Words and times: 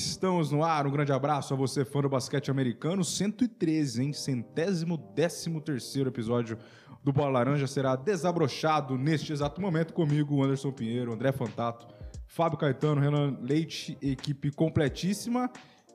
Estamos 0.00 0.50
no 0.50 0.64
ar. 0.64 0.86
Um 0.86 0.90
grande 0.90 1.12
abraço 1.12 1.52
a 1.52 1.56
você, 1.56 1.84
fã 1.84 2.00
do 2.00 2.08
basquete 2.08 2.50
americano. 2.50 3.04
113, 3.04 4.02
hein? 4.02 4.12
Centésimo 4.14 4.96
décimo 4.96 5.60
terceiro 5.60 6.08
episódio 6.08 6.56
do 7.04 7.12
Bola 7.12 7.32
Laranja 7.32 7.66
será 7.66 7.96
desabrochado 7.96 8.96
neste 8.96 9.30
exato 9.30 9.60
momento 9.60 9.92
comigo, 9.92 10.42
Anderson 10.42 10.72
Pinheiro, 10.72 11.12
André 11.12 11.32
Fantato, 11.32 11.86
Fábio 12.26 12.58
Caetano, 12.58 12.98
Renan 12.98 13.36
Leite, 13.42 13.98
equipe 14.00 14.50
completíssima 14.50 15.50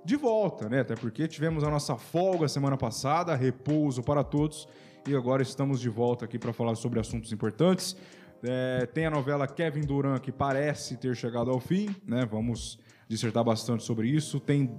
de 0.05 0.16
volta, 0.16 0.70
né? 0.70 0.82
Até 0.82 0.96
porque 0.96 1.27
tivemos 1.27 1.63
a 1.63 1.70
nossa 1.72 1.96
folga 1.96 2.48
semana 2.48 2.77
passada, 2.77 3.35
repouso 3.35 4.04
para 4.04 4.24
todos, 4.24 4.68
e 5.08 5.16
agora 5.16 5.41
estamos 5.41 5.80
de 5.80 5.90
volta 5.90 6.26
aqui 6.26 6.38
para 6.38 6.54
falar 6.54 6.76
sobre 6.76 6.99
assuntos 6.99 7.32
importantes. 7.32 7.98
É, 8.44 8.85
tem 8.85 9.08
a 9.08 9.10
novela 9.10 9.48
Kevin 9.48 9.82
Durant 9.82 10.22
que 10.22 10.32
parece 10.32 10.96
ter 10.96 11.16
chegado 11.16 11.49
ao 11.49 11.60
fim, 11.60 11.90
né? 12.05 12.24
Vamos 12.24 12.77
dissertar 13.08 13.44
bastante 13.44 13.84
sobre 13.84 14.08
isso. 14.09 14.40
Tem, 14.40 14.77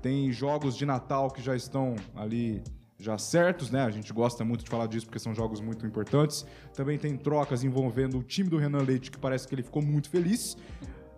tem 0.00 0.32
jogos 0.32 0.76
de 0.76 0.84
Natal 0.84 1.30
que 1.30 1.42
já 1.42 1.54
estão 1.54 1.94
ali 2.14 2.62
já 2.98 3.16
certos, 3.16 3.70
né? 3.70 3.82
A 3.82 3.90
gente 3.90 4.12
gosta 4.12 4.44
muito 4.44 4.62
de 4.62 4.70
falar 4.70 4.86
disso 4.86 5.06
porque 5.06 5.18
são 5.18 5.34
jogos 5.34 5.60
muito 5.60 5.86
importantes. 5.86 6.46
Também 6.74 6.98
tem 6.98 7.16
trocas 7.16 7.64
envolvendo 7.64 8.18
o 8.18 8.22
time 8.22 8.50
do 8.50 8.58
Renan 8.58 8.82
Leite 8.82 9.10
que 9.10 9.18
parece 9.18 9.48
que 9.48 9.54
ele 9.54 9.62
ficou 9.62 9.82
muito 9.82 10.10
feliz. 10.10 10.56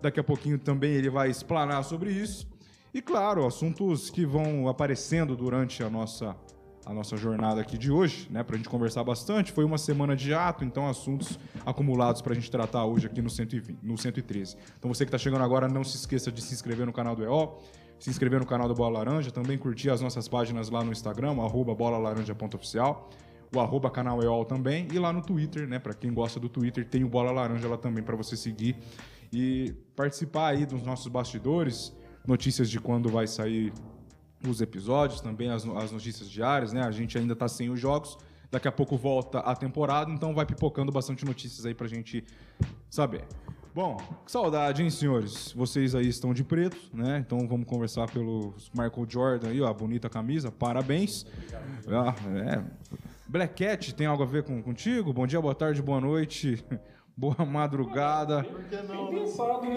Daqui 0.01 0.19
a 0.19 0.23
pouquinho 0.23 0.57
também 0.57 0.91
ele 0.93 1.09
vai 1.09 1.29
explanar 1.29 1.83
sobre 1.83 2.11
isso. 2.11 2.47
E 2.93 3.01
claro, 3.01 3.45
assuntos 3.45 4.09
que 4.09 4.25
vão 4.25 4.67
aparecendo 4.67 5.35
durante 5.35 5.83
a 5.83 5.89
nossa 5.89 6.35
a 6.85 6.93
nossa 6.93 7.15
jornada 7.15 7.61
aqui 7.61 7.77
de 7.77 7.91
hoje, 7.91 8.27
né, 8.29 8.43
para 8.43 8.55
a 8.55 8.57
gente 8.57 8.69
conversar 8.69 9.03
bastante. 9.03 9.51
Foi 9.51 9.63
uma 9.63 9.77
semana 9.77 10.15
de 10.15 10.33
ato, 10.33 10.65
então 10.65 10.87
assuntos 10.87 11.39
acumulados 11.65 12.21
para 12.21 12.33
a 12.33 12.35
gente 12.35 12.51
tratar 12.51 12.85
hoje 12.85 13.07
aqui 13.07 13.21
no 13.21 13.29
120, 13.29 13.77
no 13.81 13.97
113. 13.97 14.57
Então 14.77 14.93
você 14.93 15.05
que 15.05 15.09
está 15.09 15.17
chegando 15.17 15.43
agora, 15.43 15.67
não 15.67 15.83
se 15.83 15.95
esqueça 15.95 16.31
de 16.31 16.41
se 16.41 16.53
inscrever 16.53 16.85
no 16.85 16.93
canal 16.93 17.15
do 17.15 17.23
EO, 17.23 17.57
se 17.97 18.09
inscrever 18.09 18.39
no 18.39 18.45
canal 18.45 18.67
do 18.67 18.73
Bola 18.73 18.99
Laranja, 18.99 19.31
também 19.31 19.57
curtir 19.57 19.89
as 19.89 20.01
nossas 20.01 20.27
páginas 20.27 20.69
lá 20.69 20.83
no 20.83 20.91
Instagram, 20.91 21.31
arroba 21.41 21.73
bolalaranja.oficial, 21.73 23.09
o 23.55 23.59
arroba 23.59 23.89
canal 23.89 24.21
EOL 24.21 24.43
também, 24.43 24.87
e 24.91 24.99
lá 24.99 25.13
no 25.13 25.21
Twitter, 25.21 25.67
né, 25.67 25.79
para 25.79 25.93
quem 25.93 26.13
gosta 26.13 26.39
do 26.39 26.49
Twitter, 26.49 26.85
tem 26.85 27.03
o 27.03 27.07
Bola 27.07 27.31
Laranja 27.31 27.67
lá 27.67 27.77
também 27.77 28.03
para 28.03 28.15
você 28.15 28.35
seguir 28.35 28.75
e 29.31 29.73
participar 29.95 30.49
aí 30.49 30.65
dos 30.65 30.83
nossos 30.83 31.07
bastidores, 31.07 31.95
notícias 32.27 32.69
de 32.69 32.79
quando 32.79 33.09
vai 33.09 33.25
sair 33.25 33.71
os 34.47 34.61
episódios, 34.61 35.21
também 35.21 35.49
as, 35.49 35.65
as 35.65 35.91
notícias 35.91 36.29
diárias, 36.29 36.73
né? 36.73 36.81
A 36.81 36.91
gente 36.91 37.17
ainda 37.17 37.35
tá 37.35 37.47
sem 37.47 37.69
os 37.69 37.79
jogos. 37.79 38.17
Daqui 38.51 38.67
a 38.67 38.71
pouco 38.71 38.95
volta 38.95 39.39
a 39.39 39.55
temporada, 39.55 40.11
então 40.11 40.33
vai 40.33 40.45
pipocando 40.45 40.91
bastante 40.91 41.25
notícias 41.25 41.65
aí 41.65 41.73
pra 41.73 41.87
gente 41.87 42.23
saber. 42.87 43.25
Bom, 43.73 43.97
que 44.23 44.31
saudade, 44.31 44.83
hein, 44.83 44.89
senhores? 44.91 45.51
Vocês 45.53 45.95
aí 45.95 46.07
estão 46.07 46.31
de 46.31 46.43
preto, 46.43 46.77
né? 46.93 47.17
Então 47.25 47.47
vamos 47.47 47.65
conversar 47.65 48.07
pelo 48.11 48.53
Michael 48.71 49.07
Jordan 49.09 49.49
aí, 49.49 49.59
ó, 49.59 49.67
a 49.67 49.73
bonita 49.73 50.07
camisa, 50.07 50.51
parabéns. 50.51 51.25
Ah, 51.87 52.13
é. 52.37 52.63
Black 53.27 53.65
Cat 53.65 53.95
tem 53.95 54.05
algo 54.05 54.21
a 54.21 54.27
ver 54.27 54.43
com, 54.43 54.61
contigo? 54.61 55.11
Bom 55.11 55.25
dia, 55.25 55.41
boa 55.41 55.55
tarde, 55.55 55.81
boa 55.81 55.99
noite, 55.99 56.63
boa 57.15 57.45
madrugada. 57.45 58.43
Por 58.43 58.63
que 58.63 58.81
não? 58.81 59.09
Bem 59.09 59.19
pensado, 59.21 59.65
né? 59.65 59.75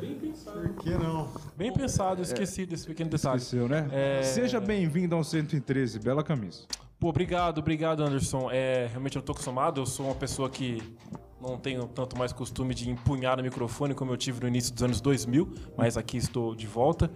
Bem 0.00 0.14
pensado. 0.14 0.60
Por 0.60 0.74
que 0.76 0.90
não? 0.90 1.28
Bem 1.56 1.72
pensado, 1.72 2.22
esqueci 2.22 2.66
desse 2.66 2.86
pequeno 2.86 3.10
detalhe. 3.10 3.38
Esqueceu, 3.38 3.68
né? 3.68 3.88
É. 3.92 4.22
Seja 4.22 4.60
bem-vindo 4.60 5.14
ao 5.14 5.24
113, 5.24 5.98
bela 5.98 6.22
camisa. 6.22 6.64
Pô, 6.98 7.08
obrigado, 7.08 7.58
obrigado, 7.58 8.02
Anderson. 8.02 8.50
É, 8.50 8.88
realmente 8.90 9.16
eu 9.16 9.20
não 9.20 9.26
tô 9.26 9.32
acostumado, 9.32 9.80
eu 9.80 9.86
sou 9.86 10.06
uma 10.06 10.14
pessoa 10.14 10.48
que 10.48 10.82
não 11.46 11.58
tenho 11.58 11.86
tanto 11.86 12.16
mais 12.18 12.32
costume 12.32 12.74
de 12.74 12.90
empunhar 12.90 13.38
o 13.38 13.42
microfone 13.42 13.94
como 13.94 14.12
eu 14.12 14.16
tive 14.16 14.40
no 14.40 14.48
início 14.48 14.72
dos 14.72 14.82
anos 14.82 15.00
2000, 15.00 15.48
mas 15.76 15.96
aqui 15.96 16.16
estou 16.16 16.54
de 16.54 16.66
volta. 16.66 17.10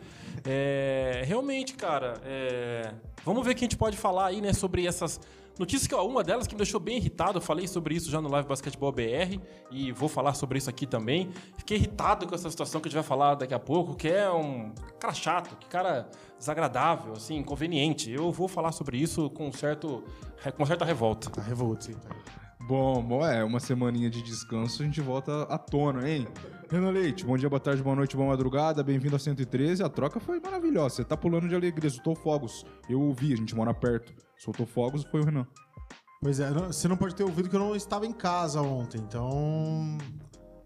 É, 0.45 1.23
realmente, 1.27 1.75
cara, 1.75 2.15
é, 2.25 2.95
vamos 3.25 3.45
ver 3.45 3.53
o 3.53 3.55
que 3.55 3.65
a 3.65 3.67
gente 3.67 3.77
pode 3.77 3.97
falar 3.97 4.27
aí, 4.27 4.41
né, 4.41 4.53
sobre 4.53 4.87
essas 4.87 5.21
notícias 5.59 5.87
que 5.87 5.95
ó, 5.95 6.07
uma 6.07 6.25
delas 6.25 6.47
que 6.47 6.55
me 6.55 6.59
deixou 6.59 6.81
bem 6.81 6.97
irritado, 6.97 7.37
eu 7.37 7.43
falei 7.43 7.69
sobre 7.69 7.95
isso 7.95 8.11
já 8.11 8.21
no 8.21 8.31
Live 8.31 8.49
Basketball 8.49 8.91
BR 8.93 9.39
e 9.71 9.93
vou 9.93 10.09
falar 10.09 10.33
sobre 10.33 10.57
isso 10.57 10.71
aqui 10.71 10.87
também. 10.87 11.31
Fiquei 11.59 11.77
irritado 11.77 12.27
com 12.27 12.35
essa 12.35 12.51
situação 12.51 12.81
que 12.81 12.89
a 12.89 12.91
gente 12.91 12.97
vai 12.97 13.05
falar 13.05 13.35
daqui 13.35 13.53
a 13.53 13.59
pouco, 13.59 13.95
que 13.95 14.09
é 14.09 14.31
um 14.31 14.73
cara 14.99 15.13
chato, 15.13 15.57
que 15.57 15.67
cara 15.67 16.09
desagradável, 16.39 17.13
assim, 17.13 17.37
inconveniente. 17.37 18.11
Eu 18.11 18.33
vou 18.33 18.49
falar 18.49 18.73
sobre 18.73 18.97
isso 18.97 19.29
com 19.31 19.53
certo 19.53 20.03
com 20.57 20.65
certa 20.65 20.85
revolta. 20.85 21.29
Tá 21.29 21.43
revolto, 21.43 21.85
sim. 21.85 21.93
Tá. 21.93 22.50
Bom, 22.71 23.03
bom, 23.03 23.27
é, 23.27 23.43
uma 23.43 23.59
semaninha 23.59 24.09
de 24.09 24.23
descanso, 24.23 24.81
a 24.81 24.87
gente 24.87 25.01
volta 25.01 25.43
à 25.43 25.59
tona, 25.59 26.09
hein? 26.09 26.29
Renan 26.71 26.91
Leite, 26.93 27.27
bom 27.27 27.37
dia, 27.37 27.49
boa 27.49 27.59
tarde, 27.59 27.83
boa 27.83 27.97
noite, 27.97 28.17
boa 28.17 28.29
madrugada, 28.29 28.81
bem-vindo 28.85 29.17
a 29.17 29.19
113. 29.19 29.83
A 29.83 29.89
troca 29.89 30.21
foi 30.21 30.39
maravilhosa, 30.39 30.95
você 30.95 31.05
tá 31.05 31.17
pulando 31.17 31.49
de 31.49 31.55
alegria, 31.57 31.91
soltou 31.91 32.15
fogos. 32.15 32.65
Eu 32.89 33.01
ouvi, 33.01 33.33
a 33.33 33.37
gente 33.37 33.57
mora 33.57 33.75
perto. 33.75 34.15
Soltou 34.39 34.65
fogos, 34.67 35.03
foi 35.03 35.21
o 35.21 35.25
Renan. 35.25 35.49
Pois 36.23 36.39
é, 36.39 36.49
você 36.49 36.87
não 36.87 36.97
pode 36.97 37.17
ter 37.17 37.25
ouvido 37.25 37.51
que 37.51 37.57
eu 37.57 37.61
não 37.61 37.75
estava 37.75 38.07
em 38.07 38.13
casa 38.13 38.63
ontem, 38.63 39.01
então. 39.01 39.99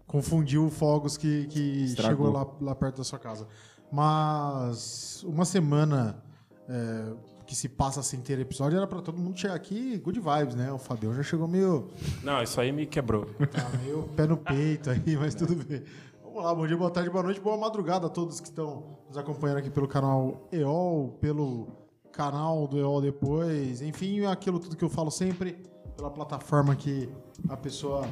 Confundiu 0.05 0.69
fogos 0.69 1.17
que, 1.17 1.47
que 1.47 1.85
Estragou. 1.85 2.27
chegou 2.27 2.31
lá, 2.31 2.47
lá 2.69 2.75
perto 2.75 2.97
da 2.97 3.03
sua 3.03 3.17
casa. 3.17 3.47
Mas 3.91 5.23
uma 5.23 5.43
semana 5.43 6.23
é, 6.69 7.13
que 7.45 7.55
se 7.55 7.69
passa 7.69 8.01
sem 8.01 8.19
ter 8.21 8.39
episódio 8.39 8.77
era 8.77 8.87
pra 8.87 9.01
todo 9.01 9.19
mundo 9.19 9.37
chegar 9.37 9.53
aqui 9.55 9.97
good 9.99 10.19
vibes, 10.19 10.55
né? 10.55 10.71
O 10.71 10.77
Fabião 10.77 11.13
já 11.13 11.23
chegou 11.23 11.47
meio, 11.47 11.87
Não, 12.23 12.41
isso 12.41 12.59
aí 12.59 12.71
me 12.71 12.85
quebrou. 12.85 13.25
tá 13.51 13.69
meio 13.83 14.03
pé 14.15 14.25
no 14.25 14.37
peito 14.37 14.89
aí, 14.89 15.15
mas 15.17 15.35
tudo 15.35 15.55
bem. 15.55 15.83
Vamos 16.23 16.43
lá, 16.43 16.53
bom 16.55 16.67
dia, 16.67 16.75
boa 16.75 16.89
tarde, 16.91 17.09
boa 17.09 17.23
noite, 17.23 17.39
boa 17.39 17.57
madrugada 17.57 18.07
a 18.07 18.09
todos 18.09 18.39
que 18.39 18.47
estão 18.47 18.97
nos 19.07 19.17
acompanhando 19.17 19.59
aqui 19.59 19.69
pelo 19.69 19.87
canal 19.87 20.47
EOL, 20.51 21.17
pelo 21.21 21.67
canal 22.11 22.67
do 22.67 22.77
EOL 22.77 23.01
depois, 23.01 23.81
enfim, 23.81 24.25
aquilo 24.25 24.59
tudo 24.59 24.75
que 24.75 24.83
eu 24.83 24.89
falo 24.89 25.11
sempre, 25.11 25.57
pela 25.95 26.09
plataforma 26.09 26.75
que 26.75 27.09
a 27.47 27.55
pessoa 27.55 28.07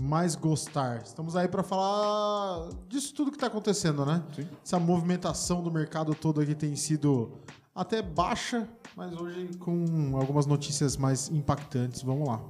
mais 0.00 0.34
gostar. 0.34 1.02
Estamos 1.02 1.36
aí 1.36 1.46
para 1.46 1.62
falar 1.62 2.68
disso 2.88 3.12
tudo 3.14 3.30
que 3.30 3.36
está 3.36 3.48
acontecendo, 3.48 4.06
né? 4.06 4.22
Sim. 4.34 4.48
Essa 4.64 4.78
movimentação 4.78 5.62
do 5.62 5.70
mercado 5.70 6.14
todo 6.14 6.40
aqui 6.40 6.54
tem 6.54 6.74
sido 6.74 7.32
até 7.74 8.02
baixa, 8.02 8.68
mas 8.96 9.12
hoje 9.18 9.48
com 9.58 10.16
algumas 10.16 10.46
notícias 10.46 10.96
mais 10.96 11.30
impactantes. 11.30 12.02
Vamos 12.02 12.28
lá. 12.28 12.40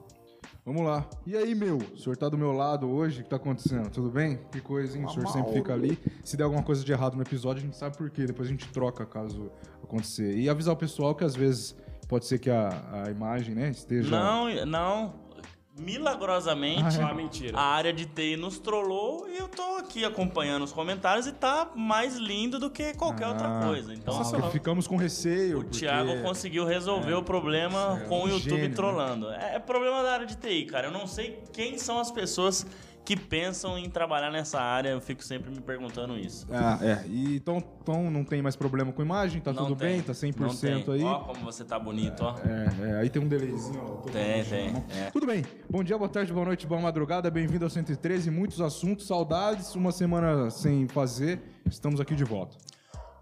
Vamos 0.64 0.82
lá. 0.82 1.08
E 1.26 1.36
aí, 1.36 1.56
meu? 1.56 1.78
O 1.78 1.98
senhor 1.98 2.16
tá 2.16 2.28
do 2.28 2.38
meu 2.38 2.52
lado 2.52 2.88
hoje? 2.88 3.20
O 3.20 3.24
que 3.24 3.30
tá 3.30 3.36
acontecendo? 3.36 3.90
Tudo 3.90 4.10
bem? 4.10 4.38
Que 4.52 4.60
coisa, 4.60 4.96
hein? 4.96 5.04
O 5.04 5.08
senhor 5.08 5.26
sempre 5.26 5.52
fica 5.52 5.72
ali. 5.72 5.98
Se 6.22 6.36
der 6.36 6.44
alguma 6.44 6.62
coisa 6.62 6.84
de 6.84 6.92
errado 6.92 7.16
no 7.16 7.22
episódio, 7.22 7.62
a 7.62 7.66
gente 7.66 7.76
sabe 7.76 7.96
por 7.96 8.08
quê. 8.10 8.26
Depois 8.26 8.46
a 8.46 8.50
gente 8.52 8.68
troca 8.68 9.04
caso 9.04 9.50
acontecer. 9.82 10.36
E 10.36 10.48
avisar 10.48 10.74
o 10.74 10.76
pessoal 10.76 11.16
que 11.16 11.24
às 11.24 11.34
vezes 11.34 11.74
pode 12.08 12.26
ser 12.26 12.38
que 12.38 12.48
a, 12.48 13.04
a 13.04 13.10
imagem, 13.10 13.56
né, 13.56 13.70
esteja. 13.70 14.10
Não, 14.10 14.64
não. 14.64 15.14
Milagrosamente, 15.78 17.00
Ah, 17.00 17.14
mentira. 17.14 17.58
a 17.58 17.62
área 17.62 17.92
de 17.94 18.04
TI 18.04 18.36
nos 18.36 18.58
trollou 18.58 19.26
e 19.26 19.38
eu 19.38 19.48
tô 19.48 19.76
aqui 19.78 20.04
acompanhando 20.04 20.62
os 20.64 20.72
comentários 20.72 21.26
e 21.26 21.32
tá 21.32 21.70
mais 21.74 22.16
lindo 22.16 22.58
do 22.58 22.70
que 22.70 22.92
qualquer 22.94 23.26
outra 23.26 23.46
Ah, 23.60 23.66
coisa. 23.66 23.94
Então, 23.94 24.14
ah, 24.20 24.50
Ficamos 24.50 24.86
com 24.86 24.96
receio. 24.96 25.60
o 25.60 25.64
porque- 25.64 25.78
Thiago 25.78 26.22
conseguiu 26.22 26.66
resolver 26.66 27.14
o 27.14 27.22
problema 27.22 28.00
é 28.02 28.06
com 28.06 28.24
o 28.24 28.28
YouTube 28.28 28.50
gênio, 28.50 28.68
né? 28.68 28.74
trollando. 28.74 29.30
É, 29.30 29.54
é 29.54 29.58
problema 29.58 30.02
da 30.02 30.12
área 30.12 30.26
de 30.26 30.36
TI, 30.36 30.66
cara. 30.66 30.88
Eu 30.88 30.92
não 30.92 31.06
sei 31.06 31.42
quem 31.54 31.78
são 31.78 31.98
as 31.98 32.10
pessoas 32.10 32.66
que 33.04 33.16
pensam 33.16 33.76
em 33.76 33.90
trabalhar 33.90 34.30
nessa 34.30 34.60
área. 34.60 34.90
Eu 34.90 35.00
fico 35.00 35.24
sempre 35.24 35.50
me 35.50 35.60
perguntando 35.60 36.16
isso. 36.16 36.46
Ah, 36.50 36.78
é. 36.80 37.04
E, 37.06 37.36
então, 37.36 37.62
então 37.82 38.10
não 38.10 38.24
tem 38.24 38.40
mais 38.40 38.54
problema 38.54 38.92
com 38.92 39.02
imagem, 39.02 39.40
tá 39.40 39.52
Não 39.52 39.64
tudo 39.64 39.76
tem, 39.76 39.94
bem, 39.94 40.02
tá 40.02 40.12
100% 40.12 40.36
não 40.38 40.54
tem. 40.82 40.94
aí. 40.94 41.02
Ó 41.04 41.18
como 41.20 41.44
você 41.44 41.64
tá 41.64 41.78
bonito, 41.78 42.22
ó. 42.22 42.36
É, 42.38 42.90
é, 42.90 43.00
aí 43.00 43.10
tem 43.10 43.20
um 43.20 43.28
delayzinho, 43.28 43.82
ó. 43.84 44.10
Tem, 44.10 44.44
tem, 44.44 44.72
não. 44.72 44.84
é. 44.90 45.10
Tudo 45.10 45.26
bem. 45.26 45.44
Bom 45.68 45.82
dia, 45.82 45.98
boa 45.98 46.08
tarde, 46.08 46.32
boa 46.32 46.46
noite, 46.46 46.66
boa 46.66 46.80
madrugada. 46.80 47.30
Bem-vindo 47.30 47.64
ao 47.64 47.70
113. 47.70 48.30
Muitos 48.30 48.60
assuntos, 48.60 49.06
saudades. 49.06 49.74
Uma 49.74 49.90
semana 49.92 50.50
sem 50.50 50.86
fazer. 50.88 51.40
Estamos 51.68 52.00
aqui 52.00 52.14
de 52.14 52.24
volta. 52.24 52.56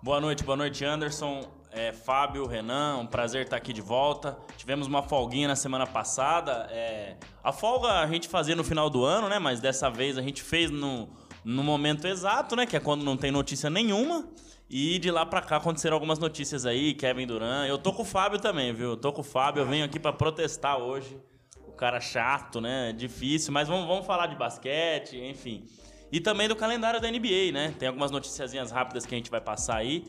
Boa 0.03 0.21
noite, 0.21 0.43
boa 0.45 0.57
noite, 0.57 0.83
Anderson, 0.85 1.43
é, 1.73 1.93
Fábio, 1.93 2.47
Renan, 2.47 2.99
um 2.99 3.07
prazer 3.07 3.45
estar 3.45 3.57
aqui 3.57 3.73
de 3.73 3.81
volta. 3.81 4.37
Tivemos 4.57 4.87
uma 4.87 5.03
folguinha 5.03 5.49
na 5.49 5.57
semana 5.57 5.87
passada. 5.87 6.69
é, 6.71 7.17
a 7.43 7.53
folga 7.53 8.01
a 8.01 8.07
gente 8.07 8.29
fazia 8.29 8.57
no 8.57 8.65
final 8.65 8.91
do 8.91 9.05
ano, 9.05 9.29
né? 9.29 9.39
Mas 9.39 9.61
dessa 9.61 9.89
vez 9.89 10.19
a 10.19 10.23
gente 10.23 10.43
fez 10.43 10.71
no, 10.71 11.09
no 11.45 11.63
momento 11.63 12.07
exato, 12.07 12.57
né? 12.57 12.67
Que 12.67 12.77
é 12.77 12.81
quando 12.81 13.05
não 13.05 13.17
tem 13.17 13.31
notícia 13.31 13.71
nenhuma. 13.71 14.29
E 14.69 14.99
de 15.01 15.11
lá 15.11 15.27
pra 15.27 15.41
cá 15.41 15.57
aconteceram 15.57 15.95
algumas 15.97 16.19
notícias 16.19 16.65
aí, 16.65 16.95
Kevin 16.95 17.27
Durant. 17.27 17.69
Eu 17.69 17.77
tô 17.77 17.93
com 17.93 18.03
o 18.03 18.05
Fábio 18.05 18.39
também, 18.39 18.73
viu? 18.73 18.97
Tô 18.97 19.13
com 19.13 19.21
o 19.21 19.25
Fábio, 19.25 19.63
eu 19.63 19.67
venho 19.67 19.85
aqui 19.85 19.99
pra 19.99 20.13
protestar 20.13 20.79
hoje. 20.79 21.21
O 21.67 21.73
cara 21.73 22.01
chato, 22.01 22.61
né? 22.61 22.93
Difícil, 22.93 23.53
mas 23.53 23.67
vamos, 23.67 23.87
vamos 23.87 24.07
falar 24.07 24.27
de 24.27 24.37
basquete, 24.37 25.17
enfim. 25.17 25.65
E 26.13 26.21
também 26.21 26.49
do 26.49 26.55
calendário 26.55 27.01
da 27.01 27.11
NBA, 27.11 27.53
né? 27.53 27.75
Tem 27.79 27.89
algumas 27.89 28.11
noticiazinhas 28.11 28.71
rápidas 28.71 29.07
que 29.07 29.15
a 29.15 29.19
gente 29.19 29.31
vai 29.31 29.41
passar 29.41 29.77
aí. 29.77 30.05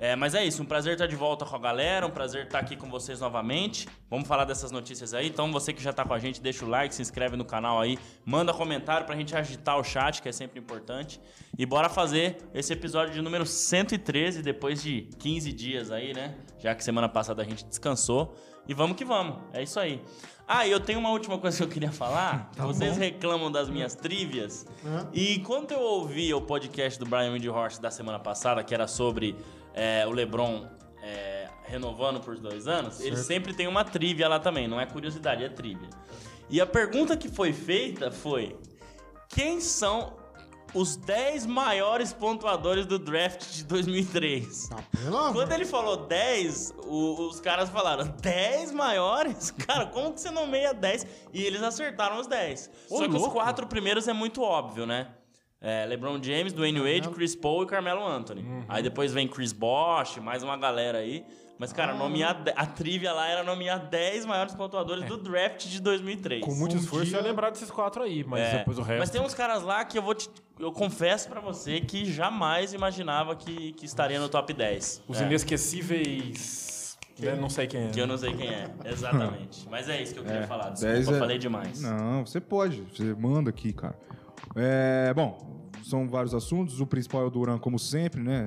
É, 0.00 0.14
mas 0.14 0.32
é 0.32 0.44
isso, 0.44 0.62
um 0.62 0.64
prazer 0.64 0.92
estar 0.92 1.08
de 1.08 1.16
volta 1.16 1.44
com 1.44 1.56
a 1.56 1.58
galera, 1.58 2.06
um 2.06 2.10
prazer 2.10 2.44
estar 2.44 2.60
aqui 2.60 2.76
com 2.76 2.88
vocês 2.88 3.18
novamente. 3.18 3.88
Vamos 4.08 4.28
falar 4.28 4.44
dessas 4.44 4.70
notícias 4.70 5.12
aí. 5.12 5.26
Então, 5.26 5.50
você 5.50 5.72
que 5.72 5.82
já 5.82 5.90
está 5.90 6.04
com 6.04 6.14
a 6.14 6.20
gente, 6.20 6.40
deixa 6.40 6.64
o 6.64 6.68
like, 6.68 6.94
se 6.94 7.02
inscreve 7.02 7.36
no 7.36 7.44
canal 7.44 7.80
aí, 7.80 7.98
manda 8.24 8.54
comentário 8.54 9.04
pra 9.04 9.16
gente 9.16 9.34
agitar 9.34 9.76
o 9.76 9.82
chat, 9.82 10.22
que 10.22 10.28
é 10.28 10.32
sempre 10.32 10.60
importante. 10.60 11.20
E 11.58 11.66
bora 11.66 11.88
fazer 11.88 12.36
esse 12.54 12.72
episódio 12.72 13.12
de 13.12 13.20
número 13.20 13.44
113, 13.44 14.40
depois 14.40 14.80
de 14.80 15.08
15 15.18 15.52
dias 15.52 15.90
aí, 15.90 16.14
né? 16.14 16.36
Já 16.60 16.76
que 16.76 16.84
semana 16.84 17.08
passada 17.08 17.42
a 17.42 17.44
gente 17.44 17.64
descansou. 17.64 18.36
E 18.68 18.74
vamos 18.74 18.96
que 18.96 19.04
vamos, 19.04 19.36
é 19.52 19.64
isso 19.64 19.80
aí. 19.80 20.00
Ah, 20.50 20.66
eu 20.66 20.80
tenho 20.80 20.98
uma 20.98 21.10
última 21.10 21.36
coisa 21.36 21.58
que 21.58 21.62
eu 21.62 21.68
queria 21.68 21.92
falar. 21.92 22.50
Vocês 22.56 22.96
reclamam 22.96 23.52
das 23.52 23.68
minhas 23.68 23.94
trivias. 23.94 24.64
E 25.12 25.40
quando 25.40 25.72
eu 25.72 25.80
ouvi 25.80 26.32
o 26.32 26.40
podcast 26.40 26.98
do 26.98 27.04
Brian 27.04 27.32
Windhorst 27.32 27.78
da 27.82 27.90
semana 27.90 28.18
passada, 28.18 28.64
que 28.64 28.72
era 28.72 28.86
sobre 28.86 29.36
é, 29.74 30.06
o 30.06 30.10
LeBron 30.10 30.66
é, 31.02 31.48
renovando 31.64 32.18
por 32.20 32.38
dois 32.38 32.66
anos, 32.66 32.98
ele 33.00 33.18
sempre 33.18 33.52
tem 33.52 33.66
uma 33.66 33.84
trivia 33.84 34.26
lá 34.26 34.40
também. 34.40 34.66
Não 34.66 34.80
é 34.80 34.86
curiosidade, 34.86 35.44
é 35.44 35.50
trivia. 35.50 35.90
E 36.48 36.62
a 36.62 36.66
pergunta 36.66 37.14
que 37.14 37.28
foi 37.28 37.52
feita 37.52 38.10
foi: 38.10 38.56
quem 39.28 39.60
são 39.60 40.16
os 40.74 40.96
10 40.96 41.46
maiores 41.46 42.12
pontuadores 42.12 42.84
do 42.86 42.98
draft 42.98 43.44
de 43.52 43.64
2003? 43.64 44.68
Tá, 44.68 44.76
pelo 45.02 45.16
amor. 45.16 45.32
Quando 45.32 45.52
ele 45.52 45.64
falou 45.64 46.06
10, 46.06 46.74
o- 46.84 47.28
os 47.28 47.40
caras 47.40 47.68
falaram 47.70 48.06
10 48.20 48.72
maiores? 48.72 49.50
Cara, 49.66 49.86
como 49.86 50.12
que 50.12 50.20
você 50.20 50.30
nomeia 50.30 50.72
10? 50.74 51.06
E 51.32 51.42
eles 51.42 51.62
acertaram 51.62 52.18
os 52.20 52.26
10. 52.26 52.70
Ô, 52.90 52.98
Só 52.98 53.04
que 53.04 53.14
os 53.14 53.20
louco. 53.22 53.32
quatro 53.34 53.66
primeiros 53.66 54.06
é 54.08 54.12
muito 54.12 54.42
óbvio, 54.42 54.86
né? 54.86 55.08
É, 55.60 55.84
LeBron 55.86 56.22
James, 56.22 56.52
Dwayne 56.52 56.78
Wade, 56.80 57.08
Chris 57.08 57.34
Paul 57.34 57.64
e 57.64 57.66
Carmelo 57.66 58.06
Anthony. 58.06 58.42
Uhum. 58.42 58.64
Aí 58.68 58.80
depois 58.82 59.12
vem 59.12 59.26
Chris 59.26 59.52
Bosh, 59.52 60.18
mais 60.18 60.42
uma 60.44 60.56
galera 60.56 60.98
aí. 60.98 61.24
Mas, 61.58 61.72
cara, 61.72 61.92
Ah. 61.92 61.96
nomear, 61.96 62.42
de- 62.42 62.52
a 62.54 62.64
trivia 62.64 63.12
lá 63.12 63.26
era 63.28 63.42
nomear 63.42 63.88
10 63.88 64.24
maiores 64.24 64.54
pontuadores 64.54 65.04
do 65.06 65.16
draft 65.16 65.66
de 65.66 65.80
2003. 65.82 66.44
Com 66.44 66.54
muito 66.54 66.76
Um 66.76 66.78
esforço 66.78 67.06
dia- 67.06 67.16
eu 67.18 67.22
ia 67.22 67.28
lembrar 67.28 67.50
desses 67.50 67.70
quatro 67.70 68.02
aí, 68.02 68.22
mas 68.24 68.40
É, 68.40 68.58
depois 68.58 68.78
o 68.78 68.82
resto. 68.82 68.98
Mas 69.00 69.10
tem 69.10 69.20
uns 69.20 69.34
caras 69.34 69.62
lá 69.62 69.84
que 69.84 69.98
eu 69.98 70.02
vou 70.02 70.14
te. 70.14 70.30
Eu 70.58 70.70
confesso 70.72 71.28
pra 71.28 71.40
você 71.40 71.80
que 71.80 72.04
jamais 72.04 72.72
imaginava 72.72 73.34
que, 73.36 73.72
que 73.72 73.84
estaria 73.86 74.18
no 74.20 74.28
top 74.28 74.52
10. 74.52 75.02
Os 75.08 75.20
É. 75.20 75.24
inesquecíveis. 75.24 76.96
né, 77.20 77.34
Não 77.34 77.50
sei 77.50 77.66
quem 77.66 77.86
é. 77.86 77.88
Que 77.88 78.00
eu 78.00 78.06
não 78.06 78.16
sei 78.16 78.32
quem 78.32 78.48
é, 78.48 78.70
exatamente. 78.86 79.68
Mas 79.68 79.88
é 79.88 80.00
isso 80.00 80.14
que 80.14 80.20
eu 80.20 80.24
queria 80.24 80.46
falar. 80.46 80.70
Desculpa, 80.70 80.94
10 80.94 81.08
é- 81.08 81.18
falei 81.18 81.38
demais. 81.38 81.80
Não, 81.82 82.24
você 82.24 82.40
pode. 82.40 82.82
Você 82.82 83.12
manda 83.14 83.50
aqui, 83.50 83.72
cara. 83.72 83.98
É, 84.54 85.12
bom, 85.14 85.68
são 85.82 86.08
vários 86.08 86.32
assuntos. 86.32 86.80
O 86.80 86.86
principal 86.86 87.22
é 87.22 87.24
o 87.24 87.30
Duran, 87.30 87.58
como 87.58 87.76
sempre, 87.78 88.22
né? 88.22 88.44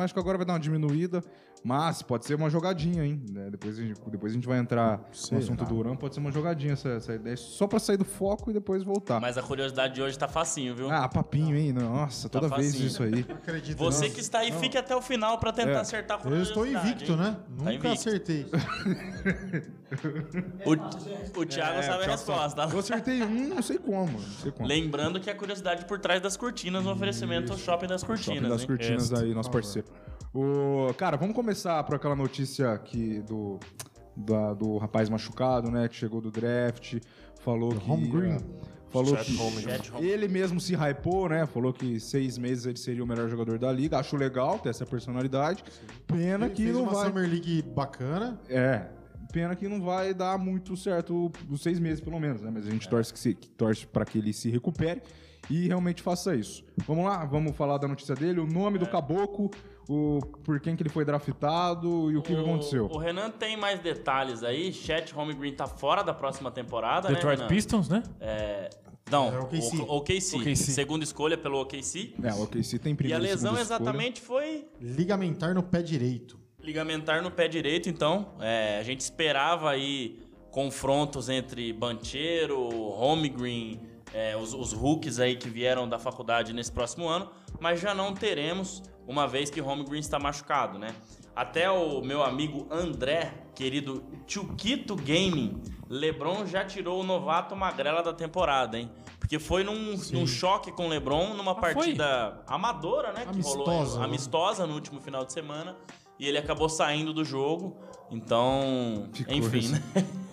Acho 0.00 0.14
que 0.14 0.20
agora 0.20 0.38
vai 0.38 0.46
dar 0.46 0.54
uma 0.54 0.58
diminuída. 0.60 1.22
Mas 1.64 2.02
pode 2.02 2.26
ser 2.26 2.34
uma 2.34 2.50
jogadinha, 2.50 3.04
hein? 3.06 3.22
né? 3.32 3.48
Depois, 3.50 3.78
a 3.78 3.82
gente, 3.82 3.98
depois 4.10 4.32
a 4.32 4.34
gente 4.34 4.46
vai 4.46 4.58
entrar 4.58 4.98
no 5.32 5.38
assunto 5.38 5.64
do 5.64 5.74
Duran. 5.74 5.96
Pode 5.96 6.12
ser 6.14 6.20
uma 6.20 6.30
jogadinha 6.30 6.74
essa, 6.74 6.90
essa 6.90 7.14
ideia. 7.14 7.36
Só 7.38 7.66
pra 7.66 7.78
sair 7.78 7.96
do 7.96 8.04
foco 8.04 8.50
e 8.50 8.54
depois 8.54 8.82
voltar. 8.82 9.18
Mas 9.18 9.38
a 9.38 9.42
curiosidade 9.42 9.94
de 9.94 10.02
hoje 10.02 10.18
tá 10.18 10.28
facinho, 10.28 10.74
viu? 10.76 10.90
Ah, 10.90 11.08
papinho, 11.08 11.56
hein? 11.56 11.72
Nossa, 11.72 12.28
toda 12.28 12.50
Tá 12.50 12.56
vez 12.56 12.72
facinho. 12.72 12.86
isso 12.86 13.02
aí. 13.02 13.20
Acredito. 13.32 13.78
Você 13.78 14.08
não. 14.08 14.14
que 14.14 14.20
está 14.20 14.40
aí, 14.40 14.52
fique 14.52 14.76
até 14.76 14.94
o 14.94 15.00
final 15.00 15.38
pra 15.38 15.52
tentar 15.52 15.70
É. 15.70 15.76
acertar 15.80 16.20
a 16.22 16.28
Eu 16.28 16.42
estou 16.42 16.64
curiosidade, 16.64 16.90
invicto, 16.94 17.12
hein? 17.12 17.18
né? 17.18 17.30
Tá 17.32 17.48
Nunca 17.56 17.72
invicto. 17.72 17.88
acertei. 17.92 18.46
O, 20.66 21.40
o 21.40 21.46
Thiago 21.46 21.82
sabe 21.82 22.04
a 22.04 22.06
resposta. 22.08 22.62
Eu 22.72 22.78
acertei 22.80 23.22
um, 23.22 23.48
não 23.54 23.62
sei 23.62 23.78
como. 23.78 24.10
Não 24.12 24.18
sei 24.18 24.50
como. 24.50 24.68
Lembrando 24.68 25.20
que 25.20 25.30
a 25.30 25.34
curiosidade 25.36 25.84
por 25.84 26.00
trás 26.00 26.20
das 26.20 26.36
cortinas, 26.36 26.84
um 26.84 26.90
oferecimento 26.90 27.52
ao 27.52 27.58
Shopping 27.58 27.86
das 27.86 28.00
Shopping 28.00 28.14
Cortinas. 28.24 28.50
das 28.50 28.60
hein? 28.62 28.66
cortinas 28.66 29.02
Este, 29.12 29.24
aí, 29.24 29.32
nosso 29.32 29.50
parceiro. 29.52 29.86
O, 30.34 30.92
cara, 30.94 31.16
vamos 31.16 31.32
começar 31.36 31.53
por 31.86 31.94
aquela 31.96 32.16
notícia 32.16 32.76
que 32.78 33.20
do, 33.22 33.58
da- 34.16 34.54
do 34.54 34.76
rapaz 34.78 35.08
machucado, 35.08 35.70
né? 35.70 35.88
Que 35.88 35.94
chegou 35.96 36.20
do 36.20 36.30
draft, 36.30 36.96
falou 37.40 37.70
que. 37.70 37.86
Holmgren. 37.86 38.32
é, 38.32 38.38
falou 38.90 39.16
Chet 39.16 39.24
que 39.32 39.36
Holmgren. 39.36 39.78
ele 40.08 40.28
mesmo 40.28 40.60
se 40.60 40.74
hypou, 40.74 41.28
né? 41.28 41.46
Falou 41.46 41.72
que 41.72 41.98
seis 42.00 42.38
meses 42.38 42.66
ele 42.66 42.78
seria 42.78 43.02
o 43.02 43.06
melhor 43.06 43.28
jogador 43.28 43.58
da 43.58 43.70
liga. 43.72 43.98
Acho 43.98 44.16
legal 44.16 44.58
ter 44.58 44.68
essa 44.70 44.86
personalidade. 44.86 45.64
Pena 46.06 46.46
Ele 46.46 46.54
que 46.54 46.62
fez 46.64 46.74
não 46.74 46.82
uma 46.84 46.92
vai. 46.92 47.06
Summer 47.08 47.28
League 47.28 47.62
bacana. 47.62 48.38
É. 48.48 48.86
Pena 49.32 49.56
que 49.56 49.66
não 49.68 49.80
vai 49.82 50.14
dar 50.14 50.38
muito 50.38 50.76
certo 50.76 51.32
os 51.50 51.60
seis 51.60 51.80
meses, 51.80 52.00
pelo 52.00 52.20
menos, 52.20 52.40
né? 52.40 52.50
Mas 52.54 52.68
a 52.68 52.70
gente 52.70 52.88
torce, 52.88 53.12
que 53.12 53.18
se, 53.18 53.34
que 53.34 53.48
torce 53.48 53.84
para 53.84 54.04
que 54.04 54.18
ele 54.18 54.32
se 54.32 54.48
recupere 54.48 55.02
e 55.50 55.66
realmente 55.66 56.02
faça 56.02 56.36
isso. 56.36 56.64
Vamos 56.86 57.04
lá, 57.04 57.24
vamos 57.24 57.56
falar 57.56 57.78
da 57.78 57.88
notícia 57.88 58.14
dele, 58.14 58.38
o 58.38 58.46
nome 58.46 58.76
É. 58.76 58.78
do 58.80 58.86
caboclo, 58.86 59.50
o, 59.88 60.18
por 60.44 60.60
quem 60.60 60.74
que 60.76 60.82
ele 60.82 60.88
foi 60.90 61.04
draftado 61.04 62.10
e 62.10 62.16
o 62.16 62.22
que, 62.22 62.34
que 62.34 62.40
aconteceu. 62.40 62.86
O 62.86 62.98
Renan 62.98 63.30
tem 63.30 63.56
mais 63.56 63.80
detalhes 63.80 64.42
aí. 64.42 64.72
Chet 64.72 65.12
Holmgren 65.12 65.52
tá 65.54 65.66
fora 65.66 66.02
da 66.02 66.14
próxima 66.14 66.50
temporada, 66.50 67.08
Detroit 67.08 67.40
né? 67.40 67.46
Pistons, 67.48 67.88
né? 67.88 68.02
É, 68.20 68.70
não, 69.10 69.28
É, 69.34 69.38
OKC. 69.40 69.76
o 69.76 69.96
OKC. 69.96 70.36
OKC. 70.36 70.56
Segunda 70.56 71.04
escolha 71.04 71.36
pelo 71.36 71.60
OKC. 71.60 72.14
É, 72.22 72.32
o 72.32 72.42
OKC 72.44 72.78
tem 72.78 72.96
E 73.04 73.12
a 73.12 73.18
lesão 73.18 73.52
segunda 73.54 73.60
escolha. 73.62 73.76
exatamente 73.80 74.20
foi 74.20 74.66
Ligamentar 74.80 75.54
no 75.54 75.62
pé 75.62 75.82
direito. 75.82 76.38
ligamentar 76.60 77.22
no 77.22 77.30
pé 77.30 77.46
direito, 77.46 77.88
então. 77.90 78.34
É, 78.40 78.78
a 78.78 78.82
gente 78.82 79.00
esperava 79.00 79.70
aí 79.70 80.18
confrontos 80.50 81.28
entre 81.28 81.72
Banchero, 81.74 82.68
Holmgren, 82.70 83.80
é, 84.14 84.36
os, 84.36 84.54
os 84.54 84.72
rookies 84.72 85.18
aí 85.18 85.36
que 85.36 85.48
vieram 85.48 85.88
da 85.88 85.98
faculdade 85.98 86.52
nesse 86.52 86.70
próximo 86.72 87.08
ano, 87.08 87.28
mas 87.60 87.80
já 87.80 87.92
não 87.94 88.14
teremos, 88.14 88.82
uma 89.06 89.26
vez 89.26 89.50
que 89.50 89.60
Holmgren 89.60 90.00
está 90.00 90.18
machucado, 90.18 90.78
né? 90.78 90.88
Até 91.34 91.70
o 91.70 92.00
meu 92.00 92.22
amigo 92.22 92.66
André, 92.70 93.32
querido 93.54 94.04
Chuquito 94.26 94.94
Gaming, 94.94 95.60
LeBron 95.88 96.46
já 96.46 96.64
tirou 96.64 97.00
o 97.00 97.04
novato 97.04 97.56
magrela 97.56 98.02
da 98.02 98.12
temporada, 98.12 98.78
hein? 98.78 98.90
Porque 99.18 99.38
foi 99.38 99.64
num, 99.64 99.96
num 100.12 100.26
choque 100.26 100.70
com 100.70 100.86
o 100.86 100.88
LeBron, 100.88 101.34
numa 101.34 101.54
foi? 101.54 101.74
partida 101.74 102.42
amadora, 102.46 103.12
né? 103.12 103.26
Que 103.32 103.40
rolou 103.40 103.66
Amistosa, 103.66 103.98
né? 103.98 104.04
amistosa 104.04 104.66
no 104.66 104.74
último 104.74 105.00
final 105.00 105.24
de 105.24 105.32
semana. 105.32 105.76
E 106.20 106.28
ele 106.28 106.38
acabou 106.38 106.68
saindo 106.68 107.12
do 107.12 107.24
jogo. 107.24 107.76
Então, 108.10 109.08
Que 109.12 109.22
enfim, 109.34 109.50
coisa. 109.50 109.82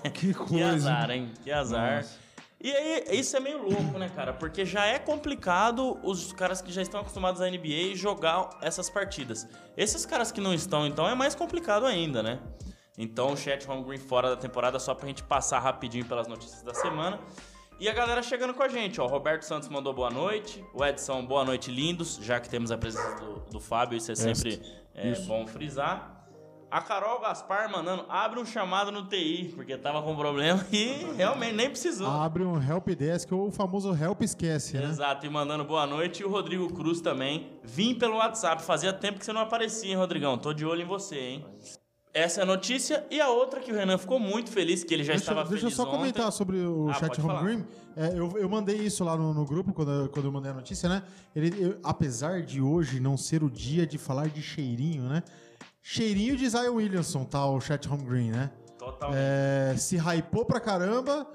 né? 0.04 0.10
Que 0.14 0.34
coisa. 0.36 0.54
Que 0.56 0.62
azar, 0.64 1.10
hein? 1.10 1.32
Que 1.44 1.52
azar. 1.52 1.96
Nossa. 1.98 2.21
E 2.64 2.72
aí, 2.72 3.20
isso 3.20 3.36
é 3.36 3.40
meio 3.40 3.64
louco, 3.64 3.98
né, 3.98 4.10
cara? 4.16 4.34
Porque 4.34 4.64
já 4.66 4.86
é 4.86 5.00
complicado 5.00 6.00
os 6.04 6.32
caras 6.32 6.62
que 6.62 6.72
já 6.72 6.82
estão 6.82 7.00
acostumados 7.00 7.42
à 7.42 7.50
NBA 7.50 7.96
jogar 7.96 8.50
essas 8.62 8.88
partidas. 8.88 9.48
Esses 9.76 10.06
caras 10.06 10.32
que 10.32 10.40
não 10.40 10.54
estão, 10.54 10.86
então, 10.86 11.08
é 11.08 11.16
mais 11.16 11.34
complicado 11.34 11.88
ainda, 11.88 12.22
né? 12.22 12.40
Então, 12.98 13.34
o 13.34 13.38
Chet 13.38 13.66
Holmgren 13.66 13.98
fora 13.98 14.30
da 14.30 14.38
temporada, 14.38 14.78
só 14.78 14.94
pra 14.94 15.08
gente 15.08 15.24
passar 15.24 15.60
rapidinho 15.60 16.06
pelas 16.06 16.28
notícias 16.28 16.62
da 16.62 16.74
semana. 16.74 17.20
E 17.80 17.90
a 17.90 17.94
galera 17.94 18.22
chegando 18.22 18.54
com 18.54 18.62
a 18.62 18.68
gente, 18.68 19.02
ó. 19.02 19.06
O 19.06 19.08
Roberto 19.08 19.42
Santos 19.42 19.68
mandou 19.68 19.92
boa 19.92 20.12
noite. 20.12 20.64
O 20.72 20.86
Edson, 20.86 21.26
boa 21.26 21.44
noite, 21.44 21.72
lindos. 21.72 22.20
Já 22.22 22.40
que 22.40 22.48
temos 22.48 22.72
a 22.72 22.78
presença 22.78 23.16
do, 23.16 23.40
do 23.50 23.60
Fábio, 23.60 23.98
isso 23.98 24.12
é 24.12 24.16
sempre 24.16 24.62
é, 24.94 25.14
bom 25.22 25.48
frisar. 25.48 26.21
A 26.72 26.80
Carol 26.82 27.20
Gaspar 27.20 27.70
mandando, 27.70 28.06
abre 28.08 28.40
um 28.40 28.46
chamado 28.46 28.94
no 28.94 29.06
TI, 29.06 29.52
porque 29.56 29.78
tava 29.78 30.02
com 30.02 30.16
problema 30.16 30.66
e 30.72 31.06
realmente 31.18 31.54
nem 31.54 31.70
precisou. 31.70 32.08
Abre 32.08 32.44
um 32.44 32.62
Help 32.64 32.88
Desk 32.92 33.30
ou 33.34 33.48
o 33.50 33.52
famoso 33.52 33.94
Help 33.94 34.22
Esquece, 34.22 34.78
né? 34.78 34.86
Exato, 34.86 35.26
e 35.26 35.30
mandando 35.30 35.66
boa 35.66 35.86
noite. 35.86 36.22
E 36.22 36.26
o 36.26 36.30
Rodrigo 36.30 36.72
Cruz 36.74 37.02
também. 37.02 37.48
Vim 37.62 37.94
pelo 37.94 38.16
WhatsApp. 38.16 38.64
Fazia 38.64 38.94
tempo 38.94 39.20
que 39.20 39.26
você 39.26 39.34
não 39.34 39.42
aparecia, 39.42 39.90
hein, 39.90 39.98
Rodrigão? 39.98 40.38
Tô 40.38 40.54
de 40.54 40.66
olho 40.66 40.82
em 40.84 40.86
você, 40.86 41.18
hein? 41.20 41.46
Essa 42.14 42.40
é 42.40 42.44
a 42.44 42.46
notícia. 42.46 43.06
E 43.12 43.20
a 43.20 43.28
outra 43.30 43.60
que 43.60 43.70
o 43.72 43.76
Renan 43.76 43.98
ficou 43.98 44.18
muito 44.18 44.50
feliz, 44.50 44.82
que 44.82 44.94
ele 44.94 45.04
já 45.04 45.12
Deixa, 45.14 45.24
estava 45.32 45.42
deixa 45.42 45.56
eu 45.56 45.60
feliz 45.62 45.76
só 45.76 45.84
ontem. 45.84 45.92
comentar 45.98 46.32
sobre 46.32 46.58
o 46.58 46.90
Ah, 46.90 46.94
chat 46.94 47.20
falar. 47.22 47.42
Home 47.42 47.44
Green. 47.54 47.66
É, 47.98 48.18
eu, 48.18 48.38
eu 48.38 48.48
mandei 48.50 48.78
isso 48.78 49.04
lá 49.04 49.18
no, 49.18 49.34
no 49.34 49.44
grupo 49.46 49.74
quando 49.74 49.92
eu, 49.92 50.08
quando 50.10 50.26
eu 50.26 50.32
mandei 50.32 50.52
a 50.52 50.54
notícia, 50.54 50.88
né? 50.88 51.04
Ele, 51.36 51.54
eu- 51.62 51.78
apesar 51.84 52.42
de 52.44 52.62
hoje 52.62 53.02
não 53.02 53.18
ser 53.18 53.44
o 53.44 53.50
dia 53.50 53.86
de 53.86 53.98
falar 53.98 54.30
de 54.30 54.42
cheirinho, 54.42 55.04
né? 55.04 55.22
Cheirinho 55.82 56.36
de 56.38 56.48
Zion 56.48 56.76
Williamson, 56.76 57.24
tá? 57.26 57.46
O 57.46 57.60
chat 57.60 57.88
Home 57.90 58.04
Green, 58.04 58.32
né? 58.32 58.52
Totalmente. 58.78 59.18
É, 59.20 59.76
se 59.78 59.98
hypou 59.98 60.46
pra 60.46 60.60
caramba 60.60 61.26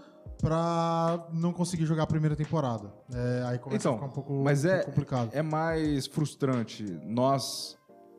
pra 0.41 1.27
não 1.33 1.53
conseguir 1.53 1.85
jogar 1.87 2.05
a 2.05 2.07
primeira 2.07 2.37
temporada. 2.37 2.93
É, 3.13 3.45
aí 3.47 3.59
começa 3.59 3.89
a 3.89 3.93
Então, 3.93 3.95
ficar 3.95 4.07
um 4.07 4.11
pouco, 4.15 4.33
mas 4.45 4.65
um 4.65 4.69
é, 4.69 4.83
complicado. 4.85 5.31
é 5.33 5.43
mais 5.43 6.07
frustrante 6.07 6.85
nós 7.05 7.77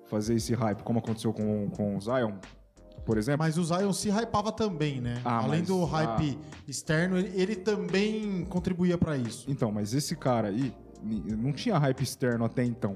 fazer 0.09 0.35
esse 0.35 0.53
hype, 0.53 0.83
como 0.83 0.99
aconteceu 0.99 1.33
com, 1.33 1.69
com 1.69 1.97
o 1.97 2.01
Zion, 2.01 2.33
por 3.05 3.17
exemplo. 3.17 3.39
Mas 3.39 3.57
o 3.57 3.63
Zion 3.63 3.91
se 3.93 4.09
hypava 4.09 4.51
também, 4.51 4.99
né? 5.01 5.21
Ah, 5.23 5.39
Além 5.43 5.59
mas- 5.59 5.67
do 5.67 5.83
hype 5.85 6.39
externo, 6.67 7.17
ele, 7.17 7.39
ele 7.41 7.55
também 7.55 8.45
contribuía 8.45 8.97
pra 8.97 9.15
isso. 9.17 9.49
Então, 9.49 9.71
mas 9.71 9.93
esse 9.93 10.15
cara 10.15 10.47
aí 10.49 10.73
não 11.03 11.51
tinha 11.53 11.77
hype 11.77 12.01
externo 12.01 12.43
até 12.45 12.63
então. 12.63 12.95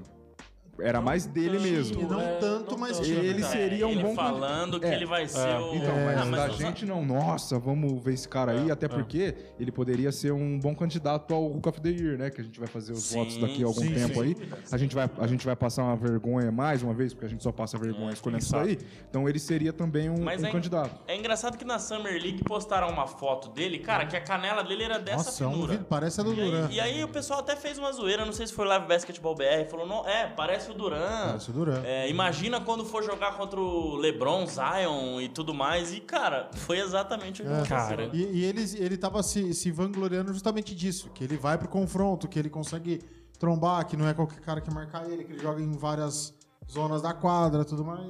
Era 0.80 1.00
mais 1.00 1.26
dele 1.26 1.58
mesmo. 1.58 2.00
E 2.00 2.04
não 2.04 2.20
É, 2.20 2.36
tanto, 2.38 2.70
não 2.72 2.78
mas 2.78 2.98
tanto. 2.98 3.08
Ele 3.10 3.42
seria 3.44 3.86
um 3.86 3.90
ele 3.90 4.02
bom 4.02 4.14
falando 4.14 4.80
que 4.80 4.86
É. 4.86 4.94
ele 4.94 5.06
vai 5.06 5.28
ser 5.28 5.46
É. 5.48 5.58
o. 5.58 5.74
Então, 5.74 5.94
mas 6.04 6.18
Ah, 6.32 6.46
da 6.46 6.52
os- 6.52 6.58
gente 6.58 6.86
não, 6.86 7.04
nossa, 7.04 7.58
vamos 7.58 8.02
ver 8.02 8.14
esse 8.14 8.28
cara 8.28 8.52
aí, 8.52 8.68
É, 8.68 8.72
até 8.72 8.86
é. 8.86 8.88
porque 8.88 9.34
ele 9.60 9.70
poderia 9.70 10.10
ser 10.10 10.32
um 10.32 10.58
bom 10.58 10.74
candidato 10.74 11.34
ao 11.34 11.44
Hook 11.44 11.68
of 11.68 11.80
the 11.80 11.90
Year, 11.90 12.16
né? 12.18 12.30
Que 12.30 12.40
a 12.40 12.44
gente 12.44 12.58
vai 12.58 12.68
fazer 12.68 12.92
os 12.92 13.02
Sim, 13.04 13.18
votos 13.18 13.36
daqui 13.36 13.62
a 13.62 13.66
algum 13.66 13.80
sim, 13.82 13.94
tempo 13.94 14.14
sim. 14.14 14.20
aí. 14.22 14.36
A 14.72 14.76
gente, 14.76 14.94
vai, 14.94 15.10
a 15.18 15.26
gente 15.26 15.44
vai 15.44 15.54
passar 15.56 15.82
uma 15.84 15.96
vergonha 15.96 16.50
mais 16.50 16.82
uma 16.82 16.94
vez, 16.94 17.12
porque 17.12 17.26
a 17.26 17.28
gente 17.28 17.42
só 17.42 17.52
passa 17.52 17.76
vergonha 17.78 18.10
É, 18.10 18.14
escolhendo 18.14 18.42
isso 18.42 18.56
aí. 18.56 18.78
Então 19.08 19.28
ele 19.28 19.38
seria 19.38 19.72
também 19.72 20.08
um, 20.10 20.22
Mas 20.22 20.42
um 20.42 20.46
é, 20.46 20.50
candidato. 20.50 21.00
é 21.06 21.16
engraçado 21.16 21.56
que 21.58 21.64
na 21.64 21.78
Summer 21.78 22.12
League 22.14 22.42
postaram 22.44 22.88
uma 22.88 23.06
foto 23.06 23.50
dele, 23.50 23.78
cara, 23.78 24.06
que 24.06 24.16
a 24.16 24.20
canela 24.20 24.62
dele 24.64 24.84
era 24.84 24.98
dessa 24.98 25.16
Nossa, 25.24 25.44
é 25.44 25.46
um 25.46 25.52
finura. 25.52 25.86
parece 25.88 26.20
a 26.20 26.24
do 26.24 26.32
Duran. 26.34 26.68
e 26.70 26.80
aí 26.80 27.04
o 27.04 27.08
pessoal 27.08 27.40
até 27.40 27.54
fez 27.56 27.78
uma 27.78 27.92
zoeira, 27.92 28.24
não 28.24 28.32
sei 28.32 28.46
se 28.46 28.52
foi 28.52 28.66
Live 28.66 28.86
Basketball 28.86 29.34
BR, 29.34 29.68
falou, 29.70 29.86
não, 29.86 30.06
é, 30.08 30.26
parece 30.28 30.61
o 30.70 30.74
Duran. 30.74 31.26
Parece 31.26 31.50
o 31.50 31.52
Duran. 31.52 31.82
É, 31.84 32.08
imagina 32.08 32.60
quando 32.60 32.84
for 32.84 33.02
jogar 33.02 33.36
contra 33.36 33.60
o 33.60 33.96
LeBron, 33.96 34.46
Zion 34.46 35.20
e 35.20 35.28
tudo 35.28 35.52
mais. 35.52 35.92
E, 35.92 36.00
cara, 36.00 36.50
foi 36.54 36.78
exatamente 36.78 37.42
o 37.42 37.44
que 37.44 37.50
É. 37.50 37.62
Cara, 37.66 38.10
E, 38.12 38.22
e 38.22 38.44
ele, 38.44 38.62
ele 38.78 38.96
tava 38.96 39.22
se, 39.22 39.52
se 39.54 39.70
vangloriando 39.70 40.32
justamente 40.32 40.74
disso, 40.74 41.10
que 41.14 41.24
ele 41.24 41.36
vai 41.36 41.58
pro 41.58 41.68
confronto, 41.68 42.28
que 42.28 42.38
ele 42.38 42.50
consegue 42.50 43.00
trombar, 43.38 43.86
que 43.86 43.96
não 43.96 44.06
é 44.06 44.14
qualquer 44.14 44.40
cara 44.40 44.60
que 44.60 44.72
marcar 44.72 45.10
ele, 45.10 45.24
que 45.24 45.32
ele 45.32 45.40
joga 45.40 45.60
em 45.60 45.72
várias 45.72 46.32
zonas 46.72 47.02
da 47.02 47.12
quadra, 47.12 47.64
tudo 47.64 47.84
mais. 47.84 48.08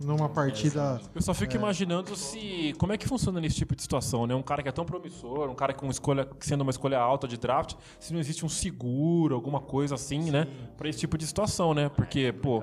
Numa 0.00 0.28
partida. 0.28 1.00
Eu 1.14 1.22
só 1.22 1.32
fico 1.32 1.54
imaginando 1.56 2.14
se. 2.16 2.74
Como 2.78 2.92
é 2.92 2.98
que 2.98 3.08
funciona 3.08 3.40
nesse 3.40 3.56
tipo 3.56 3.74
de 3.74 3.82
situação, 3.82 4.26
né? 4.26 4.34
Um 4.34 4.42
cara 4.42 4.62
que 4.62 4.68
é 4.68 4.72
tão 4.72 4.84
promissor, 4.84 5.48
um 5.48 5.54
cara 5.54 5.72
com 5.72 5.88
escolha, 5.88 6.28
sendo 6.40 6.60
uma 6.62 6.70
escolha 6.70 6.98
alta 6.98 7.26
de 7.26 7.36
draft, 7.36 7.74
se 7.98 8.12
não 8.12 8.20
existe 8.20 8.44
um 8.44 8.48
seguro, 8.48 9.34
alguma 9.34 9.60
coisa 9.60 9.94
assim, 9.94 10.30
né? 10.30 10.46
Pra 10.76 10.88
esse 10.88 10.98
tipo 10.98 11.16
de 11.16 11.26
situação, 11.26 11.72
né? 11.72 11.88
Porque, 11.88 12.32
pô, 12.32 12.58
um- 12.58 12.62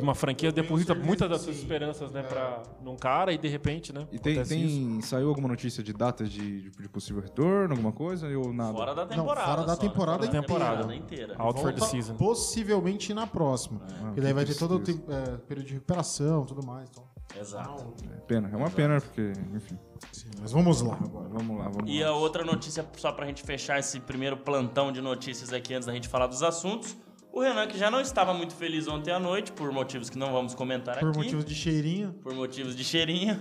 uma 0.00 0.14
franquia 0.14 0.52
deposita 0.52 0.94
muitas 0.94 1.28
das 1.28 1.40
suas 1.42 1.56
esperanças, 1.56 2.10
né, 2.12 2.22
pra, 2.22 2.62
num 2.82 2.96
cara 2.96 3.32
e 3.32 3.38
de 3.38 3.48
repente, 3.48 3.92
né? 3.92 4.06
E 4.12 4.18
tem, 4.18 4.42
tem 4.44 5.00
saiu 5.00 5.28
alguma 5.28 5.48
notícia 5.48 5.82
de 5.82 5.92
data 5.92 6.24
de, 6.24 6.70
de 6.70 6.88
possível 6.88 7.20
retorno, 7.22 7.72
alguma 7.72 7.92
coisa? 7.92 8.26
Ou 8.38 8.52
nada? 8.52 8.72
Fora 8.72 8.94
da 8.94 9.02
Não, 9.02 9.08
temporada. 9.08 9.46
fora 9.46 9.62
da 9.66 9.74
só, 9.74 9.80
temporada 9.80 10.26
fora 10.26 10.40
temporada 10.40 10.94
inteira. 10.94 11.34
Out 11.38 11.60
for 11.60 11.72
the 11.72 11.80
season. 11.80 12.14
Possivelmente 12.16 13.12
na 13.12 13.26
próxima. 13.26 13.80
Porque 13.80 14.20
daí 14.20 14.30
que 14.30 14.34
vai 14.34 14.44
ter 14.44 14.54
todo 14.56 14.76
o 14.76 14.80
tempo, 14.80 15.10
é, 15.10 15.36
período 15.38 15.66
de 15.66 15.74
recuperação 15.74 16.42
e 16.44 16.46
tudo 16.46 16.64
mais. 16.66 16.88
Então. 16.90 17.04
Exato. 17.40 17.92
É 18.12 18.20
pena, 18.20 18.48
é 18.52 18.56
uma 18.56 18.70
pena, 18.70 19.00
porque, 19.00 19.32
enfim. 19.54 19.76
Sim, 20.12 20.28
mas 20.40 20.52
vamos 20.52 20.82
lá. 20.82 20.96
Vamos 21.30 21.58
lá, 21.58 21.68
vamos 21.68 21.90
E 21.90 22.02
lá. 22.02 22.10
a 22.10 22.12
outra 22.14 22.44
notícia, 22.44 22.86
só 22.96 23.10
pra 23.10 23.26
gente 23.26 23.42
fechar 23.42 23.78
esse 23.78 23.98
primeiro 23.98 24.36
plantão 24.36 24.92
de 24.92 25.00
notícias 25.00 25.52
aqui 25.52 25.74
antes 25.74 25.86
da 25.86 25.92
gente 25.92 26.08
falar 26.08 26.26
dos 26.28 26.42
assuntos. 26.42 26.96
O 27.34 27.40
Renan, 27.40 27.66
que 27.66 27.76
já 27.76 27.90
não 27.90 28.00
estava 28.00 28.32
muito 28.32 28.54
feliz 28.54 28.86
ontem 28.86 29.10
à 29.10 29.18
noite, 29.18 29.50
por 29.50 29.72
motivos 29.72 30.08
que 30.08 30.16
não 30.16 30.32
vamos 30.32 30.54
comentar 30.54 30.98
Por 31.00 31.08
aqui. 31.08 31.18
motivos 31.18 31.44
de 31.44 31.54
cheirinho. 31.54 32.12
por 32.22 32.32
motivos 32.32 32.76
de 32.76 32.84
cheirinho, 32.84 33.40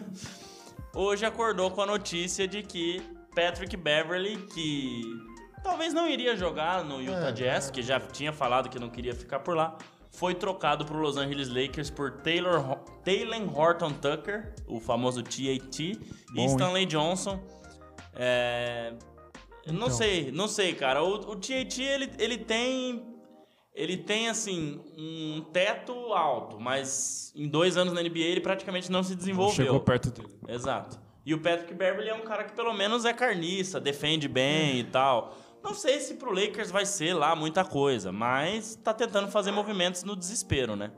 hoje 0.96 1.24
acordou 1.26 1.70
com 1.70 1.82
a 1.82 1.86
notícia 1.86 2.48
de 2.48 2.64
que 2.64 3.02
Patrick 3.36 3.78
Beverly, 3.78 4.38
que 4.54 5.02
talvez 5.64 5.94
não 5.94 6.08
iria 6.10 6.36
jogar 6.36 6.84
no 6.84 7.02
Utah 7.02 7.30
É, 7.30 7.32
Jazz, 7.34 7.70
que 7.70 7.84
já 7.84 8.00
tinha 8.00 8.34
falado 8.34 8.68
que 8.68 8.80
não 8.80 8.90
queria 8.90 9.14
ficar 9.14 9.40
por 9.42 9.56
lá, 9.56 9.78
foi 10.12 10.34
trocado 10.34 10.86
para 10.86 10.98
Los 10.98 11.16
Angeles 11.18 11.48
Lakers 11.50 11.90
por 11.92 12.12
Taylor, 12.22 12.78
Taylor 13.04 13.60
Horton 13.60 13.92
Tucker, 13.94 14.56
o 14.68 14.80
famoso 14.80 15.22
TAT, 15.22 15.38
Bom, 16.32 16.36
e 16.36 16.40
hein? 16.40 16.46
Stanley 16.48 16.86
Johnson. 16.88 17.40
É, 18.16 18.94
Não 19.68 19.74
Então. 19.86 19.90
sei, 19.92 20.32
não 20.32 20.48
sei, 20.48 20.74
cara. 20.74 21.04
O, 21.04 21.14
o 21.32 21.36
TAT, 21.36 21.80
ele, 21.80 22.12
ele 22.20 22.38
tem 22.40 23.13
ele 23.74 23.98
tem, 23.98 24.30
assim, 24.30 24.80
um 24.98 25.44
teto 25.52 25.94
alto, 26.14 26.60
mas 26.60 27.32
em 27.36 27.48
dois 27.48 27.76
anos 27.76 27.94
na 27.94 28.02
NBA 28.02 28.20
ele 28.20 28.42
praticamente 28.42 28.92
não 28.92 29.04
se 29.04 29.16
desenvolveu. 29.16 29.66
Chegou 29.66 29.80
perto 29.80 30.12
dele. 30.12 30.34
Exato. 30.48 31.00
E 31.26 31.34
o 31.34 31.40
Patrick 31.40 31.74
Beverly 31.74 32.10
é 32.10 32.14
um 32.14 32.22
cara 32.22 32.44
que 32.44 32.54
pelo 32.54 32.74
menos 32.74 33.06
é 33.06 33.14
carniça, 33.14 33.80
defende 33.80 34.28
bem 34.28 34.80
e 34.80 34.84
tal. 34.84 35.36
Não 35.64 35.74
sei 35.74 36.00
se 36.02 36.16
pro 36.16 36.34
Lakers 36.34 36.70
vai 36.70 36.86
ser 36.86 37.14
lá 37.14 37.36
muita 37.36 37.64
coisa, 37.64 38.12
mas 38.12 38.76
tá 38.76 38.94
tentando 38.94 39.30
fazer 39.30 39.52
movimentos 39.52 40.04
no 40.04 40.16
desespero, 40.16 40.76
né? 40.76 40.92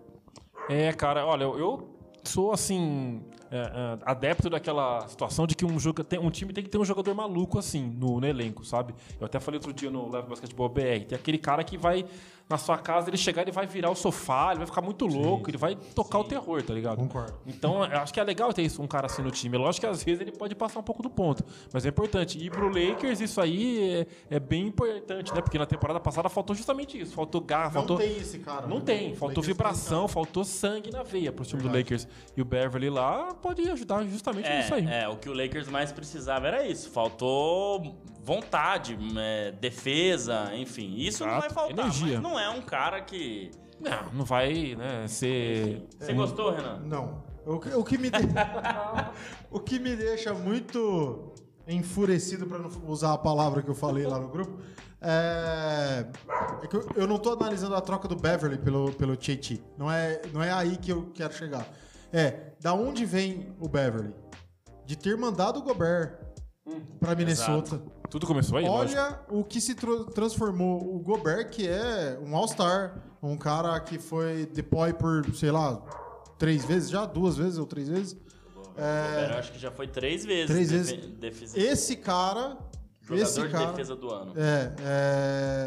É, 0.67 0.91
cara, 0.91 1.24
olha, 1.25 1.44
eu, 1.44 1.96
sou 2.24 2.51
assim. 2.51 3.22
é, 3.51 3.58
é, 3.58 4.00
adepto 4.03 4.50
daquela 4.50 5.08
situação 5.08 5.46
de 5.46 5.55
que 5.55 5.63
um, 5.63 5.77
um 6.22 6.32
time 6.32 6.51
tem 6.51 6.63
que 6.63 6.70
ter 6.70 6.79
um 6.79 6.86
jogador 6.86 7.13
maluco 7.13 7.60
assim 7.60 7.84
no, 7.84 8.20
no 8.20 8.25
elenco, 8.25 8.65
sabe? 8.65 8.96
Eu 9.20 9.27
até 9.27 9.39
falei 9.39 9.60
outro 9.60 9.72
dia 9.72 9.91
no 9.91 10.10
Live 10.10 10.27
Basketball 10.27 10.70
BR. 10.70 11.05
Tem 11.08 11.15
aquele 11.15 11.38
cara 11.38 11.63
que 11.63 11.77
vai 11.77 12.03
na 12.48 12.58
sua 12.60 12.78
casa, 12.78 13.10
ele 13.10 13.18
chegar, 13.18 13.42
ele 13.42 13.52
vai 13.52 13.66
virar 13.66 13.90
o 13.90 13.96
sofá, 13.96 14.50
ele 14.50 14.60
vai 14.60 14.68
ficar 14.68 14.82
muito 14.82 15.08
louco, 15.08 15.50
ele 15.50 15.58
vai 15.58 15.75
tocar 15.75 16.20
o 16.20 16.24
terror, 16.24 16.62
tá 16.62 16.74
ligado? 16.74 16.98
Concordo. 16.98 17.34
Então, 17.48 17.84
eu 17.84 18.00
acho 18.00 18.14
que 18.14 18.20
é 18.20 18.24
legal 18.24 18.54
ter 18.54 18.62
isso, 18.62 18.82
um 18.84 18.88
cara 18.88 19.08
assim 19.08 19.24
no 19.24 19.32
time. 19.32 19.58
Lógico 19.58 19.86
que 19.88 19.92
às 19.92 20.04
vezes 20.04 20.22
ele 20.22 20.32
pode 20.32 20.54
passar 20.54 20.80
um 20.80 20.84
pouco 20.84 21.02
do 21.02 21.10
ponto, 21.10 21.44
mas 21.74 21.86
é 21.86 21.90
importante. 21.90 22.38
E 22.38 22.50
pro 22.50 22.68
Lakers, 22.68 23.20
isso 23.20 23.42
aí 23.42 24.06
é, 24.30 24.36
é 24.36 24.40
bem 24.40 24.68
importante, 24.68 25.34
né? 25.34 25.42
Porque 25.42 25.58
na 25.58 25.66
temporada 25.66 26.00
passada 26.00 26.30
faltou 26.30 26.56
justamente 26.56 27.00
isso. 27.02 27.14
Faltou 27.16 27.42
garra, 27.42 27.66
Não 27.66 27.74
faltou. 27.74 27.98
tem 27.98 28.16
esse 28.18 28.38
cara. 28.40 28.68
Não 28.68 28.78
né? 28.78 28.84
tem, 28.86 29.14
O 29.14 29.16
faltou 29.16 29.42
Lakers 29.42 29.48
vibração, 29.48 30.08
faltou 30.08 30.44
sangue 30.44 30.92
na 30.92 31.02
veia 31.02 31.32
pro 31.32 31.44
time 31.46 31.64
do 31.64 31.70
Verdade. 31.70 31.84
Lakers. 31.96 32.08
E 32.38 32.42
o 32.42 32.46
Beverly 32.46 32.92
lá 32.92 33.34
pode 33.34 33.68
ajudar 33.70 34.04
justamente 34.06 34.48
nisso 34.50 34.74
aí. 34.74 34.86
É, 34.88 35.04
é, 35.04 35.10
o 35.10 35.16
que 35.18 35.30
o 35.30 35.34
Lakers 35.34 35.68
mais 35.68 35.92
precisava 35.92 36.48
era 36.48 36.66
isso. 36.68 36.92
Faltou 36.92 37.96
vontade, 38.22 38.98
é, 39.18 39.52
defesa, 39.52 40.52
enfim. 40.56 40.96
Isso 40.98 41.24
não 41.24 41.30
vai 41.34 41.40
Exato, 41.42 41.54
faltar, 41.54 41.78
energia. 41.86 42.20
mas 42.20 42.22
não 42.36 42.39
é 42.39 42.50
um 42.50 42.62
cara 42.62 43.01
que... 43.01 43.51
Não, 43.80 44.13
não 44.13 44.25
vai, 44.25 44.75
né, 44.75 45.08
ser. 45.08 45.88
Você 46.00 46.13
gostou, 46.13 46.51
Renan? 46.51 46.80
Não. 46.80 47.24
O 47.46 47.60
que, 47.60 47.70
o 47.70 47.84
que 47.84 47.98
me 47.98 48.10
de- 48.10 48.18
o 49.51 49.60
que 49.60 49.80
me 49.80 49.96
deixa 49.96 50.34
muito 50.34 51.34
enfurecido 51.68 52.46
para 52.48 52.58
não 52.60 52.70
usar 52.88 53.13
a 53.13 53.18
palavra 53.18 53.62
que 53.62 53.70
eu 53.70 53.75
falei 53.75 54.06
lá 54.06 54.20
no 54.20 54.30
grupo 54.30 54.60
é, 55.01 56.08
é 56.63 56.68
que 56.68 56.75
eu, 56.75 56.89
eu 56.96 57.08
não 57.08 57.18
tô 57.20 57.34
analisando 57.34 57.75
a 57.75 57.82
troca 57.82 58.08
do 58.08 58.15
Beverly 58.15 58.58
pelo 58.58 58.92
pelo 58.94 59.15
Tietchan. 59.15 59.62
Não 59.77 59.92
é 59.92 60.22
não 60.34 60.42
é 60.42 60.51
aí 60.51 60.77
que 60.77 60.92
eu 60.92 61.12
quero 61.13 61.34
chegar. 61.34 61.68
É, 62.12 62.54
da 62.60 62.74
onde 62.74 63.06
vem 63.06 63.54
o 63.60 63.68
Beverly? 63.70 64.13
De 64.86 64.96
ter 64.96 65.15
mandado 65.18 65.60
o 65.60 65.62
Gobert 65.63 66.18
para 67.00 67.13
Minnesota. 67.15 67.80
Tudo 68.09 68.25
começou 68.27 68.57
aí, 68.57 68.67
lógico. 68.67 69.00
Olha 69.01 69.19
o 69.29 69.43
que 69.43 69.59
se 69.59 69.75
transformou 70.13 70.95
o 70.95 71.00
Gobert, 71.00 71.50
que 71.50 71.67
é 71.67 72.19
um 72.21 72.35
All-Star, 72.35 72.97
um 73.21 73.35
cara 73.38 73.79
que 73.79 73.97
foi 74.00 74.45
deploy 74.45 74.93
por, 74.93 75.25
sei 75.35 75.51
lá, 75.51 75.81
três 76.38 76.63
vezes 76.65 76.89
já, 76.89 77.05
duas 77.05 77.35
vezes 77.38 77.57
ou 77.57 77.65
três 77.65 77.89
vezes. 77.89 78.15
É, 78.77 79.33
acho 79.38 79.53
que 79.53 79.59
já 79.59 79.71
foi 79.71 79.88
três 79.88 80.25
vezes. 80.25 80.47
Três 80.47 80.71
vezes. 80.71 81.07
defesa- 81.17 81.57
esse 81.59 81.95
cara, 81.95 82.57
jogador 83.01 83.24
esse 83.24 83.41
de 83.41 83.50
cara, 83.50 83.65
defesa 83.71 83.95
do 83.95 84.09
ano. 84.12 84.33
é, 84.35 84.74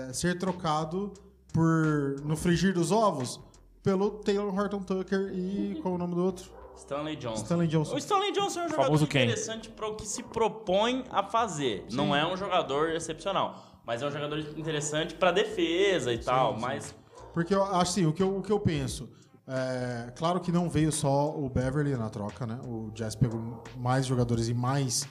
é, 0.08 0.12
ser 0.12 0.38
trocado 0.38 1.12
por 1.52 2.16
no 2.24 2.36
frigir 2.36 2.74
dos 2.74 2.92
ovos 2.92 3.40
pelo 3.82 4.10
Taylor 4.10 4.54
Horton 4.54 4.82
Tucker 4.82 5.32
e 5.34 5.78
qual 5.80 5.94
é 5.94 5.96
o 5.96 5.98
nome 5.98 6.14
do 6.14 6.22
outro? 6.24 6.50
Stanley 6.78 7.16
Johnson. 7.16 7.42
Stanley 7.42 7.66
Johnson. 7.68 7.94
O 7.94 7.98
Stanley 7.98 8.32
Johnson 8.32 8.60
é 8.60 8.66
um 8.66 8.68
jogador 8.68 9.02
interessante 9.02 9.68
para 9.68 9.88
o 9.88 9.96
que 9.96 10.06
se 10.06 10.22
propõe 10.22 11.04
a 11.10 11.22
fazer. 11.22 11.86
Não 11.92 12.14
é 12.14 12.26
um 12.26 12.36
jogador 12.36 12.90
excepcional, 12.90 13.80
mas 13.84 14.00
é 14.02 14.06
um 14.06 14.10
jogador 14.10 14.38
interessante 14.56 15.14
para 15.14 15.32
defesa 15.32 16.12
e 16.12 16.18
tal. 16.18 16.54
sim. 16.54 16.60
Mas 16.60 16.94
Porque 17.34 17.54
eu 17.54 17.62
acho 17.64 17.76
assim, 17.76 18.06
o 18.06 18.12
que 18.12 18.22
eu, 18.22 18.36
o 18.36 18.42
que 18.42 18.52
eu 18.52 18.60
penso. 18.60 19.10
É, 19.46 20.12
claro 20.14 20.40
que 20.40 20.52
não 20.52 20.68
veio 20.68 20.92
só 20.92 21.34
o 21.34 21.48
Beverly 21.48 21.96
na 21.96 22.10
troca, 22.10 22.46
né? 22.46 22.58
O 22.66 22.90
Jazz 22.92 23.16
pegou 23.16 23.64
mais 23.76 24.04
jogadores 24.06 24.48
e 24.48 24.54
mais 24.54 25.08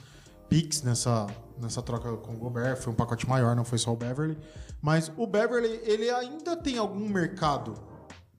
picks 0.48 0.82
nessa, 0.82 1.26
nessa 1.60 1.82
troca 1.82 2.16
com 2.16 2.34
o 2.34 2.36
Gobert. 2.36 2.76
Foi 2.76 2.92
um 2.92 2.96
pacote 2.96 3.28
maior, 3.28 3.54
não 3.56 3.64
foi 3.64 3.78
só 3.78 3.92
o 3.92 3.96
Beverly. 3.96 4.38
Mas 4.80 5.12
o 5.16 5.26
Beverly, 5.26 5.80
ele 5.82 6.08
ainda 6.08 6.56
tem 6.56 6.78
algum 6.78 7.08
mercado. 7.08 7.74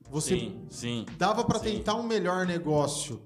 Você 0.10 0.38
sim, 0.40 0.66
sim. 0.70 1.06
dava 1.18 1.42
Sim. 1.60 1.64
tentar 1.64 1.96
um 1.96 2.04
melhor 2.04 2.46
negócio. 2.46 3.22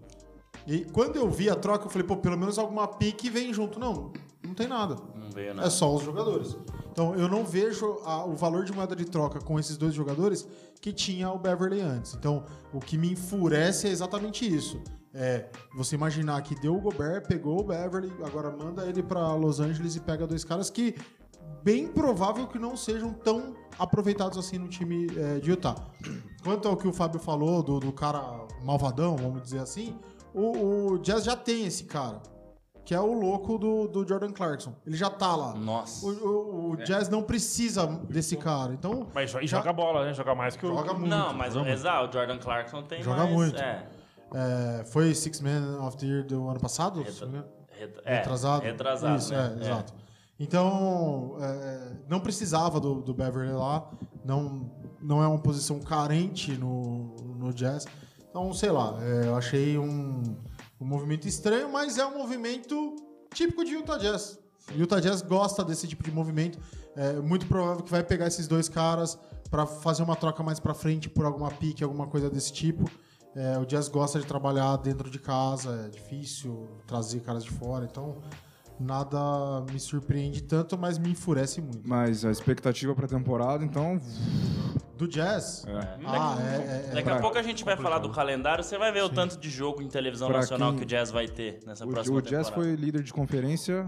E 0.68 0.86
quando 0.86 1.16
eu 1.18 1.30
vi 1.30 1.50
a 1.50 1.56
troca, 1.56 1.86
eu 1.86 1.90
falei, 1.90 2.08
pô, 2.08 2.18
pelo 2.18 2.38
menos 2.38 2.58
alguma 2.58 2.88
pique 2.88 3.30
vem 3.30 3.54
junto. 3.54 3.80
Não, 3.80 4.12
não 4.46 4.54
tem 4.54 4.68
nada. 4.68 4.96
Não 5.16 5.30
veio 5.30 5.52
É 5.52 5.54
nada. 5.54 5.70
só 5.70 5.94
os 5.94 6.04
jogadores. 6.04 6.56
Então 6.92 7.16
eu 7.16 7.28
não 7.28 7.44
vejo 7.44 8.00
a- 8.06 8.24
o 8.25 8.34
valor 8.36 8.63
de 8.66 8.72
moeda 8.72 8.96
de 8.96 9.06
troca 9.06 9.40
com 9.42 9.60
esses 9.60 9.75
dois 9.78 9.94
jogadores 9.94 10.48
que 10.80 10.94
tinha 10.94 11.30
o 11.32 11.40
Beverly 11.40 11.82
antes. 11.82 12.13
Então 12.13 12.46
o 12.74 12.80
que 12.80 12.98
me 12.98 13.12
enfurece 13.12 13.88
é 13.88 13.92
exatamente 13.92 14.46
isso. 14.48 14.80
É 15.13 15.50
você 15.75 15.96
imaginar 15.96 16.42
que 16.42 16.56
deu 16.60 16.75
o 16.75 16.82
Gobert, 16.82 17.28
pegou 17.28 17.60
o 17.60 17.63
Beverly, 17.63 18.12
agora 18.24 18.50
manda 18.50 18.86
ele 18.86 19.04
pra 19.04 19.34
Los 19.36 19.60
Angeles 19.60 19.96
e 19.96 20.00
pega 20.00 20.25
dois 20.25 20.44
caras 20.44 20.70
que 20.70 20.96
bem 21.63 21.88
provável 21.88 22.48
que 22.48 22.60
não 22.60 22.75
sejam 22.75 23.13
tão 23.13 23.55
aproveitados 23.79 24.38
assim 24.38 24.58
no 24.58 24.67
time 24.67 25.08
é, 25.17 25.39
de 25.39 25.50
Utah. 25.51 25.75
Quanto 26.43 26.67
ao 26.67 26.75
que 26.77 26.88
o 26.88 26.93
Fábio 26.93 27.20
falou 27.20 27.63
do, 27.63 27.79
do 27.79 27.91
cara 27.91 28.22
malvadão, 28.63 29.15
vamos 29.15 29.41
dizer 29.41 29.60
assim, 29.60 29.98
o, 30.34 30.91
o 30.93 30.98
Jazz 31.00 31.24
já 31.24 31.36
tem 31.36 31.65
esse 31.65 31.86
cara. 31.86 32.22
que 32.86 32.93
é 32.93 33.00
o 33.00 33.13
louco 33.13 33.58
do, 33.58 33.88
do 33.88 34.05
Jordan 34.08 34.32
Clarkson. 34.32 34.75
Ele 34.86 34.98
já 34.98 35.10
tá 35.10 35.34
lá. 35.36 35.53
Nossa. 35.53 36.05
O, 36.05 36.10
o- 36.10 36.72
o 36.72 36.77
Jazz 36.77 37.08
não 37.08 37.24
precisa 37.24 37.88
desse 38.10 38.36
cara. 38.36 38.74
Então, 38.74 39.08
Mas 39.15 39.32
Já- 39.32 39.41
joga 39.46 39.72
bola, 39.72 40.05
né? 40.05 40.13
Joga 40.13 40.36
mais 40.36 40.58
que 40.58 40.65
o. 40.65 40.70
joga 40.70 40.93
muito. 40.93 41.08
Não, 41.08 41.34
mas 41.34 41.53
joga 41.53 41.70
exato, 41.72 42.10
o 42.10 42.12
Jordan 42.20 42.38
Clarkson 42.39 42.84
tem 42.84 43.01
Joga 43.01 43.24
mais... 43.24 43.34
muito. 43.34 43.58
É, 43.58 43.88
É, 44.36 44.84
foi 44.86 45.13
Six 45.15 45.39
Man 45.41 45.79
of 45.86 45.96
the 45.98 46.05
Year 46.08 46.25
do 46.25 46.48
ano 46.50 46.60
passado? 46.60 46.98
Retra- 47.00 47.13
se 47.13 47.22
não 47.22 47.29
me 47.29 47.38
engano? 47.38 47.51
ret- 47.79 48.01
é, 48.03 48.15
retrasado? 48.17 48.63
Retrasado, 48.63 49.17
Isso, 49.17 49.32
né? 49.34 49.55
é, 49.60 49.63
exato. 49.63 49.93
Então, 50.40 51.38
é, 51.40 51.98
não 52.10 52.20
precisava 52.20 52.80
do, 52.80 53.02
do 53.02 53.13
Beverly 53.13 53.54
lá. 53.54 53.90
Não, 54.25 54.72
não 55.02 55.22
é 55.22 55.28
uma 55.28 55.40
posição 55.40 55.80
carente 55.80 56.58
no, 56.58 57.16
no 57.38 57.54
Jazz. 57.54 57.86
Então, 58.30 58.52
sei 58.54 58.72
lá, 58.72 58.98
é, 59.02 59.28
eu 59.28 59.36
achei 59.36 59.78
um, 59.78 60.24
um 60.82 60.86
movimento 60.86 61.28
estranho, 61.28 61.72
mas 61.72 61.98
é 61.98 62.06
um 62.06 62.18
movimento 62.18 62.96
típico 63.34 63.63
de 63.63 63.74
Utah 63.74 63.98
Jazz. 63.98 64.40
Utah 64.75 65.00
Jazz 65.00 65.22
gosta 65.22 65.63
desse 65.63 65.88
tipo 65.88 66.04
de 66.04 66.12
movimento. 66.12 66.58
É 66.96 67.13
muito 67.13 67.46
provável 67.48 67.84
que 67.84 67.92
vai 67.92 68.04
pegar 68.04 68.28
esses 68.28 68.48
dois 68.48 68.68
caras 68.70 69.18
para 69.50 69.66
fazer 69.68 70.02
uma 70.02 70.16
troca 70.16 70.42
mais 70.42 70.60
para 70.60 70.74
frente 70.74 71.10
por 71.10 71.25
alguma 71.25 71.52
pique, 71.52 71.84
alguma 71.84 72.08
coisa 72.08 72.30
desse 72.30 72.52
tipo. 72.52 72.90
É, 73.36 73.58
o 73.58 73.66
Jazz 73.66 73.88
gosta 73.88 74.20
de 74.20 74.25
trabalhar 74.25 74.78
dentro 74.78 75.10
de 75.10 75.20
casa, 75.20 75.86
é 75.86 75.90
difícil 75.90 76.70
trazer 76.86 77.20
caras 77.22 77.44
de 77.44 77.52
fora, 77.52 77.86
então 77.86 78.22
nada 78.80 79.18
me 79.72 79.80
surpreende 79.80 80.42
tanto, 80.44 80.77
mas 80.77 80.98
me 80.98 81.10
enfurece 81.12 81.62
muito. 81.62 81.82
Mas 81.88 82.24
a 82.25 82.32
expectativa 82.32 82.94
pra 82.96 83.08
temporada, 83.08 83.63
então. 83.63 84.00
Do 84.98 85.08
Jazz? 85.08 85.65
É. 85.68 85.72
Ah, 86.06 86.38
é, 86.39 86.44
é, 86.56 86.86
é. 86.89 86.92
Daqui 86.94 87.03
Pra- 87.03 87.15
a 87.18 87.20
pouco 87.20 87.38
a 87.38 87.42
gente 87.42 87.63
vai 87.63 87.75
falar 87.75 87.98
do 87.98 88.10
calendário, 88.12 88.63
você 88.63 88.77
vai 88.77 88.92
ver 88.92 89.03
o 89.03 89.10
tanto 89.10 89.38
de 89.38 89.50
jogo 89.50 89.82
em 89.82 89.88
televisão 89.88 90.27
Pra 90.30 90.38
nacional 90.39 90.70
quem- 90.70 90.80
que 90.80 90.84
o 90.86 90.88
Jazz 90.88 91.10
vai 91.12 91.27
ter 91.27 91.60
nessa 91.65 91.86
O, 91.86 91.89
próxima 91.89 92.18
o 92.18 92.22
Jazz 92.22 92.48
temporada. 92.48 92.75
foi 92.75 92.75
líder 92.75 93.01
de 93.03 93.12
conferência 93.12 93.86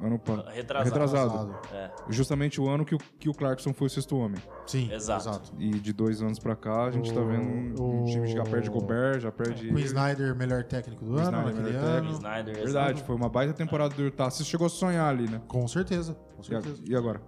ano 0.00 0.18
pa- 0.18 0.44
Retrasado. 0.50 1.54
É, 1.72 1.90
Justamente 2.08 2.60
o 2.60 2.68
ano 2.68 2.84
que 2.84 2.94
o, 2.94 2.98
que 3.18 3.28
o 3.28 3.34
Clarkson 3.34 3.72
foi 3.72 3.86
o 3.86 3.90
sexto 3.90 4.16
homem. 4.16 4.40
Sim, 4.66 4.92
Exato. 4.92 5.28
exato. 5.28 5.52
E 5.58 5.70
de 5.70 5.92
dois 5.92 6.22
anos 6.22 6.38
pra 6.38 6.54
cá, 6.56 6.84
a 6.86 6.90
gente 6.90 7.12
tá 7.12 7.20
O- 7.20 7.26
vendo 7.26 7.82
um, 7.82 8.02
um 8.02 8.04
time 8.04 8.26
que 8.26 8.32
já 8.32 8.44
perde 8.44 8.68
o- 8.68 8.72
Gobert, 8.72 9.20
já 9.20 9.30
perde. 9.32 9.68
Queen 9.68 9.84
Snyder, 9.84 10.34
melhor 10.34 10.64
técnico 10.64 11.04
do 11.04 11.12
ano 11.18 11.22
Snyder, 11.24 11.54
melhor 11.62 11.82
ano. 11.82 11.92
técnico. 11.92 12.12
Snyder, 12.14 12.54
Verdade, 12.54 12.90
exato. 12.92 13.04
foi 13.06 13.16
uma 13.16 13.28
baita 13.28 13.52
temporada 13.52 13.94
do 13.94 14.02
Utah. 14.02 14.30
Você 14.30 14.44
chegou 14.44 14.66
a 14.66 14.70
sonhar 14.70 15.08
ali, 15.08 15.28
né? 15.28 15.40
Com 15.48 15.66
certeza, 15.68 16.14
com 16.36 16.42
E, 16.42 16.56
a- 16.56 16.60
certeza. 16.62 16.82
e 16.86 16.94
agora? 16.96 17.20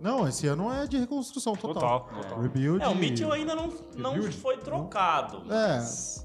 Não, 0.00 0.26
esse 0.26 0.46
ano 0.46 0.72
é 0.72 0.86
de 0.86 0.96
reconstrução 0.96 1.54
total. 1.54 2.00
Total, 2.00 2.22
total. 2.22 2.40
Rebuild. 2.40 2.82
É, 2.82 2.88
o 2.88 2.94
Mitchell 2.94 3.30
ainda 3.32 3.54
não, 3.54 3.68
não 3.96 4.12
Rebuild? 4.12 4.36
foi 4.36 4.56
trocado. 4.56 5.42
É, 5.52 5.78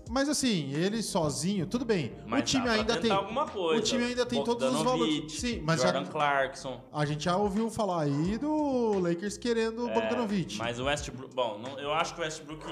Mas, 0.09 0.29
assim, 0.29 0.71
ele 0.73 1.03
sozinho, 1.03 1.65
tudo 1.65 1.83
bem. 1.83 2.13
mas 2.25 2.41
o 2.41 2.43
time 2.43 2.63
dá 2.63 2.71
pra 2.71 2.79
ainda 2.81 2.97
tem. 2.97 3.11
alguma 3.11 3.45
coisa. 3.47 3.81
O 3.81 3.83
time 3.83 4.03
ainda 4.05 4.25
tem 4.25 4.43
todos 4.43 4.73
os 4.73 4.81
valores. 4.81 5.33
Sim, 5.33 5.61
mas 5.65 5.81
já- 5.81 5.91
Jordan 5.91 6.09
Clarkson. 6.09 6.79
A 6.93 7.05
gente 7.05 7.25
já 7.25 7.35
ouviu 7.35 7.69
falar 7.69 8.03
aí 8.03 8.37
do 8.37 8.99
Lakers 8.99 9.37
querendo 9.37 9.85
o 9.85 9.93
Bogdanovich. 9.93 10.55
É, 10.59 10.63
Mas 10.63 10.79
o 10.79 10.85
Westbrook... 10.85 11.35
Bom, 11.35 11.59
não- 11.61 11.77
eu 11.79 11.93
acho 11.93 12.13
que 12.15 12.21
o 12.21 12.23
Westbrook 12.23 12.65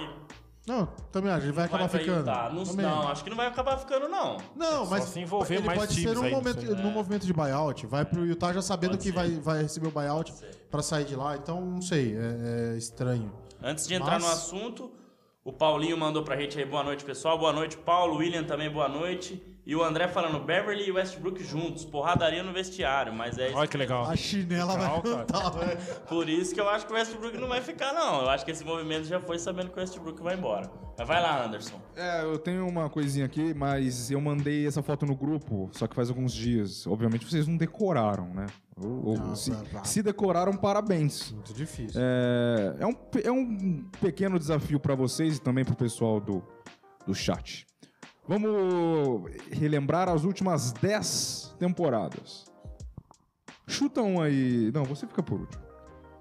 Não, 0.65 0.86
também 1.12 1.29
acho, 1.29 1.46
ele 1.46 1.51
vai 1.51 1.67
vai 1.67 1.75
acabar 1.84 1.89
pra 1.89 2.00
ficando. 2.00 2.20
Utah. 2.20 2.50
Não, 2.53 2.63
não, 2.63 3.08
acho 3.10 3.24
que 3.24 3.29
não 3.29 3.36
vai 3.38 3.48
acabar 3.48 3.77
ficando, 3.77 4.08
não. 4.08 4.38
Não, 4.55 4.86
mas 4.86 5.03
se 5.05 5.20
envolver 5.20 5.55
ele 5.55 5.65
mais 5.67 5.77
pode 5.77 5.93
ser 6.01 6.15
num 6.15 6.24
aí, 6.24 6.32
momento, 6.32 6.75
num 6.77 6.91
movimento 6.91 7.25
de 7.25 7.34
buyout. 7.34 7.86
Vai 7.86 8.05
pro 8.05 8.25
Utah 8.25 8.53
já 8.53 8.62
sabendo 8.62 8.91
Pode 8.91 9.03
que 9.03 9.10
ser. 9.10 9.12
vai, 9.13 9.29
vai 9.32 9.62
receber 9.63 9.88
o 9.88 9.91
buyout 9.91 10.34
pra 10.72 10.82
sair 10.82 11.03
de 11.03 11.15
lá. 11.17 11.36
Então, 11.36 11.60
não 11.60 11.82
sei, 11.82 12.15
é, 12.15 12.74
é 12.74 12.77
estranho. 12.77 13.29
Antes 13.62 13.86
de 13.88 13.93
entrar 13.96 14.13
Mas- 14.13 14.24
no 14.24 14.29
assunto, 14.29 14.91
o 15.43 15.51
Paulinho 15.51 15.98
mandou 15.98 16.24
pra 16.24 16.38
gente 16.38 16.58
aí 16.58 16.65
boa 16.65 16.84
noite, 16.84 17.03
pessoal. 17.03 17.38
Boa 17.38 17.51
noite, 17.51 17.75
Paulo. 17.75 18.15
William 18.17 18.43
também, 18.46 18.70
boa 18.72 18.88
noite. 18.88 19.43
E 19.65 19.75
o 19.77 19.82
André 19.84 20.10
falando 20.10 20.39
Beverly 20.43 20.89
e 20.89 20.91
Westbrook 20.91 21.41
juntos, 21.41 21.86
porradaria 21.86 22.43
no 22.43 22.51
vestiário, 22.51 23.13
mas 23.13 23.38
é. 23.38 23.50
Olha 23.53 23.65
que 23.67 23.77
legal. 23.77 24.03
A 24.03 24.15
chinela 24.15 24.74
vai 24.77 24.82
Legal, 24.84 25.01
cara. 25.01 25.15
cantar, 25.25 25.50
velho. 25.51 25.77
Por 26.10 26.27
isso 26.27 26.53
que 26.53 26.60
eu 26.60 26.67
acho 26.67 26.86
que 26.86 26.91
o 26.91 26.96
Westbrook 26.96 27.38
não 27.38 27.48
vai 27.48 27.62
ficar, 27.62 27.93
não. 27.93 28.24
Eu 28.24 28.29
acho 28.29 28.43
que 28.43 28.51
esse 28.51 28.65
movimento 28.65 29.05
já 29.05 29.22
foi 29.22 29.39
sabendo 29.39 29.70
que 29.72 29.77
o 29.77 29.79
Westbrook 29.79 30.22
vai 30.22 30.36
embora. 30.36 30.70
Mas 30.98 31.08
vai 31.08 31.22
lá, 31.22 31.46
Anderson. 31.46 31.79
É, 31.96 32.24
eu 32.24 32.38
tenho 32.38 32.67
uma 32.67 32.89
coisinha 32.89 33.25
aqui, 33.25 33.53
mas 33.53 34.12
eu 34.12 34.20
mandei 34.20 34.67
essa 34.67 34.84
foto 34.84 35.06
no 35.06 35.15
grupo, 35.15 35.69
só 35.71 35.88
que 35.88 35.95
faz 35.95 36.10
alguns 36.10 36.34
dias. 36.34 36.86
Obviamente 36.86 37.26
vocês 37.26 37.47
não 37.47 37.56
decoraram, 37.56 38.28
né? 38.34 38.47
Ou- 38.76 39.06
ou 39.12 39.17
Não, 39.17 39.36
se, 39.36 39.52
se 39.86 40.04
decoraram, 40.04 40.54
parabéns. 40.58 41.32
Muito 41.32 41.54
difícil. 41.54 42.02
É, 42.04 42.76
é, 42.80 42.86
um, 42.86 42.95
é 43.23 43.32
um 43.32 43.86
pequeno 44.02 44.38
desafio 44.38 44.78
pra 44.80 44.93
vocês 44.93 45.38
e 45.38 45.41
também 45.41 45.63
pro 45.63 45.76
pessoal 45.76 46.19
do, 46.19 46.43
do 47.08 47.15
chat. 47.15 47.65
Vamos 48.27 49.29
relembrar 49.51 50.07
as 50.09 50.23
últimas 50.23 50.71
10 50.73 51.55
temporadas. 51.59 52.45
Chuta 53.67 54.01
um 54.01 54.21
aí. 54.21 54.71
Não, 54.73 54.83
você 54.86 55.05
fica 55.07 55.21
por 55.21 55.41
último. 55.41 55.63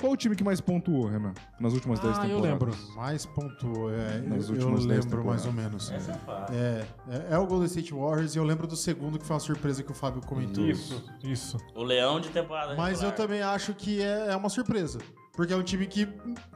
Qual 0.01 0.15
o 0.15 0.17
time 0.17 0.35
que 0.35 0.43
mais 0.43 0.61
pontuou, 0.61 1.07
Renan? 1.07 1.33
Nas 1.61 1.75
últimas 1.75 2.01
10 2.01 2.19
Ah, 2.19 2.27
eu 2.29 2.41
temporadas? 2.43 2.77
lembro. 2.81 2.97
Mais 2.97 3.25
pontuou, 3.25 3.89
é, 3.93 4.19
Nas 4.23 4.49
eu, 4.49 4.57
eu 4.57 4.61
últimas 4.63 4.85
dez 4.87 5.05
lembro 5.05 5.25
mais 5.25 5.43
temporadas. 5.43 5.47
ou 5.47 5.53
menos. 5.53 5.91
Essa 5.93 6.11
é 6.11 6.15
fácil. 6.15 6.57
É, 6.57 6.87
é, 7.09 7.27
é 7.35 7.39
o 7.39 7.47
Golden 7.47 7.67
State 7.67 7.95
Warriors 7.95 8.35
e 8.35 8.39
eu 8.39 8.43
lembro 8.43 8.67
do 8.67 8.75
segundo 8.75 9.17
que 9.17 9.25
foi 9.25 9.35
uma 9.35 9.41
surpresa 9.41 9.81
que 9.85 9.93
o 9.93 9.95
Fábio 9.95 10.21
comentou. 10.27 10.65
Isso, 10.67 11.05
isso. 11.23 11.57
O 11.77 11.85
Leão 11.85 12.19
de 12.21 12.31
temporada 12.31 12.75
Mas 12.75 13.01
eu 13.01 13.11
regular. 13.11 13.15
também 13.17 13.43
acho 13.43 13.75
que 13.75 14.03
é, 14.03 14.33
é 14.33 14.37
uma 14.37 14.49
surpresa. 14.49 14.99
Porque 15.35 15.53
é 15.53 15.57
um 15.57 15.63
time 15.63 15.87
que 15.87 16.07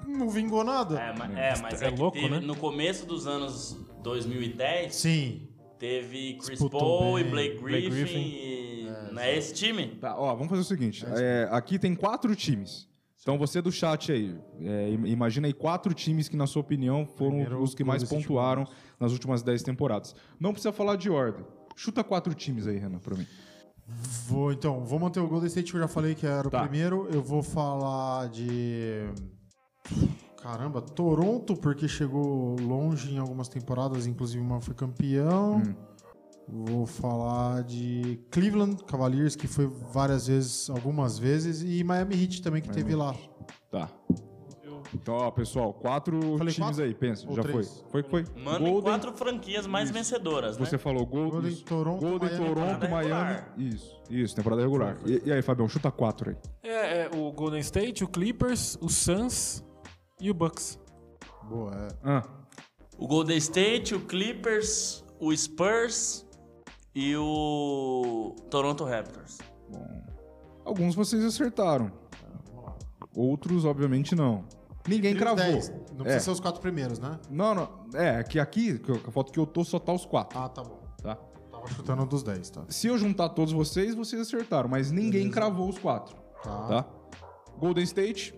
não 0.07 0.29
vingou 0.29 0.63
nada. 0.63 0.99
É, 1.01 1.17
mas 1.17 1.31
é, 1.37 1.63
mas 1.63 1.83
É 1.83 1.87
é, 1.87 1.93
que 1.93 1.99
louco, 2.01 2.17
teve, 2.19 2.29
né? 2.29 2.41
no 2.41 2.55
começo 2.57 3.07
dos 3.07 3.27
anos 3.27 3.77
2010, 4.03 4.95
Sim. 4.95 5.49
teve 5.79 6.35
Chris 6.35 6.51
Disputou 6.51 6.81
Paul 6.81 7.19
e 7.19 7.23
bem. 7.23 7.31
Blake 7.33 7.59
Blake 7.59 7.89
Griffin. 7.89 7.91
Griffin. 7.91 8.19
e... 8.21 9.13
não 9.13 9.23
é 9.23 9.37
esse 9.37 9.55
time? 9.55 9.87
Tá, 10.01 10.17
ó, 10.19 10.35
vamos 10.35 10.49
fazer 10.49 10.61
o 10.61 10.65
seguinte. 10.65 11.05
é, 11.09 11.49
aqui 11.51 11.79
tem 11.79 11.95
quatro 11.95 12.35
times. 12.37 12.87
Então 13.23 13.37
você 13.39 13.61
do 13.61 13.73
chat 13.73 14.13
aí, 14.13 14.39
é, 14.61 14.91
im- 14.91 15.07
imagina 15.09 15.49
aí 15.49 15.53
quatro 15.53 15.93
times 15.93 16.29
que, 16.29 16.37
na 16.37 16.47
sua 16.47 16.61
opinião, 16.61 17.05
foram 17.05 17.31
Primeiro, 17.33 17.61
os 17.63 17.75
que 17.75 17.83
mais 17.83 18.05
pontuaram 18.05 18.65
nas 19.01 19.11
últimas 19.13 19.43
10 19.43 19.63
temporadas. 19.65 20.15
Não 20.39 20.53
precisa 20.53 20.71
falar 20.73 20.95
de 20.97 21.11
ordem. 21.11 21.45
Chuta 21.75 22.05
quatro 22.05 22.33
times 22.35 22.67
aí, 22.69 22.79
Renan, 22.79 22.99
pra 23.01 23.17
mim. 23.17 23.27
Vou, 24.29 24.53
então, 24.53 24.85
vou 24.85 24.99
manter 24.99 25.21
o 25.21 25.29
Golden 25.29 25.47
State 25.47 25.71
que 25.71 25.77
eu 25.77 25.81
já 25.83 25.89
falei 25.89 26.15
que 26.15 26.27
era 26.27 26.51
Tá. 26.51 26.59
o 26.59 26.69
primeiro. 26.69 27.09
Eu 27.13 27.23
vou 27.23 27.43
falar 27.43 28.29
de. 28.29 29.09
Caramba, 30.43 30.81
Toronto, 30.81 31.57
porque 31.57 31.87
chegou 31.89 32.57
longe 32.61 33.15
em 33.15 33.19
algumas 33.19 33.49
temporadas, 33.49 34.07
inclusive 34.07 34.43
uma 34.43 34.61
foi 34.61 34.75
campeão. 34.75 35.57
Hum. 35.59 35.75
Vou 36.49 36.87
falar 36.87 37.65
de 37.65 38.21
Cleveland 38.31 38.77
Cavaliers, 38.85 39.35
que 39.35 39.49
foi 39.49 39.67
várias 39.93 40.29
vezes, 40.29 40.71
algumas 40.71 41.19
vezes, 41.19 41.63
e 41.63 41.83
Miami 41.83 42.15
Heat 42.23 42.43
também, 42.43 42.63
que 42.63 42.69
teve 42.71 42.95
lá. 42.95 43.15
Então, 44.95 45.15
ó, 45.15 45.31
pessoal, 45.31 45.73
quatro 45.75 46.21
Falei 46.39 46.55
times 46.55 46.69
quatro? 46.71 46.85
aí, 46.85 46.95
pensa. 46.95 47.29
Ou 47.29 47.35
já 47.35 47.43
três? 47.43 47.85
foi. 47.91 48.03
Foi 48.03 48.25
foi. 48.25 48.43
Mandem 48.43 48.71
Golden, 48.73 48.93
quatro 48.93 49.13
franquias 49.13 49.67
mais 49.67 49.91
vencedoras, 49.91 50.57
né? 50.57 50.65
Você 50.65 50.79
falou 50.79 51.05
Golden, 51.05 51.31
Golden, 51.31 51.51
isso. 51.53 51.65
Toronto, 51.65 52.01
Golden 52.01 52.31
Miami, 52.31 52.55
Toronto, 52.55 52.89
Miami. 52.91 53.43
Isso, 53.59 54.01
isso, 54.09 54.37
temporada 54.37 54.63
regular. 54.63 54.97
E, 55.05 55.23
e 55.29 55.33
aí, 55.33 55.43
Fabião, 55.43 55.69
chuta 55.69 55.91
quatro 55.91 56.31
aí. 56.31 56.37
É, 56.63 57.03
é 57.03 57.11
o 57.15 57.31
Golden 57.33 57.61
State, 57.61 58.05
o 58.05 58.09
Clippers, 58.09 58.79
o 58.81 58.89
Suns 58.89 59.65
e 60.21 60.31
o 60.31 60.35
Bucks. 60.35 60.79
Boa, 61.49 61.73
é. 61.75 61.89
Ah, 62.05 62.23
O 62.99 63.07
Golden 63.07 63.37
State, 63.39 63.95
o 63.95 64.01
Clippers, 64.01 65.05
o 65.21 65.37
Spurs 65.37 66.25
e 66.95 67.15
o 67.17 68.35
Toronto 68.51 68.85
Raptors. 68.85 69.39
alguns 70.65 70.95
vocês 70.95 71.25
acertaram. 71.25 71.91
Outros, 73.15 73.65
obviamente, 73.65 74.15
não. 74.15 74.45
Ninguém 74.89 75.15
cravou. 75.17 75.37
dez. 75.45 75.69
Não 75.69 76.05
precisa 76.05 76.17
É. 76.17 76.21
ser 76.21 76.31
os 76.31 76.41
quatro 76.41 76.61
primeiros, 76.61 76.99
né? 76.99 77.19
Não, 77.31 77.55
não. 77.55 77.87
É, 77.95 78.23
que 78.23 78.39
aqui, 78.39 78.79
que 78.79 78.91
eu- 78.91 79.01
a 79.07 79.11
foto 79.11 79.33
que 79.33 79.39
eu 79.39 79.47
tô, 79.47 79.65
só 79.65 79.79
tá 79.79 79.93
os 79.93 80.05
quatro, 80.05 80.39
Ah, 80.39 80.49
tá 80.49 80.63
bom. 80.63 80.81
tá? 81.03 81.17
Tava 81.51 81.67
chutando 81.69 82.03
um 82.03 82.07
dos 82.07 82.23
10, 82.23 82.51
tá? 82.51 82.65
Se 82.69 82.87
eu 82.87 82.99
juntar 82.99 83.31
todos 83.31 83.53
vocês, 83.53 83.95
vocês 83.95 84.21
acertaram, 84.23 84.69
mas 84.69 84.91
ninguém 84.93 85.31
cravou 85.31 85.69
os 85.69 85.79
quatro, 85.79 86.17
Tá. 86.43 86.67
tá? 86.69 86.87
Golden 87.59 87.83
State, 87.85 88.35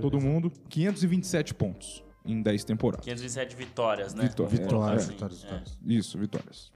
todo 0.00 0.20
mundo, 0.20 0.50
527 0.68 1.54
pontos 1.54 2.04
em 2.24 2.42
10 2.42 2.64
temporadas. 2.64 3.04
527 3.04 3.56
vitórias, 3.56 4.14
né? 4.14 4.28
Colocar 4.28 4.56
Vitórias, 4.56 5.02
assim. 5.04 5.12
vitórias, 5.12 5.38
É. 5.40 5.46
vitórias. 5.46 5.78
Isso, 5.86 6.18
vitórias. 6.18 6.72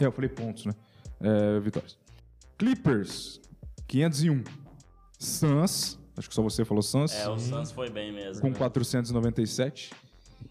É, 0.00 0.04
eu 0.06 0.12
falei 0.12 0.30
pontos, 0.30 0.64
né? 0.66 0.72
É, 1.20 1.58
vitórias. 1.60 1.98
Clippers, 2.56 3.40
501. 3.88 4.42
Suns, 5.18 5.98
acho 6.16 6.28
que 6.28 6.34
só 6.34 6.42
você 6.42 6.64
falou 6.64 6.82
Suns, 6.82 7.12
É, 7.14 7.28
o 7.28 7.38
Suns 7.38 7.70
foi 7.72 7.90
bem 7.90 8.12
mesmo. 8.12 8.40
com 8.42 8.48
né? 8.50 8.54
497. 8.56 9.92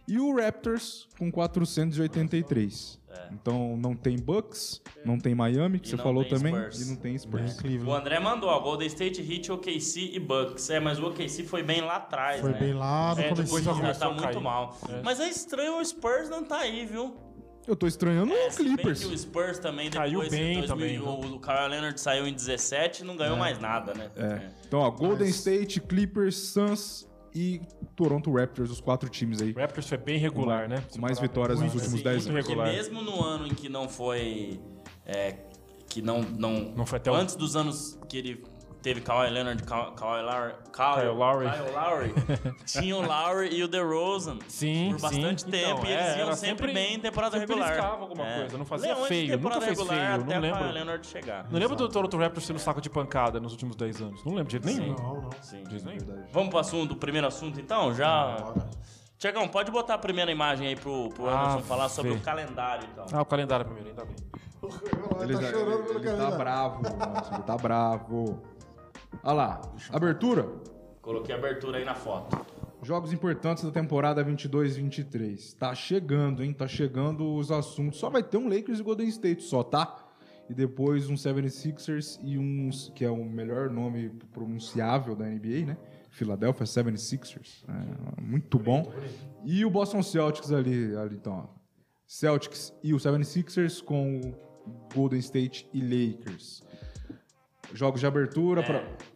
E 0.07 0.19
o 0.19 0.35
Raptors 0.35 1.07
com 1.17 1.31
483. 1.31 2.99
Então 3.31 3.75
não 3.77 3.95
tem 3.95 4.17
Bucks, 4.19 4.81
não 5.03 5.17
tem 5.17 5.33
Miami, 5.33 5.79
que 5.79 5.87
E 5.87 5.89
você 5.91 5.95
não 5.95 6.03
falou 6.03 6.23
tem 6.23 6.37
também, 6.37 6.53
Spurs. 6.53 6.81
e 6.81 6.89
não 6.89 6.95
tem 6.97 7.17
Spurs. 7.17 7.55
O 7.55 7.57
Cleveland. 7.57 8.01
André 8.01 8.19
mandou, 8.19 8.49
ó, 8.49 8.59
Golden 8.59 8.87
State, 8.87 9.19
Heat, 9.21 9.51
OKC 9.51 10.11
e 10.13 10.19
Bucks. 10.19 10.69
É, 10.69 10.79
mas 10.79 10.99
o 10.99 11.07
OKC 11.07 11.43
foi 11.43 11.63
bem 11.63 11.81
lá 11.81 11.95
atrás, 11.95 12.41
Foi 12.41 12.51
né? 12.51 12.59
bem 12.59 12.73
lá 12.73 13.15
no 13.15 13.21
É, 13.21 13.23
depois 13.29 13.49
comecinho. 13.49 13.63
só 13.63 13.73
Já 13.73 13.81
começou 13.81 13.99
tá 13.99 14.13
a 14.13 14.21
muito 14.25 14.41
mal. 14.41 14.77
É. 14.89 15.01
Mas 15.01 15.19
é 15.19 15.27
estranho 15.29 15.79
o 15.79 15.83
Spurs 15.85 16.29
não 16.29 16.43
tá 16.43 16.57
aí, 16.59 16.85
viu? 16.85 17.15
Eu 17.67 17.75
tô 17.75 17.87
estranhando 17.87 18.31
o 18.33 18.51
Se 18.51 18.63
bem 18.63 18.75
Clippers. 18.75 18.99
que 19.03 19.05
o 19.13 19.17
Spurs 19.17 19.57
também 19.59 19.89
Caiu 19.89 20.21
depois, 20.21 20.29
bem 20.31 20.59
em 20.59 20.67
2000, 20.67 20.67
também, 20.67 20.99
né? 20.99 21.29
o, 21.31 21.35
o 21.35 21.39
Kawhi 21.39 21.69
Leonard 21.69 21.99
saiu 21.99 22.27
em 22.27 22.33
17 22.33 23.01
e 23.01 23.05
não 23.05 23.15
ganhou 23.15 23.35
mais 23.37 23.59
nada, 23.59 23.93
né? 23.93 24.09
É. 24.15 24.49
Então, 24.67 24.79
ó, 24.79 24.91
Golden 24.91 25.27
Mas- 25.27 25.35
State, 25.37 25.81
Clippers, 25.81 26.35
Suns 26.35 27.07
e 27.33 27.59
Toronto 27.95 28.31
Raptors, 28.31 28.69
os 28.69 28.79
quatro 28.79 29.09
times 29.09 29.41
aí. 29.41 29.51
O 29.51 29.55
Raptors 29.59 29.87
foi 29.89 29.97
bem 29.97 30.17
regular, 30.19 30.69
né? 30.69 30.83
Com 30.91 30.99
mais 31.01 31.19
vitórias 31.19 31.59
nos 31.59 31.73
últimos 31.73 31.97
sim, 31.99 32.03
10 32.03 32.27
muito 32.27 32.29
anos. 32.37 32.45
Porque 32.47 32.59
regular. 32.61 32.71
mesmo 32.73 33.01
no 33.01 33.23
ano 33.23 33.47
em 33.47 33.53
que 33.55 33.67
não 33.67 33.89
foi. 33.89 34.59
é, 35.05 35.35
que 35.89 36.01
não. 36.01 36.21
Não, 36.21 36.73
Não 36.75 36.85
foi 36.85 36.97
até 36.97 37.09
o- 37.11 37.15
Antes 37.15 37.35
dos 37.35 37.55
anos 37.55 37.97
que 38.07 38.17
ele 38.17 38.43
teve 38.85 39.01
Kawhi 39.01 39.31
Leonard, 39.31 39.63
Ka- 39.63 39.91
Kawhi 39.95 40.21
Lowry. 40.21 40.53
Kyle, 40.71 40.93
Kyle 41.01 41.13
Lowry. 41.15 41.49
Kyle 41.49 41.71
Lowry. 41.73 42.13
tinha 42.67 42.95
o 42.95 43.01
Lowry 43.01 43.49
e 43.55 43.63
o 43.63 43.67
DeRozan. 43.67 44.37
Sim, 44.47 44.91
Por 44.91 45.01
bastante 45.01 45.41
sim. 45.41 45.49
tempo. 45.49 45.79
Então, 45.81 45.85
e 45.89 45.93
eles 45.93 46.05
é, 46.05 46.19
iam 46.19 46.33
sempre, 46.33 46.37
sempre- 46.37 46.73
bem 46.73 46.93
em 46.93 46.99
temporada 46.99 47.39
sempre 47.39 47.55
regular. 47.55 47.83
alguma 47.83 48.23
coisa, 48.23 48.57
não 48.59 48.65
fazia 48.65 48.89
Leões 48.93 49.01
de 49.01 49.07
feio, 49.07 49.25
nunca 49.25 49.37
temporada 49.37 49.65
fez 49.65 49.79
regular 49.79 49.97
feio, 49.97 50.21
até 50.23 50.33
não 50.35 50.41
lembro. 50.41 50.71
Leonard 50.71 51.07
chegar. 51.07 51.47
Não 51.49 51.59
lembro 51.59 51.75
do 51.75 51.89
Toronto 51.89 52.15
Raptors 52.17 52.45
sendo 52.45 52.59
saco 52.59 52.79
de 52.79 52.89
pancada 52.91 53.39
nos 53.39 53.53
últimos 53.53 53.75
10 53.75 54.01
anos. 54.03 54.23
Não 54.23 54.35
lembro 54.35 54.47
de 54.59 54.63
jeito 54.63 54.79
nenhum. 54.79 54.95
Não, 54.95 55.21
não. 55.21 55.29
Sim. 55.41 55.63
De 55.63 55.79
jeito 55.79 55.85
nenhum. 55.87 56.27
Vamos 56.31 56.49
pro 56.49 56.59
assunto, 56.59 56.91
o 56.91 56.95
primeiro 56.95 57.25
assunto 57.25 57.59
então? 57.59 57.91
Já. 57.95 58.53
Tiagão, 59.17 59.47
pode 59.47 59.71
botar 59.71 59.95
a 59.95 59.97
primeira 59.97 60.31
imagem 60.31 60.67
aí 60.67 60.75
pro, 60.75 61.09
pro 61.09 61.27
Ah, 61.27 61.45
Anderson 61.45 61.61
falar 61.63 61.89
sobre 61.89 62.11
o 62.11 62.19
calendário 62.19 62.87
então. 62.91 63.05
Ah, 63.11 63.21
o 63.23 63.25
calendário 63.25 63.65
primeiro, 63.65 63.89
ainda 63.89 64.05
bem. 64.05 64.15
Ele, 65.21 65.33
tá 65.37 65.51
chorando 65.51 65.83
pelo 65.83 65.99
ele 65.99 66.17
tá 66.17 66.31
bravo, 66.31 66.81
ele 67.33 67.43
tá 67.43 67.57
bravo. 67.57 68.54
Olha 69.23 69.33
lá, 69.33 69.61
abertura. 69.91 70.47
Coloquei 71.01 71.33
a 71.33 71.37
abertura 71.37 71.77
aí 71.77 71.85
na 71.85 71.95
foto. 71.95 72.45
Jogos 72.81 73.11
importantes 73.13 73.63
da 73.63 73.71
temporada 73.71 74.23
22-23. 74.23 75.55
Tá 75.57 75.73
chegando, 75.73 76.43
hein? 76.43 76.53
Tá 76.53 76.67
chegando 76.67 77.33
os 77.35 77.51
assuntos. 77.51 77.99
Só 77.99 78.09
vai 78.09 78.21
ter 78.21 78.37
um 78.37 78.47
Lakers 78.47 78.79
e 78.79 78.83
Golden 78.83 79.07
State 79.07 79.43
só, 79.43 79.63
tá? 79.63 80.03
E 80.49 80.53
depois 80.53 81.09
um 81.09 81.15
76ers 81.15 82.19
e 82.23 82.37
um 82.37 82.69
que 82.93 83.03
é 83.03 83.09
o 83.09 83.25
melhor 83.25 83.69
nome 83.69 84.09
pronunciável 84.31 85.15
da 85.15 85.25
NBA, 85.25 85.65
né? 85.65 85.77
Philadelphia 86.09 86.65
76ers. 86.65 87.63
É, 87.67 88.21
muito 88.21 88.57
bom. 88.59 88.91
E 89.43 89.65
o 89.65 89.69
Boston 89.69 90.03
Celtics 90.03 90.51
ali, 90.51 90.95
ali 90.95 91.15
então. 91.15 91.49
ó. 91.51 91.55
Celtics 92.07 92.73
e 92.83 92.93
o 92.93 92.97
76ers 92.97 93.83
com 93.83 94.21
o 94.21 94.93
Golden 94.93 95.19
State 95.19 95.67
e 95.73 95.81
Lakers. 95.81 96.63
Jogos 97.75 97.99
de 97.99 98.07
abertura 98.07 98.61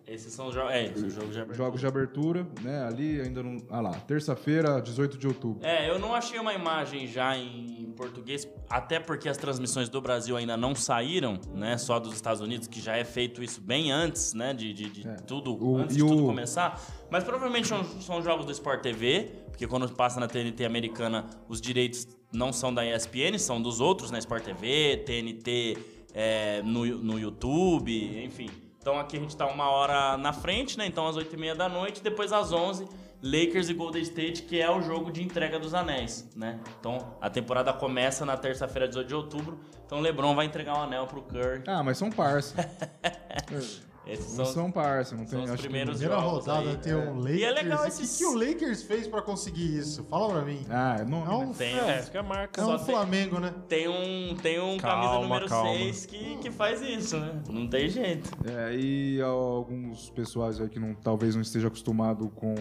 É, 0.06 0.14
esses 0.14 0.34
são 0.34 0.48
os 0.48 0.54
jogos. 0.54 0.72
É, 0.74 0.88
jogos 0.88 1.14
de 1.14 1.20
abertura. 1.40 1.54
Jogos 1.58 1.80
de 1.80 1.88
abertura, 1.88 2.48
né? 2.62 2.84
Ali 2.86 3.22
ainda 3.22 3.42
não. 3.42 3.58
Ah 3.70 3.80
lá, 3.82 3.92
terça-feira, 3.92 4.82
18 4.82 5.18
de 5.18 5.28
outubro. 5.28 5.66
É, 5.66 5.90
eu 5.90 5.98
não 5.98 6.14
achei 6.14 6.40
uma 6.40 6.54
imagem 6.54 7.08
já 7.08 7.38
em 7.38 7.92
português, 7.96 8.48
até 8.70 9.00
porque 9.00 9.28
as 9.30 9.38
transmissões 9.38 9.88
do 9.90 10.02
Brasil 10.02 10.36
ainda 10.38 10.56
não 10.58 10.74
saíram, 10.76 11.40
né? 11.54 11.78
Só 11.78 12.00
dos 12.00 12.14
Estados 12.14 12.42
Unidos, 12.42 12.68
que 12.68 12.82
já 12.82 12.96
é 12.98 13.04
feito 13.06 13.42
isso 13.44 13.62
bem 13.62 13.92
antes, 13.92 14.34
né? 14.34 14.54
De, 14.54 14.74
de, 14.74 14.90
de 14.90 15.24
tudo, 15.28 15.58
O- 15.64 15.78
antes 15.78 15.96
de 15.96 16.02
tudo 16.04 16.24
o- 16.24 16.26
começar. 16.28 16.82
Mas 17.10 17.24
provavelmente 17.24 17.68
são, 17.68 17.84
são 18.02 18.22
jogos 18.22 18.46
do 18.46 18.52
Sport 18.52 18.82
TV, 18.82 19.32
porque 19.50 19.68
quando 19.68 19.88
passa 19.94 20.20
na 20.20 20.28
TNT 20.28 20.66
americana, 20.66 21.26
os 21.48 21.60
direitos 21.62 22.08
não 22.34 22.52
são 22.54 22.74
da 22.74 22.86
ESPN, 22.86 23.38
são 23.40 23.62
dos 23.62 23.80
outros, 23.80 24.12
né? 24.12 24.20
Sport 24.20 24.44
TV, 24.44 24.98
TNT 25.06 25.78
é, 26.14 26.62
no, 26.64 26.86
no 26.86 27.20
YouTube, 27.20 28.24
enfim. 28.24 28.50
Então 28.80 28.98
aqui 29.00 29.18
a 29.18 29.20
gente 29.20 29.36
tá 29.36 29.46
uma 29.46 29.70
hora 29.70 30.18
na 30.18 30.34
frente, 30.34 30.78
né? 30.78 30.86
Então 30.86 31.08
às 31.08 31.16
8h30 31.16 31.56
da 31.56 31.70
noite, 31.70 32.02
depois 32.02 32.32
às 32.32 32.52
11 32.52 32.88
Lakers 33.22 33.68
e 33.70 33.74
Golden 33.74 34.02
State, 34.02 34.44
que 34.44 34.62
é 34.62 34.72
o 34.72 34.82
jogo 34.82 35.12
de 35.12 35.22
entrega 35.22 35.60
dos 35.60 35.74
anéis, 35.74 36.30
né? 36.36 36.60
Então 36.80 37.16
a 37.20 37.30
temporada 37.30 37.74
começa 37.74 38.26
na 38.26 38.38
terça-feira, 38.38 38.88
18 38.88 39.08
de 39.08 39.16
outubro. 39.16 39.60
Então 39.86 39.98
o 39.98 40.02
LeBron 40.02 40.34
vai 40.36 40.46
entregar 40.46 40.78
um 40.78 40.82
anel 40.84 41.06
pro 41.06 41.22
Curry. 41.22 41.64
Ah, 41.68 41.84
mas 41.84 41.98
são 41.98 42.10
parça. 42.10 42.56
Esses 44.12 44.38
não 44.38 44.46
são, 44.46 44.54
são 44.54 44.72
parça, 44.72 45.16
não 45.16 45.24
tem. 45.26 45.30
são 45.32 45.44
os 45.44 45.50
acho 45.52 45.58
que- 45.62 45.68
primeiros 45.70 45.98
Primeira 45.98 46.22
rodada 46.22 46.70
aí. 46.72 46.78
tem 46.78 46.96
um 46.96 47.16
Lakers. 47.20 47.40
E 47.40 47.44
é 47.44 47.52
legal 47.52 47.86
O 47.88 47.92
que, 47.92 48.08
que 48.08 48.26
o 48.26 48.34
Lakers 48.36 48.84
fez 48.84 49.08
pra 49.08 49.22
conseguir 49.22 49.78
isso? 49.78 50.04
Fala 50.06 50.30
pra 50.34 50.42
mim. 50.42 50.66
Ah, 50.70 50.98
é 51.00 51.06
nome, 51.06 51.28
É 51.32 51.36
um, 51.36 51.48
né? 51.48 51.56
Tem, 51.58 51.80
É, 51.80 52.00
isso 52.00 52.12
que 52.12 52.18
é 52.18 52.20
a 52.20 52.24
marca. 52.24 52.60
é 52.60 52.64
só 52.64 52.74
um 52.76 52.78
tem- 52.78 52.86
Flamengo, 52.86 53.40
né? 53.40 53.54
tem 53.68 53.88
um, 53.88 54.36
tem 54.36 54.60
um 54.60 54.78
Calma, 54.78 55.04
camisa 55.10 55.22
número 55.22 55.48
calma. 55.48 55.70
6 55.78 56.06
que, 56.06 56.38
que 56.38 56.52
faz 56.52 56.82
isso, 56.82 57.18
né? 57.20 57.42
Não 57.50 57.68
tem 57.68 57.88
jeito. 57.90 58.30
É, 58.46 58.76
e 58.76 59.22
alguns 59.22 60.10
pessoais 60.10 60.60
aí 60.60 60.68
que 60.70 60.80
não, 60.80 60.94
talvez 60.96 61.36
não 61.36 61.42
esteja 61.42 61.68
acostumado 61.68 62.30
com 62.30 62.56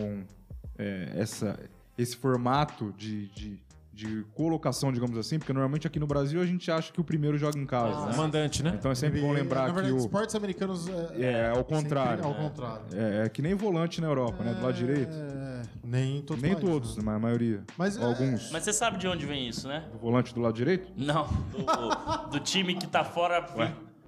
é, 0.79 1.13
essa, 1.17 1.59
esse 1.97 2.17
formato 2.17 2.93
de, 2.97 3.27
de, 3.29 3.59
de 3.99 4.25
colocação, 4.33 4.93
digamos 4.93 5.19
assim, 5.19 5.41
porque 5.41 5.53
normalmente 5.53 5.85
aqui 5.85 5.99
no 5.99 6.07
Brasil 6.07 6.41
a 6.41 6.47
gente 6.47 6.71
acha 6.71 6.93
que 6.93 7.01
o 7.01 7.05
primeiro 7.05 7.37
joga 7.37 7.59
em 7.59 7.67
casa. 7.67 8.07
né? 8.07 8.17
Mandante, 8.17 8.63
né? 8.63 8.73
Então 8.79 8.93
é 8.93 8.95
sempre 8.95 9.21
bom 9.21 9.33
lembrar 9.33 9.63
Na 9.67 9.73
verdade, 9.73 9.89
que 9.89 9.93
o. 9.95 9.97
esportes 9.99 10.37
americanos 10.37 10.89
é, 10.89 11.21
É, 11.21 11.49
ao 11.49 11.57
sempre 11.57 11.75
contrário. 11.75 12.25
ao 12.25 12.33
contrário. 12.35 12.83
É, 12.95 13.25
é 13.25 13.29
que 13.29 13.43
nem 13.43 13.55
volante 13.55 14.01
na 14.01 14.07
Europa, 14.07 14.45
né? 14.45 14.55
Do 14.55 14.63
lado 14.63 14.75
direito. 14.77 15.13
É, 15.13 15.63
nem 15.83 16.23
todos. 16.23 16.41
Nem 16.41 16.53
países, 16.55 16.71
todos, 16.71 16.97
né? 16.97 17.03
mas 17.07 17.17
a 17.17 17.19
maioria. 17.19 17.65
Mas 17.77 17.97
é- 17.97 18.05
Alguns. 18.05 18.53
Mas 18.53 18.63
você 18.63 18.73
sabe 18.73 18.99
de 18.99 19.09
onde 19.09 19.27
vem 19.27 19.49
isso, 19.49 19.67
né? 19.67 19.89
Do 19.91 19.99
volante 19.99 20.33
do 20.33 20.41
lado 20.41 20.55
direito? 20.55 20.93
Não, 20.97 21.25
do, 21.27 22.31
do 22.31 22.41
time 22.41 22.77
que 22.77 22.87
tá 22.87 23.03
fora. 23.03 23.45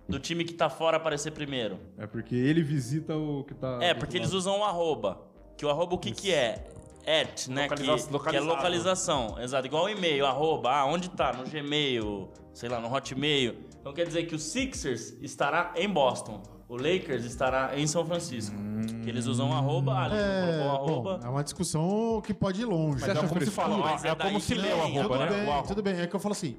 Do 0.09 0.21
time 0.21 0.45
que 0.45 0.55
tá 0.55 0.71
fora 0.71 0.99
aparecer 0.99 1.33
primeiro. 1.33 1.79
É 1.99 2.07
porque 2.07 2.37
ele 2.37 2.63
visita 2.63 3.17
o 3.17 3.43
que 3.43 3.55
tá. 3.55 3.79
É, 3.83 3.93
porque 3.93 4.17
eles 4.17 4.33
usam 4.33 4.61
o 4.61 4.65
arroba. 4.65 5.21
Que 5.57 5.67
o 5.67 5.69
arroba 5.71 5.95
o 5.97 5.99
que 5.99 6.13
que 6.13 6.33
é? 6.33 6.69
At, 7.07 7.49
né? 7.49 7.69
Que, 7.69 7.83
Localiza- 7.83 8.19
que 8.31 8.37
é 8.37 8.41
localização. 8.41 9.37
Exato. 9.41 9.67
Igual 9.67 9.85
o 9.85 9.89
e-mail, 9.89 10.27
arroba. 10.27 10.71
Ah, 10.71 10.85
onde 10.87 11.09
tá? 11.11 11.33
No 11.33 11.45
Gmail, 11.45 12.29
sei 12.53 12.69
lá, 12.69 12.79
no 12.81 12.93
Hotmail. 12.95 13.57
Então 13.81 13.93
quer 13.93 14.07
dizer 14.07 14.25
que 14.27 14.35
o 14.35 14.39
Sixers 14.39 15.17
estará 15.23 15.73
em 15.77 15.89
Boston. 15.89 16.43
O 16.69 16.77
Lakers 16.77 17.25
estará 17.25 17.77
em 17.79 17.87
São 17.87 18.05
Francisco. 18.05 18.55
Que 19.03 19.09
eles 19.09 19.27
usam 19.27 19.53
arroba. 19.53 19.93
Ah, 19.99 20.07
eles 20.07 20.19
É, 20.19 20.63
colocou 20.69 20.99
o 20.99 21.03
bom, 21.03 21.09
arroba. 21.11 21.27
é 21.27 21.29
uma 21.29 21.43
discussão 21.43 22.23
que 22.25 22.33
pode 22.35 22.61
ir 22.61 22.65
longe. 22.67 23.01
Mas 23.01 23.09
é 23.17 23.27
como 23.27 23.41
se 23.41 23.51
fala, 23.51 23.77
Mas 23.79 24.05
é, 24.05 24.09
é 24.09 24.15
como 24.15 24.41
se 24.41 24.55
lê 24.55 24.73
o 24.73 24.81
arroba, 24.83 25.03
tudo 25.03 25.19
né? 25.19 25.27
bem, 25.29 25.47
O 25.47 25.51
arroba. 25.51 25.69
tudo 25.69 25.83
bem. 25.83 26.01
É 26.01 26.07
que 26.07 26.15
eu 26.15 26.21
falo 26.21 26.33
assim, 26.33 26.57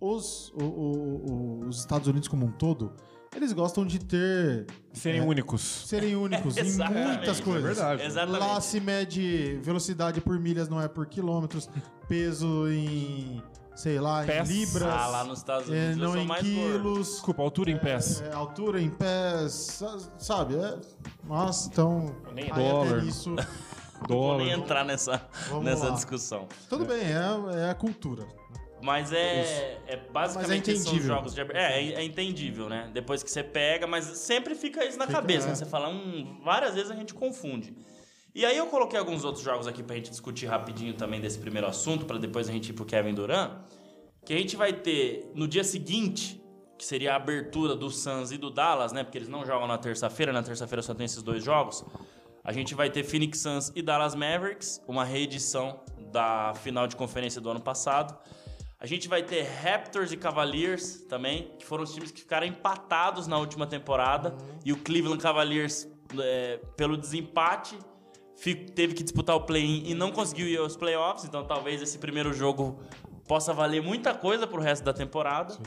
os, 0.00 0.50
o- 0.54 0.62
o- 0.64 1.30
o- 1.64 1.68
os 1.68 1.78
Estados 1.80 2.08
Unidos 2.08 2.28
como 2.28 2.46
um 2.46 2.52
todo, 2.52 2.92
eles 3.34 3.52
gostam 3.52 3.86
de 3.86 3.98
ter 3.98 4.66
Serem 4.92 5.20
únicos. 5.20 5.60
serem 5.86 6.16
únicos 6.16 6.56
em 6.56 6.64
muitas 6.90 7.40
coisas. 7.40 7.64
É 7.64 7.74
verdade. 7.74 8.02
Exatamente. 8.02 8.40
Lá 8.40 8.60
se 8.60 8.80
mede 8.80 9.58
velocidade 9.62 10.20
por 10.20 10.38
milhas, 10.38 10.68
não 10.68 10.80
é 10.80 10.88
por 10.88 11.06
quilômetros, 11.06 11.68
peso 12.08 12.68
em, 12.68 13.42
sei 13.76 14.00
lá, 14.00 14.24
Pés. 14.24 14.50
em 14.50 14.52
libras, 14.64 14.82
Ah, 14.92 15.06
lá 15.06 15.24
nos 15.24 15.38
Estados 15.38 15.68
é, 15.68 15.72
Unidos 15.72 15.96
eu 15.98 16.02
não 16.04 16.12
sou 16.12 16.20
em 16.22 16.26
mais 16.26 16.42
gordo. 16.42 16.72
quilos, 16.82 17.08
Desculpa, 17.08 17.42
altura 17.42 17.70
em 17.70 17.78
pés. 17.78 18.20
é, 18.22 18.32
altura 18.34 18.80
em 18.82 18.90
pés, 18.90 19.52
sa- 19.52 19.98
sabe? 20.18 20.56
É, 20.56 20.78
nossa, 21.24 21.68
então, 21.68 22.14
Nem 22.34 22.50
aí 22.50 22.62
dólar. 22.62 22.92
até 22.96 23.02
nisso, 23.02 23.30
Não 23.30 24.16
vou 24.16 24.38
nem 24.38 24.46
Dólar. 24.48 24.58
entrar 24.64 24.84
nessa, 24.84 25.22
Vamos 25.50 25.64
nessa 25.66 25.84
lá. 25.88 25.90
discussão. 25.94 26.48
tudo 26.68 26.84
bem, 26.86 27.02
é, 27.02 27.66
é 27.66 27.70
a 27.70 27.74
cultura. 27.74 28.26
Mas 28.82 29.12
é, 29.12 29.78
é 29.86 29.96
basicamente 29.96 30.70
esses 30.70 30.84
são 30.84 30.92
os 30.92 30.98
entendível. 30.98 31.16
jogos 31.16 31.34
de 31.34 31.40
é, 31.40 31.46
é, 31.54 31.92
é 31.94 32.04
entendível, 32.04 32.68
né? 32.68 32.90
Depois 32.92 33.22
que 33.22 33.30
você 33.30 33.42
pega, 33.42 33.86
mas 33.86 34.04
sempre 34.04 34.54
fica 34.54 34.84
isso 34.84 34.98
na 34.98 35.06
Fica, 35.06 35.20
cabeça, 35.20 35.46
é. 35.46 35.50
né? 35.50 35.54
Você 35.54 35.66
fala, 35.66 35.88
hum, 35.88 36.40
várias 36.42 36.74
vezes 36.74 36.90
a 36.90 36.94
gente 36.94 37.12
confunde. 37.12 37.74
E 38.34 38.46
aí 38.46 38.56
eu 38.56 38.66
coloquei 38.66 38.98
alguns 38.98 39.24
outros 39.24 39.44
jogos 39.44 39.66
aqui 39.66 39.82
pra 39.82 39.96
gente 39.96 40.10
discutir 40.10 40.46
rapidinho 40.46 40.94
também 40.94 41.20
desse 41.20 41.38
primeiro 41.38 41.66
assunto, 41.66 42.06
pra 42.06 42.16
depois 42.16 42.48
a 42.48 42.52
gente 42.52 42.70
ir 42.70 42.72
pro 42.72 42.84
Kevin 42.84 43.14
Durant. 43.14 43.52
Que 44.24 44.32
a 44.32 44.38
gente 44.38 44.56
vai 44.56 44.72
ter 44.72 45.30
no 45.34 45.48
dia 45.48 45.64
seguinte, 45.64 46.40
que 46.78 46.84
seria 46.84 47.12
a 47.12 47.16
abertura 47.16 47.74
do 47.74 47.90
Suns 47.90 48.30
e 48.30 48.38
do 48.38 48.50
Dallas, 48.50 48.92
né? 48.92 49.02
Porque 49.02 49.18
eles 49.18 49.28
não 49.28 49.44
jogam 49.44 49.66
na 49.66 49.76
terça-feira, 49.76 50.32
na 50.32 50.42
terça-feira 50.42 50.80
só 50.80 50.94
tem 50.94 51.04
esses 51.04 51.22
dois 51.22 51.42
jogos. 51.42 51.84
A 52.42 52.52
gente 52.52 52.74
vai 52.74 52.88
ter 52.88 53.02
Phoenix 53.04 53.40
Suns 53.40 53.72
e 53.74 53.82
Dallas 53.82 54.14
Mavericks, 54.14 54.82
uma 54.86 55.04
reedição 55.04 55.80
da 56.10 56.54
final 56.54 56.86
de 56.86 56.96
conferência 56.96 57.40
do 57.40 57.50
ano 57.50 57.60
passado. 57.60 58.16
A 58.80 58.86
gente 58.86 59.08
vai 59.08 59.22
ter 59.22 59.42
Raptors 59.42 60.10
e 60.10 60.16
Cavaliers 60.16 61.02
também, 61.06 61.50
que 61.58 61.66
foram 61.66 61.84
os 61.84 61.92
times 61.92 62.10
que 62.10 62.20
ficaram 62.20 62.46
empatados 62.46 63.26
na 63.26 63.36
última 63.38 63.66
temporada. 63.66 64.34
E 64.64 64.72
o 64.72 64.76
Cleveland 64.78 65.22
Cavaliers, 65.22 65.86
é, 66.18 66.58
pelo 66.78 66.96
desempate, 66.96 67.78
fi- 68.38 68.54
teve 68.54 68.94
que 68.94 69.02
disputar 69.02 69.36
o 69.36 69.42
play-in 69.42 69.82
e 69.86 69.92
não 69.94 70.10
conseguiu 70.10 70.48
ir 70.48 70.56
aos 70.56 70.76
playoffs. 70.78 71.26
Então 71.26 71.44
talvez 71.46 71.82
esse 71.82 71.98
primeiro 71.98 72.32
jogo 72.32 72.80
possa 73.28 73.52
valer 73.52 73.82
muita 73.82 74.14
coisa 74.14 74.46
pro 74.46 74.62
resto 74.62 74.82
da 74.82 74.94
temporada. 74.94 75.58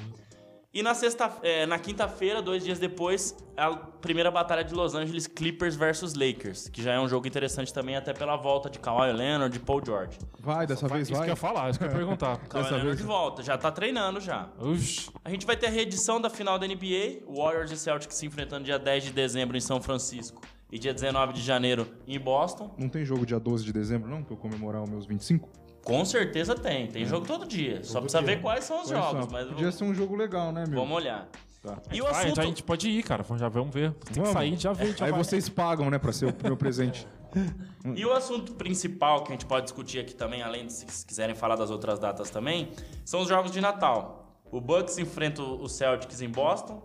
E 0.74 0.82
na, 0.82 0.96
sexta, 0.96 1.32
é, 1.44 1.68
na 1.68 1.78
quinta-feira, 1.78 2.42
dois 2.42 2.64
dias 2.64 2.80
depois, 2.80 3.38
a 3.56 3.76
primeira 3.76 4.32
batalha 4.32 4.64
de 4.64 4.74
Los 4.74 4.96
Angeles 4.96 5.28
Clippers 5.28 5.76
versus 5.76 6.16
Lakers, 6.16 6.68
que 6.68 6.82
já 6.82 6.94
é 6.94 7.00
um 7.00 7.08
jogo 7.08 7.28
interessante 7.28 7.72
também, 7.72 7.96
até 7.96 8.12
pela 8.12 8.36
volta 8.36 8.72
de 8.72 8.80
Kawhi 8.80 9.14
Leonard 9.14 9.56
e 9.56 9.60
Paul 9.60 9.84
George. 9.86 10.18
Vai, 10.40 10.66
dessa 10.66 10.88
vez 10.88 11.04
Isso 11.04 11.12
que 11.12 11.16
eu 11.16 11.20
vai. 11.20 11.30
ia 11.30 11.36
falar, 11.36 11.70
isso 11.70 11.78
que 11.78 11.86
eu 11.86 11.90
ia 11.90 11.96
perguntar. 11.96 12.38
Kawhi 12.38 12.64
Dessa 12.64 12.76
Leonard 12.76 12.86
vez- 12.88 12.98
de 12.98 13.04
volta, 13.04 13.44
já 13.44 13.56
tá 13.56 13.72
treinando 13.72 14.20
já. 14.20 14.50
Uxi. 14.60 15.12
A 15.24 15.30
gente 15.30 15.46
vai 15.46 15.56
ter 15.56 15.68
a 15.68 15.70
reedição 15.70 16.20
da 16.20 16.28
final 16.30 16.58
da 16.58 16.66
NBA, 16.68 17.22
Warriors 17.28 17.70
e 17.70 17.78
Celtics 17.78 18.18
se 18.18 18.26
enfrentando 18.26 18.64
dia 18.66 18.80
10 18.80 19.04
de 19.04 19.12
dezembro 19.12 19.56
em 19.56 19.62
São 19.62 19.80
Francisco 19.80 20.42
e 20.72 20.80
dia 20.80 20.92
19 20.92 21.34
de 21.34 21.42
janeiro 21.44 21.88
em 22.08 22.20
Boston. 22.20 22.74
Não 22.80 22.90
tem 22.90 23.06
jogo 23.06 23.28
dia 23.28 23.40
12 23.40 23.64
de 23.64 23.72
dezembro, 23.72 24.10
não? 24.10 24.24
Pra 24.24 24.34
eu 24.34 24.38
comemorar 24.40 24.82
os 24.82 24.90
meus 24.90 25.06
25? 25.06 25.48
Com 25.84 26.06
certeza 26.06 26.56
tem. 26.56 26.88
Tem 26.88 27.06
jogo 27.06 27.26
todo 27.28 27.46
dia. 27.46 27.84
Só 27.84 28.00
precisa 28.00 28.24
dia. 28.24 28.36
ver 28.36 28.42
quais 28.42 28.64
são 28.64 28.82
os 28.82 28.90
Quais 28.92 29.04
jogos. 29.06 29.24
são? 29.26 29.32
Mas 29.32 29.48
Podia 29.48 29.72
ser 29.72 29.84
um 29.84 29.94
jogo 29.94 30.16
legal, 30.16 30.52
né, 30.52 30.64
meu? 30.68 30.80
vamos 30.80 30.96
olhar. 30.96 31.28
Tá. 31.62 31.78
E 31.92 32.02
o 32.02 32.06
Ah, 32.08 32.12
assunto... 32.12 32.28
então 32.32 32.44
a 32.44 32.48
gente 32.48 32.64
pode 32.64 32.90
ir, 32.90 33.04
cara. 33.04 33.24
Já 33.38 33.48
vamos 33.50 33.74
ver. 33.74 33.92
Tem 33.94 34.16
Vamos. 34.16 34.30
que 34.30 34.34
sair, 34.34 34.58
já 34.58 34.74
vem. 34.74 34.96
Já 34.96 35.06
Aí 35.06 35.12
vai. 35.12 35.24
vocês 35.24 35.48
pagam, 35.50 35.90
né, 35.90 35.98
pra 35.98 36.12
ser 36.12 36.26
o 36.28 36.36
meu 36.44 36.58
presente. 36.58 37.08
E 37.96 38.06
o 38.06 38.14
assunto 38.14 38.54
principal 38.54 39.24
que 39.26 39.30
a 39.30 39.36
gente 39.36 39.46
pode 39.46 39.64
discutir 39.66 40.00
aqui 40.00 40.14
também, 40.16 40.42
além 40.42 40.68
de 40.68 40.72
se 40.72 41.06
quiserem 41.06 41.36
falar 41.36 41.58
das 41.58 41.70
outras 41.70 42.00
datas 42.00 42.30
também, 42.30 42.72
são 43.04 43.20
os 43.22 43.28
jogos 43.28 43.52
de 43.52 43.60
Natal. 43.60 44.40
O 44.50 44.62
Bucks 44.62 44.98
enfrenta 45.00 45.42
o 45.42 45.68
Celtics 45.68 46.22
em 46.22 46.30
Boston, 46.30 46.82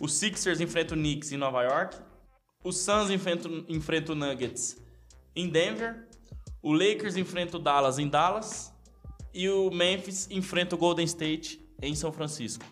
o 0.00 0.06
Sixers 0.06 0.60
enfrenta 0.60 0.94
o 0.94 0.96
Knicks 0.96 1.32
em 1.32 1.36
Nova 1.36 1.64
York, 1.64 1.96
o 2.62 2.70
Suns 2.70 3.10
enfrenta, 3.10 3.48
enfrenta 3.68 4.12
o 4.12 4.14
Nuggets 4.14 4.76
em 5.34 5.48
Denver, 5.48 6.05
o 6.66 6.72
Lakers 6.72 7.16
enfrenta 7.16 7.58
o 7.58 7.60
Dallas 7.60 7.96
em 7.96 8.08
Dallas 8.08 8.74
e 9.32 9.48
o 9.48 9.70
Memphis 9.70 10.28
enfrenta 10.32 10.74
o 10.74 10.78
Golden 10.78 11.04
State 11.04 11.60
em 11.80 11.94
São 11.94 12.10
Francisco. 12.10 12.64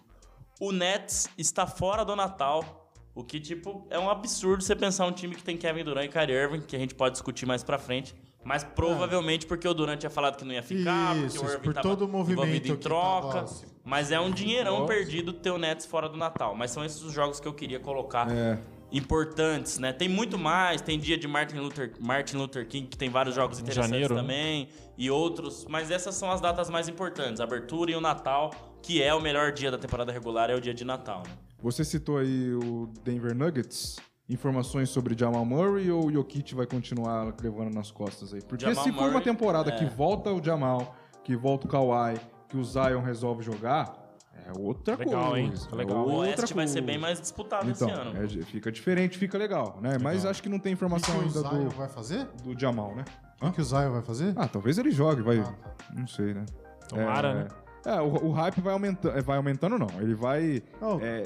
O 0.60 0.72
Nets 0.72 1.28
está 1.38 1.64
fora 1.64 2.04
do 2.04 2.16
Natal, 2.16 2.90
o 3.14 3.22
que, 3.22 3.38
tipo, 3.38 3.86
é 3.90 3.96
um 3.96 4.10
absurdo 4.10 4.64
você 4.64 4.74
pensar 4.74 5.06
um 5.06 5.12
time 5.12 5.36
que 5.36 5.44
tem 5.44 5.56
Kevin 5.56 5.84
Durant 5.84 6.06
e 6.06 6.08
Kyrie 6.08 6.34
Irving, 6.34 6.60
que 6.62 6.74
a 6.74 6.78
gente 6.80 6.92
pode 6.92 7.12
discutir 7.12 7.46
mais 7.46 7.62
pra 7.62 7.78
frente. 7.78 8.12
Mas 8.42 8.64
provavelmente 8.64 9.46
porque 9.46 9.66
o 9.68 9.72
Durant 9.72 10.00
tinha 10.00 10.10
falado 10.10 10.36
que 10.36 10.44
não 10.44 10.52
ia 10.52 10.62
ficar, 10.62 11.16
Isso, 11.16 11.36
porque 11.36 11.46
o 11.46 11.50
Irving 11.52 11.64
por 11.64 11.74
tava 11.74 11.88
todo 11.88 12.02
o 12.04 12.08
movimento 12.08 12.72
em 12.72 12.76
troca. 12.76 13.42
assim. 13.42 13.66
Mas 13.84 14.10
é 14.10 14.18
um 14.18 14.30
dinheirão 14.32 14.80
Nossa. 14.80 14.92
perdido 14.92 15.32
ter 15.32 15.50
o 15.52 15.58
Nets 15.58 15.86
fora 15.86 16.08
do 16.08 16.16
Natal. 16.16 16.54
Mas 16.56 16.72
são 16.72 16.84
esses 16.84 17.00
os 17.02 17.12
jogos 17.12 17.38
que 17.38 17.46
eu 17.46 17.54
queria 17.54 17.78
colocar 17.78 18.28
É. 18.28 18.58
importantes, 18.92 19.78
né? 19.78 19.92
Tem 19.92 20.08
muito 20.08 20.38
mais, 20.38 20.80
tem 20.80 20.98
dia 20.98 21.18
de 21.18 21.26
Martin 21.26 21.56
Luther, 21.56 21.92
Martin 22.00 22.36
Luther 22.36 22.66
King, 22.66 22.86
que 22.86 22.96
tem 22.96 23.08
vários 23.10 23.34
jogos 23.34 23.58
interessantes 23.58 23.90
janeiro, 23.90 24.14
né? 24.14 24.20
também, 24.20 24.68
e 24.96 25.10
outros, 25.10 25.66
mas 25.68 25.90
essas 25.90 26.14
são 26.14 26.30
as 26.30 26.40
datas 26.40 26.70
mais 26.70 26.88
importantes, 26.88 27.40
a 27.40 27.44
abertura 27.44 27.90
e 27.90 27.94
o 27.94 28.00
Natal, 28.00 28.50
que 28.82 29.02
é 29.02 29.12
o 29.14 29.20
melhor 29.20 29.52
dia 29.52 29.70
da 29.70 29.78
temporada 29.78 30.12
regular, 30.12 30.50
é 30.50 30.54
o 30.54 30.60
dia 30.60 30.74
de 30.74 30.84
Natal, 30.84 31.22
né? 31.26 31.34
Você 31.62 31.82
citou 31.82 32.18
aí 32.18 32.52
o 32.52 32.92
Denver 33.02 33.34
Nuggets. 33.34 33.96
Informações 34.28 34.88
sobre 34.88 35.14
Jamal 35.18 35.44
Murray 35.44 35.90
ou 35.90 36.06
o 36.06 36.12
Jokic 36.12 36.54
vai 36.54 36.66
continuar 36.66 37.34
levando 37.42 37.74
nas 37.74 37.90
costas 37.90 38.32
aí? 38.32 38.42
Porque 38.42 38.64
Jamal 38.64 38.84
se 38.84 38.90
for 38.90 39.00
uma 39.00 39.08
Murray, 39.08 39.22
temporada 39.24 39.72
que 39.72 39.84
é. 39.84 39.88
volta 39.88 40.30
o 40.32 40.42
Jamal, 40.42 40.96
que 41.22 41.36
volta 41.36 41.66
o 41.66 41.70
Kawhi, 41.70 42.18
que 42.48 42.56
o 42.56 42.64
Zion 42.64 43.00
resolve 43.00 43.42
jogar, 43.42 44.03
é 44.46 44.58
outra 44.58 44.96
Legal, 44.96 45.30
coisa. 45.30 45.38
hein? 45.38 45.52
É 45.72 45.74
Legal. 45.76 46.06
O 46.06 46.14
Oeste 46.16 46.54
vai 46.54 46.66
ser 46.66 46.80
bem 46.80 46.98
mais 46.98 47.20
disputado 47.20 47.68
Então, 47.70 47.88
esse 47.88 47.98
ano. 47.98 48.22
é, 48.22 48.28
fica 48.44 48.70
diferente, 48.72 49.16
fica 49.18 49.38
legal, 49.38 49.78
né? 49.80 49.96
Mas 50.00 50.24
acho 50.26 50.42
que 50.42 50.48
não 50.48 50.58
tem 50.58 50.72
O 50.74 50.76
que 50.76 50.84
informação 50.84 51.16
o 51.18 51.20
ainda 51.22 51.40
Zion 51.40 51.64
do, 51.64 51.70
vai 51.70 51.88
fazer? 51.88 52.26
do 52.42 52.58
Jamal, 52.58 52.94
né? 52.94 53.04
O 53.40 53.50
que 53.50 53.60
o 53.60 53.64
Zion 53.64 53.92
vai 53.92 54.02
fazer? 54.02 54.32
Ah, 54.36 54.48
talvez 54.48 54.78
ele 54.78 54.90
jogue, 54.90 55.22
vai. 55.22 55.38
Ah, 55.38 55.44
tá. 55.44 55.70
Não 55.94 56.06
sei, 56.06 56.34
né? 56.34 56.44
Tomara, 56.88 57.28
é, 57.28 57.34
né? 57.34 57.48
É, 57.86 58.00
o, 58.00 58.26
o 58.26 58.32
hype 58.32 58.60
vai 58.60 58.72
aumentando. 58.72 59.22
Vai 59.22 59.36
aumentando, 59.36 59.78
não. 59.78 59.88
Ele 60.00 60.14
vai. 60.14 60.62
Oh, 60.80 60.98
é, 61.00 61.22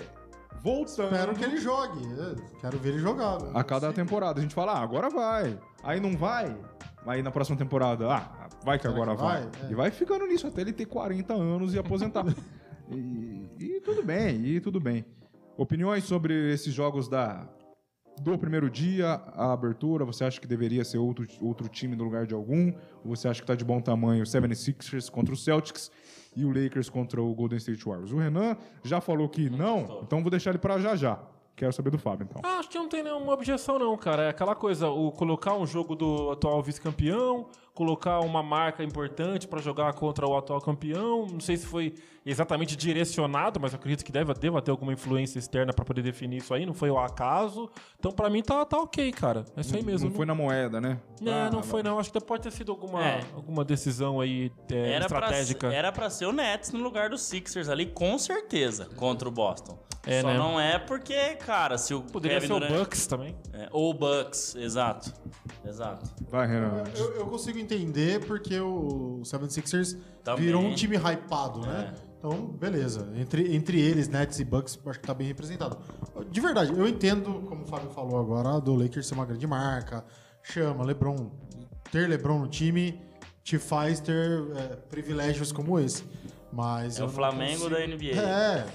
voltando. 0.61 1.13
Espero 1.13 1.35
que 1.35 1.45
ele 1.45 1.59
jogue. 1.59 2.01
É, 2.21 2.35
Quero 2.61 2.79
ver 2.79 2.91
ele 2.91 2.99
jogar. 2.99 3.41
né? 3.41 3.51
A 3.55 3.63
cada 3.63 3.93
temporada. 3.93 4.39
A 4.41 4.43
gente 4.43 4.55
fala, 4.55 4.73
ah, 4.73 4.83
agora 4.83 5.09
vai. 5.09 5.57
Aí 5.83 6.01
não 6.01 6.17
vai. 6.17 6.57
Aí 7.07 7.23
na 7.23 7.31
próxima 7.31 7.57
temporada, 7.57 8.13
ah, 8.13 8.49
vai 8.65 8.77
que 8.79 8.83
Será 8.83 8.95
agora 8.95 9.17
que 9.17 9.23
vai. 9.23 9.41
vai? 9.43 9.51
É. 9.69 9.73
E 9.73 9.75
vai 9.75 9.91
ficando 9.91 10.27
nisso 10.27 10.47
até 10.47 10.61
ele 10.63 10.73
ter 10.73 10.87
40 10.87 11.33
anos 11.33 11.75
e 11.75 11.79
aposentar. 11.79 12.25
e, 12.91 13.49
e 13.59 13.81
tudo 13.81 14.03
bem, 14.03 14.45
e 14.45 14.61
tudo 14.61 14.81
bem. 14.81 15.05
Opiniões 15.57 16.05
sobre 16.05 16.53
esses 16.53 16.73
jogos 16.73 17.09
da 17.09 17.49
do 18.21 18.37
primeiro 18.37 18.69
dia, 18.69 19.11
a 19.35 19.53
abertura, 19.53 20.05
você 20.05 20.25
acha 20.25 20.41
que 20.41 20.47
deveria 20.47 20.85
ser 20.85 20.99
outro, 20.99 21.27
outro 21.41 21.69
time 21.69 21.95
no 21.95 22.05
lugar 22.05 22.27
de 22.27 22.35
algum? 22.35 22.73
Ou 23.05 23.15
você 23.15 23.29
acha 23.29 23.41
que 23.41 23.47
tá 23.47 23.55
de 23.55 23.65
bom 23.65 23.81
tamanho 23.81 24.23
o 24.23 24.27
76ers 24.27 25.09
contra 25.09 25.33
o 25.33 25.37
Celtics 25.37 25.91
e 26.35 26.45
o 26.45 26.49
Lakers 26.49 26.89
contra 26.89 27.23
o 27.23 27.33
Golden 27.35 27.59
State 27.59 27.85
Warriors? 27.85 28.13
O 28.13 28.19
Renan 28.19 28.57
já 28.83 29.01
falou 29.01 29.29
que 29.29 29.49
não, 29.49 29.83
gostou. 29.83 30.03
então 30.03 30.21
vou 30.21 30.31
deixar 30.31 30.51
ele 30.51 30.59
para 30.59 30.79
já 30.81 30.97
já. 30.97 31.21
Quero 31.59 31.73
saber 31.73 31.91
do 31.91 31.99
Fábio, 31.99 32.25
então. 32.31 32.41
Ah, 32.45 32.59
acho 32.61 32.69
que 32.69 32.79
não 32.79 32.89
tem 32.89 33.03
nenhuma 33.03 33.33
objeção, 33.33 33.79
não, 33.81 33.97
cara. 33.97 34.23
É 34.23 34.29
aquela 34.29 34.55
coisa, 34.55 34.89
o 34.89 35.11
colocar 35.11 35.55
um 35.55 35.67
jogo 35.67 35.97
do 35.97 36.31
atual 36.31 36.63
vice-campeão, 36.63 37.49
colocar 37.75 38.21
uma 38.21 38.43
marca 38.45 38.85
importante 38.85 39.49
pra 39.49 39.61
jogar 39.61 39.93
contra 39.95 40.25
o 40.25 40.37
atual 40.37 40.61
campeão. 40.61 41.27
Não 41.27 41.41
sei 41.41 41.57
se 41.57 41.67
foi 41.67 41.95
exatamente 42.25 42.77
direcionado, 42.77 43.59
mas 43.59 43.75
acredito 43.75 44.05
que 44.05 44.13
deve, 44.13 44.33
deva 44.35 44.63
ter 44.63 44.71
alguma 44.71 44.93
influência 44.93 45.39
externa 45.41 45.73
pra 45.73 45.85
poder 45.85 46.03
definir 46.03 46.37
isso 46.37 46.55
aí. 46.55 46.65
Não 46.65 46.75
foi 46.75 46.91
o 46.91 46.99
acaso. 46.99 47.69
Então, 47.99 48.13
pra 48.13 48.31
mim, 48.31 48.41
tá, 48.43 48.65
tá 48.65 48.79
ok, 48.79 49.11
cara. 49.11 49.45
É 49.57 49.61
isso 49.61 49.75
aí 49.75 49.83
mesmo. 49.83 50.11
Não 50.11 50.15
foi 50.17 50.27
na 50.27 50.35
moeda, 50.37 50.81
né? 50.81 51.01
Não, 51.21 51.33
Ah, 51.33 51.51
não 51.51 51.63
foi, 51.63 51.83
não. 51.83 51.99
Acho 51.99 52.13
que 52.13 52.21
pode 52.21 52.45
ter 52.45 52.53
sido 52.53 52.71
alguma, 52.71 53.05
É. 53.05 53.21
alguma 53.35 53.65
decisão 53.65 54.21
aí 54.21 54.53
é, 54.71 54.93
Era 54.93 55.09
pra, 55.09 55.19
estratégica. 55.19 55.73
era 55.75 55.91
pra 55.91 56.09
ser 56.09 56.27
o 56.27 56.33
Nets 56.33 56.71
no 56.71 56.81
lugar 56.81 57.11
dos 57.11 57.23
Sixers 57.23 57.69
ali, 57.69 57.87
com 57.87 58.17
certeza, 58.17 58.87
contra 58.97 59.29
o 59.29 59.33
Boston. 59.33 59.77
É, 60.07 60.23
Só 60.23 60.29
né? 60.29 60.39
não 60.39 60.59
é 60.59 60.79
porque, 60.79 61.35
cara, 61.37 61.77
se 61.77 61.93
o 61.93 62.01
Poderia 62.03 62.37
Kevin 62.41 62.47
ser 62.47 62.53
o 62.55 62.61
Durant... 62.61 62.79
Bucks 62.79 63.07
também. 63.07 63.37
É, 63.53 63.69
ou 63.71 63.91
o 63.91 63.95
Bucks, 63.95 64.55
exato. 64.57 65.13
Exato. 65.67 66.09
Vai, 66.31 66.47
Renan. 66.47 66.85
Eu, 66.97 67.15
eu 67.17 67.27
consigo 67.27 67.59
entender 67.59 68.25
porque 68.25 68.59
o 68.59 69.21
76ers 69.25 69.99
Também. 70.25 70.45
virou 70.47 70.63
um 70.63 70.75
time 70.75 70.97
hypado, 70.97 71.61
né? 71.61 71.93
É. 71.95 72.09
Então, 72.19 72.47
beleza. 72.47 73.09
Entre, 73.17 73.55
entre 73.55 73.81
eles, 73.81 74.09
Nets 74.09 74.41
e 74.41 74.45
Bucks, 74.45 74.79
acho 74.87 74.99
que 74.99 75.07
tá 75.07 75.13
bem 75.15 75.27
representado. 75.27 75.79
De 76.31 76.41
verdade, 76.41 76.73
eu 76.77 76.89
entendo, 76.89 77.43
como 77.47 77.63
o 77.63 77.67
Fábio 77.67 77.91
falou 77.91 78.19
agora, 78.19 78.61
do 78.61 78.75
Lakers 78.75 79.07
ser 79.07 79.15
uma 79.15 79.27
grande 79.27 79.47
marca. 79.47 80.05
Chama, 80.43 80.85
LeBron. 80.85 81.31
Ter 81.93 82.09
LeBron 82.09 82.39
no 82.39 82.49
time 82.49 83.01
te 83.45 83.59
faz 83.59 84.01
ter 84.01 84.43
é, 84.57 84.77
privilégios 84.89 85.53
como 85.53 85.79
esse. 85.79 86.03
Mas 86.53 86.99
É 86.99 87.05
o 87.05 87.09
Flamengo 87.09 87.69
consigo- 87.69 87.71
da 87.71 87.87
NBA. 87.87 88.21
É, 88.21 88.67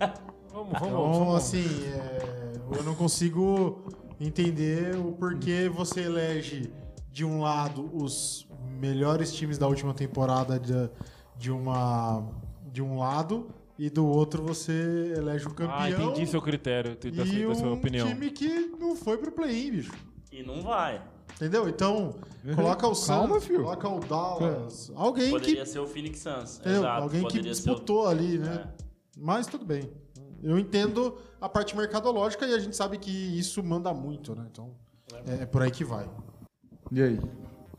Vamos, 0.52 0.72
vamos, 0.72 0.88
então, 0.88 1.12
vamos. 1.24 1.34
assim, 1.36 1.64
é, 1.92 2.52
eu 2.76 2.82
não 2.82 2.94
consigo 2.94 3.84
entender 4.20 4.96
o 4.96 5.12
porquê 5.12 5.68
você 5.68 6.00
elege 6.02 6.72
de 7.12 7.24
um 7.24 7.40
lado 7.40 7.88
os 7.94 8.46
melhores 8.80 9.32
times 9.32 9.58
da 9.58 9.66
última 9.66 9.94
temporada 9.94 10.58
de, 10.58 10.72
de 11.36 11.50
uma 11.50 12.26
de 12.72 12.82
um 12.82 12.98
lado 12.98 13.48
e 13.78 13.88
do 13.88 14.06
outro 14.06 14.42
você 14.42 15.12
elege 15.16 15.46
o 15.46 15.54
campeão 15.54 15.76
Ah, 15.78 15.90
entendi 15.90 16.26
seu 16.26 16.42
critério, 16.42 16.96
da, 16.96 17.08
e 17.08 17.46
da 17.46 17.54
sua 17.54 17.68
um 17.68 17.72
opinião. 17.74 18.06
time 18.08 18.30
que 18.30 18.48
não 18.78 18.94
foi 18.96 19.16
pro 19.18 19.30
play-in, 19.32 19.70
bicho. 19.70 19.92
E 20.32 20.42
não 20.42 20.62
vai. 20.62 21.00
Entendeu? 21.36 21.68
Então, 21.68 22.14
coloca 22.56 22.86
o 22.88 22.94
Calma, 23.06 23.34
Suns, 23.34 23.44
filho. 23.44 23.62
coloca 23.62 23.88
o 23.88 24.00
Dallas, 24.00 24.92
alguém 24.96 25.30
Poderia 25.30 25.62
que 25.62 25.68
ser 25.68 25.78
o 25.78 25.86
Phoenix 25.86 26.18
Suns. 26.20 26.58
entendeu? 26.58 26.80
Exato. 26.80 27.02
alguém 27.02 27.20
que 27.22 27.26
Poderia 27.28 27.54
ser 27.54 27.70
o- 27.70 27.74
disputou 27.74 28.06
ali, 28.08 28.38
né? 28.38 28.68
É. 28.68 28.84
Mas 29.16 29.46
tudo 29.46 29.64
bem. 29.64 29.88
Eu 30.42 30.58
entendo 30.58 31.18
a 31.40 31.48
parte 31.48 31.76
mercadológica 31.76 32.46
e 32.46 32.54
a 32.54 32.58
gente 32.58 32.76
sabe 32.76 32.98
que 32.98 33.10
isso 33.10 33.62
manda 33.62 33.92
muito, 33.92 34.34
né? 34.34 34.46
Então, 34.50 34.74
é, 35.26 35.42
é 35.42 35.46
por 35.46 35.62
aí 35.62 35.70
que 35.70 35.84
vai. 35.84 36.08
E 36.92 37.02
aí? 37.02 37.20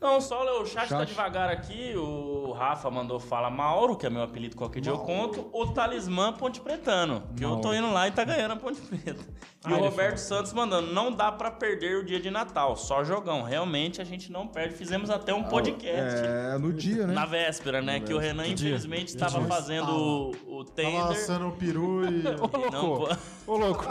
Não, 0.00 0.18
só 0.18 0.42
o 0.62 0.64
chat, 0.64 0.88
tá 0.88 0.98
Chat. 1.00 1.08
devagar 1.08 1.50
aqui. 1.50 1.94
O 1.94 2.52
Rafa 2.52 2.90
mandou 2.90 3.20
fala 3.20 3.50
Mauro, 3.50 3.96
que 3.96 4.06
é 4.06 4.10
meu 4.10 4.22
apelido 4.22 4.56
qualquer 4.56 4.80
dia 4.80 4.90
eu 4.92 4.98
conto. 4.98 5.50
O 5.52 5.66
Talismã 5.66 6.32
Ponte 6.32 6.58
Pretano, 6.60 7.22
que 7.36 7.44
eu 7.44 7.56
tô 7.56 7.68
Mauro. 7.68 7.74
indo 7.76 7.92
lá 7.92 8.08
e 8.08 8.10
tá 8.10 8.24
ganhando 8.24 8.52
a 8.52 8.56
Ponte 8.56 8.80
Preta. 8.80 9.20
E 9.62 9.70
Ah, 9.70 9.76
o 9.76 9.80
Roberto 9.80 10.16
Santos 10.16 10.54
mandando, 10.54 10.90
não 10.90 11.12
dá 11.12 11.30
pra 11.30 11.50
perder 11.50 11.98
o 11.98 12.02
dia 12.02 12.18
de 12.18 12.30
Natal, 12.30 12.74
só 12.76 13.04
jogão. 13.04 13.42
Realmente 13.42 14.00
a 14.00 14.04
gente 14.04 14.32
não 14.32 14.46
perde. 14.48 14.74
Fizemos 14.74 15.10
até 15.10 15.34
um 15.34 15.44
podcast. 15.44 16.22
É, 16.26 16.56
no 16.56 16.72
dia, 16.72 17.06
né? 17.06 17.12
Na 17.12 17.26
véspera, 17.26 17.82
né? 17.82 18.00
que 18.00 18.14
o 18.14 18.18
Renan, 18.18 18.44
dia. 18.44 18.54
infelizmente, 18.54 19.08
estava 19.08 19.38
dia. 19.38 19.46
fazendo 19.48 19.90
o, 19.92 20.30
o 20.60 20.64
Tava 20.64 20.72
tender 20.76 21.02
assando 21.02 21.48
o 21.48 21.52
peru 21.52 22.06
e... 22.10 22.22
Ô, 22.26 22.48
não 22.72 22.86
louco. 22.86 23.16
Ô, 23.46 23.56
louco. 23.58 23.84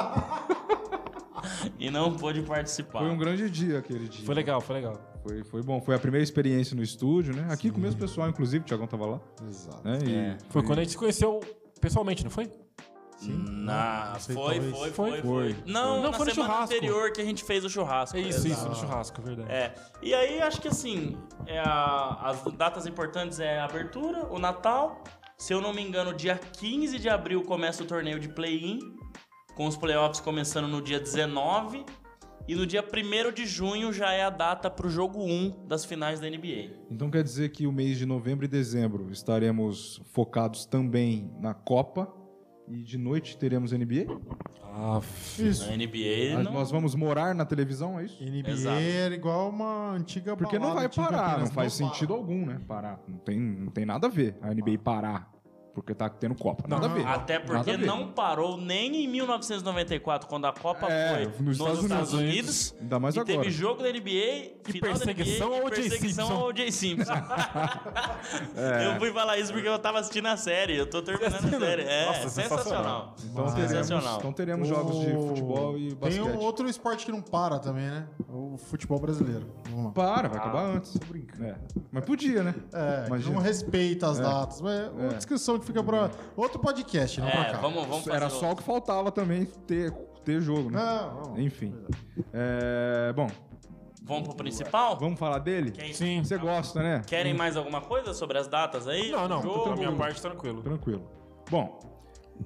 e 1.78 1.91
não 1.91 2.15
pôde 2.17 2.41
participar. 2.41 3.00
Foi 3.02 3.10
um 3.10 3.17
grande 3.17 3.48
dia 3.48 3.78
aquele 3.78 4.08
dia. 4.08 4.26
Foi 4.26 4.34
legal, 4.34 4.60
foi 4.62 4.76
legal. 4.78 5.00
Foi, 5.23 5.43
foi 5.43 5.62
bom. 5.63 5.82
Foi 5.82 5.95
a 5.95 5.99
primeira 5.99 6.23
experiência 6.23 6.75
no 6.75 6.82
estúdio, 6.84 7.36
né? 7.36 7.47
Aqui 7.51 7.69
com 7.71 7.77
o 7.77 7.82
mesmo 7.82 7.99
pessoal, 7.99 8.29
inclusive, 8.29 8.63
o 8.63 8.67
Thiagão 8.67 8.88
tava 8.88 9.05
lá. 9.05 9.19
Exato. 9.47 9.82
Né? 9.88 9.99
É. 10.12 10.38
Foi 10.49 10.63
quando 10.63 10.79
a 10.79 10.82
gente 10.84 10.91
se 10.91 10.97
conheceu 10.97 11.39
pessoalmente, 11.82 12.23
não 12.23 12.32
foi? 12.32 12.49
Na... 13.21 14.12
Não 14.13 14.19
sei, 14.21 14.34
foi, 14.36 14.62
foi, 14.62 14.71
Foi? 14.71 14.91
foi, 14.91 15.12
Foi. 15.12 15.21
foi. 15.21 15.55
Não, 15.65 15.97
Não, 16.01 16.12
na 16.12 16.13
foi 16.13 16.27
no 16.27 16.34
semana 16.34 16.53
churrasco. 16.53 16.73
anterior 16.75 17.12
que 17.12 17.19
a 17.21 17.25
gente 17.25 17.43
fez 17.43 17.65
o 17.65 17.69
churrasco. 17.69 18.15
É 18.15 18.21
isso, 18.21 18.47
isso, 18.47 18.67
no 18.69 18.73
churrasco, 18.75 19.19
é 19.19 19.23
verdade. 19.25 19.51
É. 19.51 19.75
E 20.01 20.13
aí, 20.13 20.41
acho 20.41 20.62
que 20.62 20.69
assim, 20.69 21.17
é 21.45 21.60
a- 21.60 22.17
as 22.23 22.41
datas 22.53 22.86
importantes 22.88 23.41
é 23.41 23.60
a 23.60 23.65
abertura, 23.65 24.25
o 24.32 24.39
Natal. 24.39 25.03
Se 25.38 25.53
eu 25.53 25.60
não 25.60 25.73
me 25.73 25.82
engano, 25.82 26.13
dia 26.13 26.38
15 26.38 26.97
de 26.97 27.10
abril 27.10 27.41
começa 27.43 27.84
o 27.84 27.86
torneio 27.86 28.19
de 28.21 28.29
play-in, 28.29 28.79
com 29.53 29.67
os 29.67 29.75
playoffs 29.75 30.21
começando 30.21 30.69
no 30.69 30.82
dia 30.82 30.99
19. 30.99 31.86
E 32.49 32.55
no 32.55 32.65
dia 32.65 32.83
1 32.83 33.31
de 33.31 33.45
junho 33.45 33.93
já 33.93 34.12
é 34.12 34.23
a 34.23 34.29
data 34.31 34.71
pro 34.71 34.89
jogo 34.89 35.23
1 35.23 35.67
das 35.67 35.85
finais 35.85 36.19
da 36.19 36.27
NBA. 36.27 36.71
Então 36.89 37.07
quer 37.12 37.21
dizer 37.23 37.49
que 37.49 37.67
o 37.67 37.71
mês 37.71 37.95
de 37.99 38.07
novembro 38.07 38.43
e 38.43 38.47
dezembro 38.47 39.12
estaremos 39.12 40.01
focados 40.12 40.65
também 40.65 41.29
na 41.39 41.53
Copa 41.53 42.12
E 42.67 42.81
de 42.81 42.97
noite 42.97 43.38
teremos 43.38 43.71
NBA? 43.71 44.05
Ah, 44.63 44.99
Isso. 45.38 45.67
Na 45.69 45.77
NBA 45.77 46.33
Nós- 46.38 46.45
não... 46.45 46.53
Nós 46.53 46.71
vamos 46.71 46.95
morar 46.95 47.35
na 47.35 47.45
televisão, 47.45 47.99
é 47.99 48.05
isso? 48.05 48.23
NBA 48.23 48.49
Exato. 48.49 48.79
era 48.81 49.13
igual 49.13 49.49
uma 49.49 49.91
antiga 49.91 50.35
Porque 50.35 50.57
não 50.57 50.69
balada 50.69 50.88
vai 50.88 50.89
parar, 50.89 51.17
não 51.21 51.29
Campinas, 51.29 51.51
faz 51.53 51.77
para. 51.77 51.88
sentido 51.88 52.13
algum, 52.15 52.47
né? 52.47 52.59
Parar. 52.67 52.99
Não 53.07 53.17
tem, 53.19 53.39
não 53.39 53.71
tem 53.71 53.85
nada 53.85 54.07
a 54.07 54.09
ver 54.09 54.35
a 54.41 54.51
NBA 54.51 54.79
parar. 54.83 55.31
Porque 55.73 55.93
tá 55.93 56.10
tendo 56.10 56.36
Copa. 56.36 56.65
Nada 56.67 56.88
Não, 56.88 56.95
a 56.95 56.97
ver. 56.97 57.08
Até 57.08 57.39
porque 57.39 57.77
ver. 57.77 57.86
não 57.86 58.12
parou 58.12 58.58
nem 58.58 59.05
em 59.05 59.08
1994, 59.08 60.27
quando 60.27 60.45
a 60.45 60.51
Copa 60.53 60.88
É, 60.91 61.29
foi 61.29 61.45
nos 61.45 61.58
Estados 61.58 61.84
Estados 61.84 62.13
Unidos. 62.13 62.34
Unidos. 62.39 62.75
Ainda 62.82 62.99
mais 62.99 63.15
e 63.15 63.19
agora. 63.19 63.38
teve 63.39 63.51
jogo 63.51 63.82
da 63.84 63.89
NBA, 63.89 63.99
E 64.10 64.60
final 64.71 64.93
da 64.93 64.99
perseguição 65.05 65.49
NBA, 65.49 65.58
ao 65.63 65.69
perseguição 65.69 66.27
Simpson. 66.27 66.41
ao 66.41 66.47
O.J. 66.49 66.71
Simpson. 66.71 67.13
É. 68.55 68.88
Eu 68.88 68.99
fui 68.99 69.12
falar 69.12 69.38
isso 69.38 69.51
porque 69.53 69.67
eu 69.67 69.79
tava 69.79 69.99
assistindo 69.99 70.27
a 70.27 70.38
série. 70.38 70.75
Eu 70.77 70.89
tô 70.89 71.01
terminando 71.01 71.53
a 71.55 71.60
série. 71.60 71.82
É, 71.84 72.05
Nossa, 72.05 72.29
sensacional. 72.29 73.15
Então 73.23 73.45
teremos, 73.45 73.71
Sensacional. 73.71 74.17
então 74.19 74.34
teremos 74.34 74.67
jogos 74.67 74.99
de 74.99 75.12
futebol 75.12 75.77
e 75.77 75.93
basquete. 75.95 76.21
Tem 76.23 76.32
um 76.32 76.38
outro 76.39 76.69
esporte 76.69 77.05
que 77.05 77.12
não 77.12 77.21
para 77.21 77.60
também, 77.60 77.88
né? 77.88 78.08
O 78.27 78.58
futebol 78.58 78.99
brasileiro. 78.99 79.47
Vamos 79.69 79.86
lá. 79.86 79.91
Para, 79.91 80.27
vai 80.27 80.38
acabar 80.39 80.65
antes. 80.65 80.95
É. 81.41 81.55
Mas 81.91 82.05
podia, 82.05 82.43
né? 82.43 82.55
É, 82.73 83.10
não 83.29 83.41
respeita 83.41 84.10
as 84.10 84.19
datas. 84.19 84.62
Mas 84.62 84.79
é 84.79 84.89
uma 84.89 85.13
discussão 85.13 85.59
fica 85.65 85.84
pra 85.84 86.10
outro 86.36 86.60
podcast, 86.60 87.19
não 87.19 87.30
pra 87.30 87.41
É, 87.48 87.52
cá. 87.52 87.58
vamos, 87.58 87.82
vamos 87.86 88.04
fazer 88.06 88.15
Era 88.15 88.30
só 88.30 88.52
o 88.52 88.56
que 88.56 88.63
faltava 88.63 89.12
também 89.12 89.45
ter, 89.67 89.91
ter 90.24 90.41
jogo, 90.41 90.69
né? 90.69 90.78
Não, 90.84 91.24
vamos. 91.24 91.39
Enfim. 91.39 91.74
É, 92.34 93.13
bom, 93.13 93.28
Vamos 94.02 94.28
pro 94.30 94.38
principal? 94.38 94.98
vamos 94.98 95.19
falar 95.19 95.38
dele? 95.39 95.72
Quem- 95.72 95.93
sim. 95.93 96.24
Você 96.24 96.38
gosta, 96.38 96.82
né? 96.82 97.02
Querem 97.06 97.34
mais 97.34 97.56
alguma 97.56 97.80
coisa 97.82 98.13
sobre 98.13 98.38
as 98.39 98.48
datas 98.48 98.88
aí? 98.88 99.12
Não, 99.12 99.28
não, 99.28 99.41
Jogo? 99.43 99.69
da 99.69 99.76
minha 99.76 99.91
parte 99.91 100.19
tranquilo. 100.22 100.63
Tranquilo. 100.63 101.08
Bom, 101.52 101.80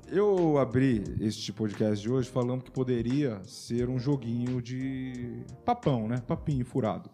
eu 0.08 0.58
abri 0.58 1.04
este 1.22 1.54
podcast 1.54 2.02
de 2.02 2.12
hoje 2.12 2.30
falando 2.30 2.64
que 2.64 2.72
poderia 2.72 3.40
ser 3.46 3.88
um 3.88 3.98
joguinho 3.98 4.62
de 4.62 5.44
papão, 5.64 6.08
né? 6.08 6.18
Papinho 6.28 6.66
furado. 6.66 7.10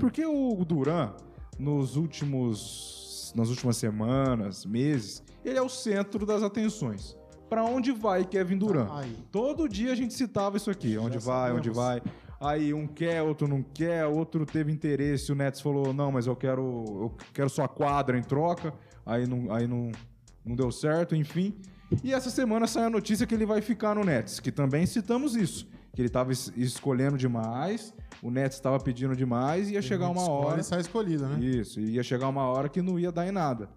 Porque 0.00 0.24
o 0.24 0.64
Duran, 0.64 1.12
nos 1.58 1.96
últimos, 1.96 3.01
nas 3.34 3.48
últimas 3.48 3.76
semanas, 3.76 4.64
meses, 4.64 5.22
ele 5.44 5.58
é 5.58 5.62
o 5.62 5.68
centro 5.68 6.24
das 6.26 6.42
atenções. 6.42 7.16
Pra 7.48 7.64
onde 7.64 7.92
vai 7.92 8.24
Kevin 8.24 8.56
Durant? 8.56 8.88
Todo 9.30 9.68
dia 9.68 9.92
a 9.92 9.94
gente 9.94 10.14
citava 10.14 10.56
isso 10.56 10.70
aqui. 10.70 10.96
Onde 10.96 11.18
vai, 11.18 11.50
sabemos. 11.50 11.58
onde 11.58 11.70
vai. 11.70 12.02
Aí 12.40 12.74
um 12.74 12.86
quer, 12.86 13.22
outro 13.22 13.46
não 13.46 13.62
quer, 13.62 14.04
outro 14.06 14.44
teve 14.44 14.72
interesse, 14.72 15.30
o 15.30 15.34
Nets 15.34 15.60
falou, 15.60 15.92
não, 15.92 16.10
mas 16.10 16.26
eu 16.26 16.34
quero, 16.34 16.62
eu 16.62 17.16
quero 17.32 17.48
sua 17.48 17.68
quadra 17.68 18.18
em 18.18 18.22
troca. 18.22 18.74
Aí 19.06 19.26
não, 19.26 19.54
aí 19.54 19.66
não, 19.66 19.92
não 20.44 20.56
deu 20.56 20.72
certo, 20.72 21.14
enfim. 21.14 21.54
E 22.02 22.12
essa 22.12 22.30
semana 22.30 22.66
sai 22.66 22.84
a 22.84 22.90
notícia 22.90 23.26
que 23.26 23.34
ele 23.34 23.46
vai 23.46 23.60
ficar 23.60 23.94
no 23.94 24.02
Nets, 24.02 24.40
que 24.40 24.50
também 24.50 24.86
citamos 24.86 25.36
isso. 25.36 25.68
Que 25.92 26.00
ele 26.00 26.08
estava 26.08 26.32
escolhendo 26.32 27.18
demais, 27.18 27.94
o 28.22 28.30
Nets 28.30 28.56
estava 28.56 28.78
pedindo 28.80 29.14
demais 29.14 29.68
e 29.68 29.74
ia 29.74 29.82
chegar 29.82 30.08
uma 30.08 30.28
hora. 30.28 30.60
e 30.60 30.64
sai 30.64 30.80
escolhido, 30.80 31.26
né? 31.26 31.38
Isso, 31.44 31.80
e 31.80 31.96
ia 31.96 32.02
chegar 32.02 32.28
uma 32.28 32.44
hora 32.44 32.68
que 32.68 32.80
não 32.80 32.98
ia 32.98 33.12
dar 33.12 33.26
em 33.26 33.32
nada. 33.32 33.68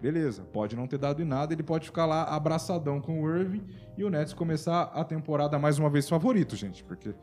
Beleza, 0.00 0.42
pode 0.42 0.74
não 0.74 0.88
ter 0.88 0.98
dado 0.98 1.22
em 1.22 1.24
nada, 1.24 1.52
ele 1.52 1.62
pode 1.62 1.86
ficar 1.86 2.06
lá 2.06 2.24
abraçadão 2.24 3.00
com 3.00 3.22
o 3.22 3.30
Irving 3.30 3.62
e 3.96 4.02
o 4.02 4.10
Nets 4.10 4.32
começar 4.32 4.82
a 4.94 5.04
temporada 5.04 5.56
mais 5.60 5.78
uma 5.78 5.88
vez 5.88 6.08
favorito, 6.08 6.56
gente, 6.56 6.82
porque 6.82 7.14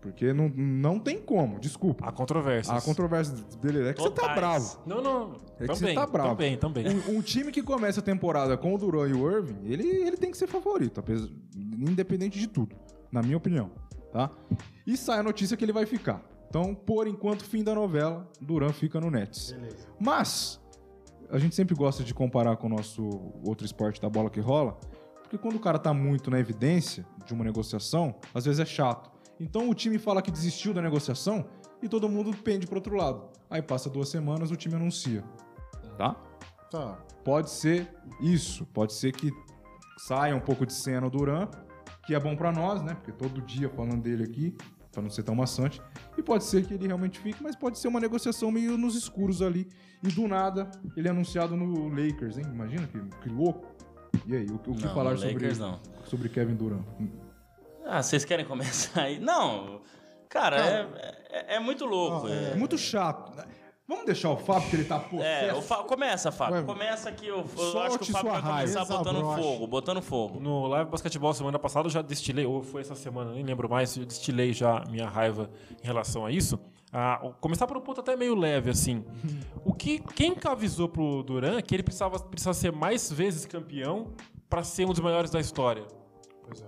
porque 0.00 0.32
não, 0.32 0.48
não 0.48 1.00
tem 1.00 1.20
como, 1.20 1.58
desculpa. 1.58 2.06
Há 2.06 2.12
controvérsias. 2.12 2.76
A 2.76 2.80
controvérsia 2.80 3.34
dele 3.60 3.88
é 3.88 3.92
que 3.92 4.00
você 4.00 4.10
tá 4.10 4.22
Totais. 4.22 4.36
bravo. 4.38 4.78
Não, 4.86 5.02
não. 5.02 5.32
É 5.58 5.66
que 5.66 5.66
você 5.66 5.80
também, 5.80 5.94
tá 5.96 6.06
bravo. 6.06 6.28
também, 6.30 6.56
também. 6.56 6.86
Um, 6.88 7.16
um 7.18 7.22
time 7.22 7.50
que 7.50 7.60
começa 7.60 7.98
a 7.98 8.02
temporada 8.02 8.56
com 8.56 8.72
o 8.72 8.78
Duran 8.78 9.08
e 9.08 9.12
o 9.14 9.28
Irving, 9.30 9.58
ele, 9.64 9.84
ele 9.84 10.16
tem 10.16 10.30
que 10.30 10.38
ser 10.38 10.46
favorito, 10.46 11.00
apesar, 11.00 11.28
independente 11.56 12.38
de 12.38 12.46
tudo, 12.46 12.76
na 13.10 13.22
minha 13.22 13.36
opinião, 13.36 13.70
tá? 14.12 14.30
E 14.86 14.96
sai 14.96 15.20
a 15.20 15.22
notícia 15.22 15.56
que 15.56 15.64
ele 15.64 15.72
vai 15.72 15.86
ficar. 15.86 16.22
Então, 16.48 16.74
por 16.74 17.06
enquanto, 17.06 17.44
fim 17.44 17.62
da 17.62 17.74
novela, 17.74 18.28
Duran 18.40 18.72
fica 18.72 19.00
no 19.00 19.10
Nets. 19.10 19.54
Mas, 19.98 20.60
a 21.30 21.38
gente 21.38 21.54
sempre 21.54 21.74
gosta 21.74 22.04
de 22.04 22.14
comparar 22.14 22.56
com 22.56 22.66
o 22.66 22.70
nosso 22.70 23.02
outro 23.44 23.66
esporte 23.66 24.00
da 24.00 24.08
bola 24.08 24.30
que 24.30 24.40
rola, 24.40 24.78
porque 25.22 25.36
quando 25.36 25.56
o 25.56 25.60
cara 25.60 25.78
tá 25.78 25.92
muito 25.92 26.30
na 26.30 26.38
evidência 26.38 27.04
de 27.24 27.34
uma 27.34 27.44
negociação, 27.44 28.14
às 28.32 28.44
vezes 28.44 28.60
é 28.60 28.64
chato. 28.64 29.10
Então 29.40 29.68
o 29.68 29.74
time 29.74 29.98
fala 29.98 30.22
que 30.22 30.30
desistiu 30.30 30.72
da 30.72 30.80
negociação 30.80 31.44
e 31.82 31.88
todo 31.88 32.08
mundo 32.08 32.34
pende 32.36 32.66
pro 32.66 32.76
outro 32.76 32.94
lado. 32.96 33.28
Aí 33.50 33.60
passa 33.60 33.90
duas 33.90 34.08
semanas, 34.08 34.50
o 34.50 34.56
time 34.56 34.76
anuncia. 34.76 35.24
Tá? 35.98 36.14
Tá. 36.70 36.98
Pode 37.24 37.50
ser 37.50 37.92
isso. 38.20 38.64
Pode 38.66 38.92
ser 38.92 39.12
que 39.12 39.32
saia 39.98 40.34
um 40.34 40.40
pouco 40.40 40.64
de 40.64 40.72
cena 40.72 41.06
o 41.06 41.10
Duran, 41.10 41.48
que 42.06 42.14
é 42.14 42.20
bom 42.20 42.36
pra 42.36 42.52
nós, 42.52 42.82
né? 42.82 42.94
Porque 42.94 43.12
todo 43.12 43.42
dia 43.42 43.68
falando 43.68 44.00
dele 44.00 44.24
aqui, 44.24 44.56
pra 44.92 45.02
não 45.02 45.10
ser 45.10 45.22
tão 45.24 45.34
maçante. 45.34 45.82
E 46.16 46.22
pode 46.22 46.44
ser 46.44 46.64
que 46.64 46.72
ele 46.74 46.86
realmente 46.86 47.18
fique, 47.18 47.42
mas 47.42 47.56
pode 47.56 47.78
ser 47.78 47.88
uma 47.88 48.00
negociação 48.00 48.50
meio 48.50 48.78
nos 48.78 48.94
escuros 48.94 49.42
ali. 49.42 49.68
E 50.02 50.08
do 50.08 50.26
nada, 50.28 50.70
ele 50.96 51.08
é 51.08 51.10
anunciado 51.10 51.56
no 51.56 51.88
Lakers, 51.88 52.38
hein? 52.38 52.44
Imagina 52.48 52.86
que, 52.86 52.98
que 53.22 53.28
louco. 53.28 53.74
E 54.26 54.34
aí, 54.34 54.46
o, 54.46 54.54
o 54.54 54.58
que 54.58 54.84
Não, 54.86 54.94
falar 54.94 55.16
sobre, 55.16 55.34
Lakers 55.34 55.58
não. 55.58 55.80
sobre 56.04 56.28
Kevin 56.28 56.54
Durant? 56.54 56.82
Ah, 57.84 58.02
vocês 58.02 58.24
querem 58.24 58.44
começar 58.46 59.02
aí? 59.02 59.18
Não, 59.18 59.82
cara, 60.28 60.56
é, 60.56 61.24
é, 61.30 61.56
é 61.56 61.60
muito 61.60 61.84
louco. 61.84 62.28
É 62.28 62.52
é, 62.52 62.54
muito 62.54 62.78
chato. 62.78 63.32
Vamos 63.88 64.04
deixar 64.04 64.30
o 64.30 64.36
Fábio, 64.36 64.68
que 64.68 64.76
ele 64.76 64.84
tá 64.84 64.98
possesso. 64.98 65.72
É, 65.72 65.78
o 65.78 65.84
começa, 65.84 66.32
Fábio. 66.32 66.56
Vai. 66.56 66.74
Começa 66.74 67.08
aqui. 67.08 67.28
Eu, 67.28 67.44
eu 67.56 67.80
acho 67.82 67.98
que 68.00 68.10
o 68.10 68.12
Fábio 68.12 68.32
vai 68.32 68.42
começar 68.42 68.80
raiva. 68.80 68.98
botando 68.98 69.34
fogo, 69.36 69.66
botando 69.68 70.02
fogo. 70.02 70.40
No 70.40 70.66
live 70.66 70.90
basquetebol 70.90 71.32
semana 71.32 71.58
passada 71.58 71.86
eu 71.86 71.90
já 71.90 72.02
destilei, 72.02 72.44
ou 72.44 72.62
foi 72.62 72.80
essa 72.80 72.96
semana, 72.96 73.32
nem 73.32 73.44
lembro 73.44 73.68
mais, 73.68 73.96
eu 73.96 74.04
destilei 74.04 74.52
já 74.52 74.84
minha 74.90 75.08
raiva 75.08 75.48
em 75.82 75.86
relação 75.86 76.26
a 76.26 76.32
isso. 76.32 76.58
Ah, 76.92 77.30
começar 77.40 77.66
por 77.66 77.76
um 77.76 77.80
ponto 77.80 78.00
até 78.00 78.16
meio 78.16 78.34
leve, 78.34 78.70
assim. 78.70 79.04
O 79.64 79.72
que 79.72 80.00
quem 80.14 80.34
que 80.34 80.48
avisou 80.48 80.88
pro 80.88 81.22
Duran 81.22 81.60
que 81.62 81.74
ele 81.74 81.82
precisava, 81.82 82.18
precisava 82.18 82.54
ser 82.54 82.72
mais 82.72 83.12
vezes 83.12 83.44
campeão 83.46 84.08
para 84.48 84.64
ser 84.64 84.84
um 84.84 84.90
dos 84.90 85.00
maiores 85.00 85.30
da 85.30 85.38
história? 85.38 85.84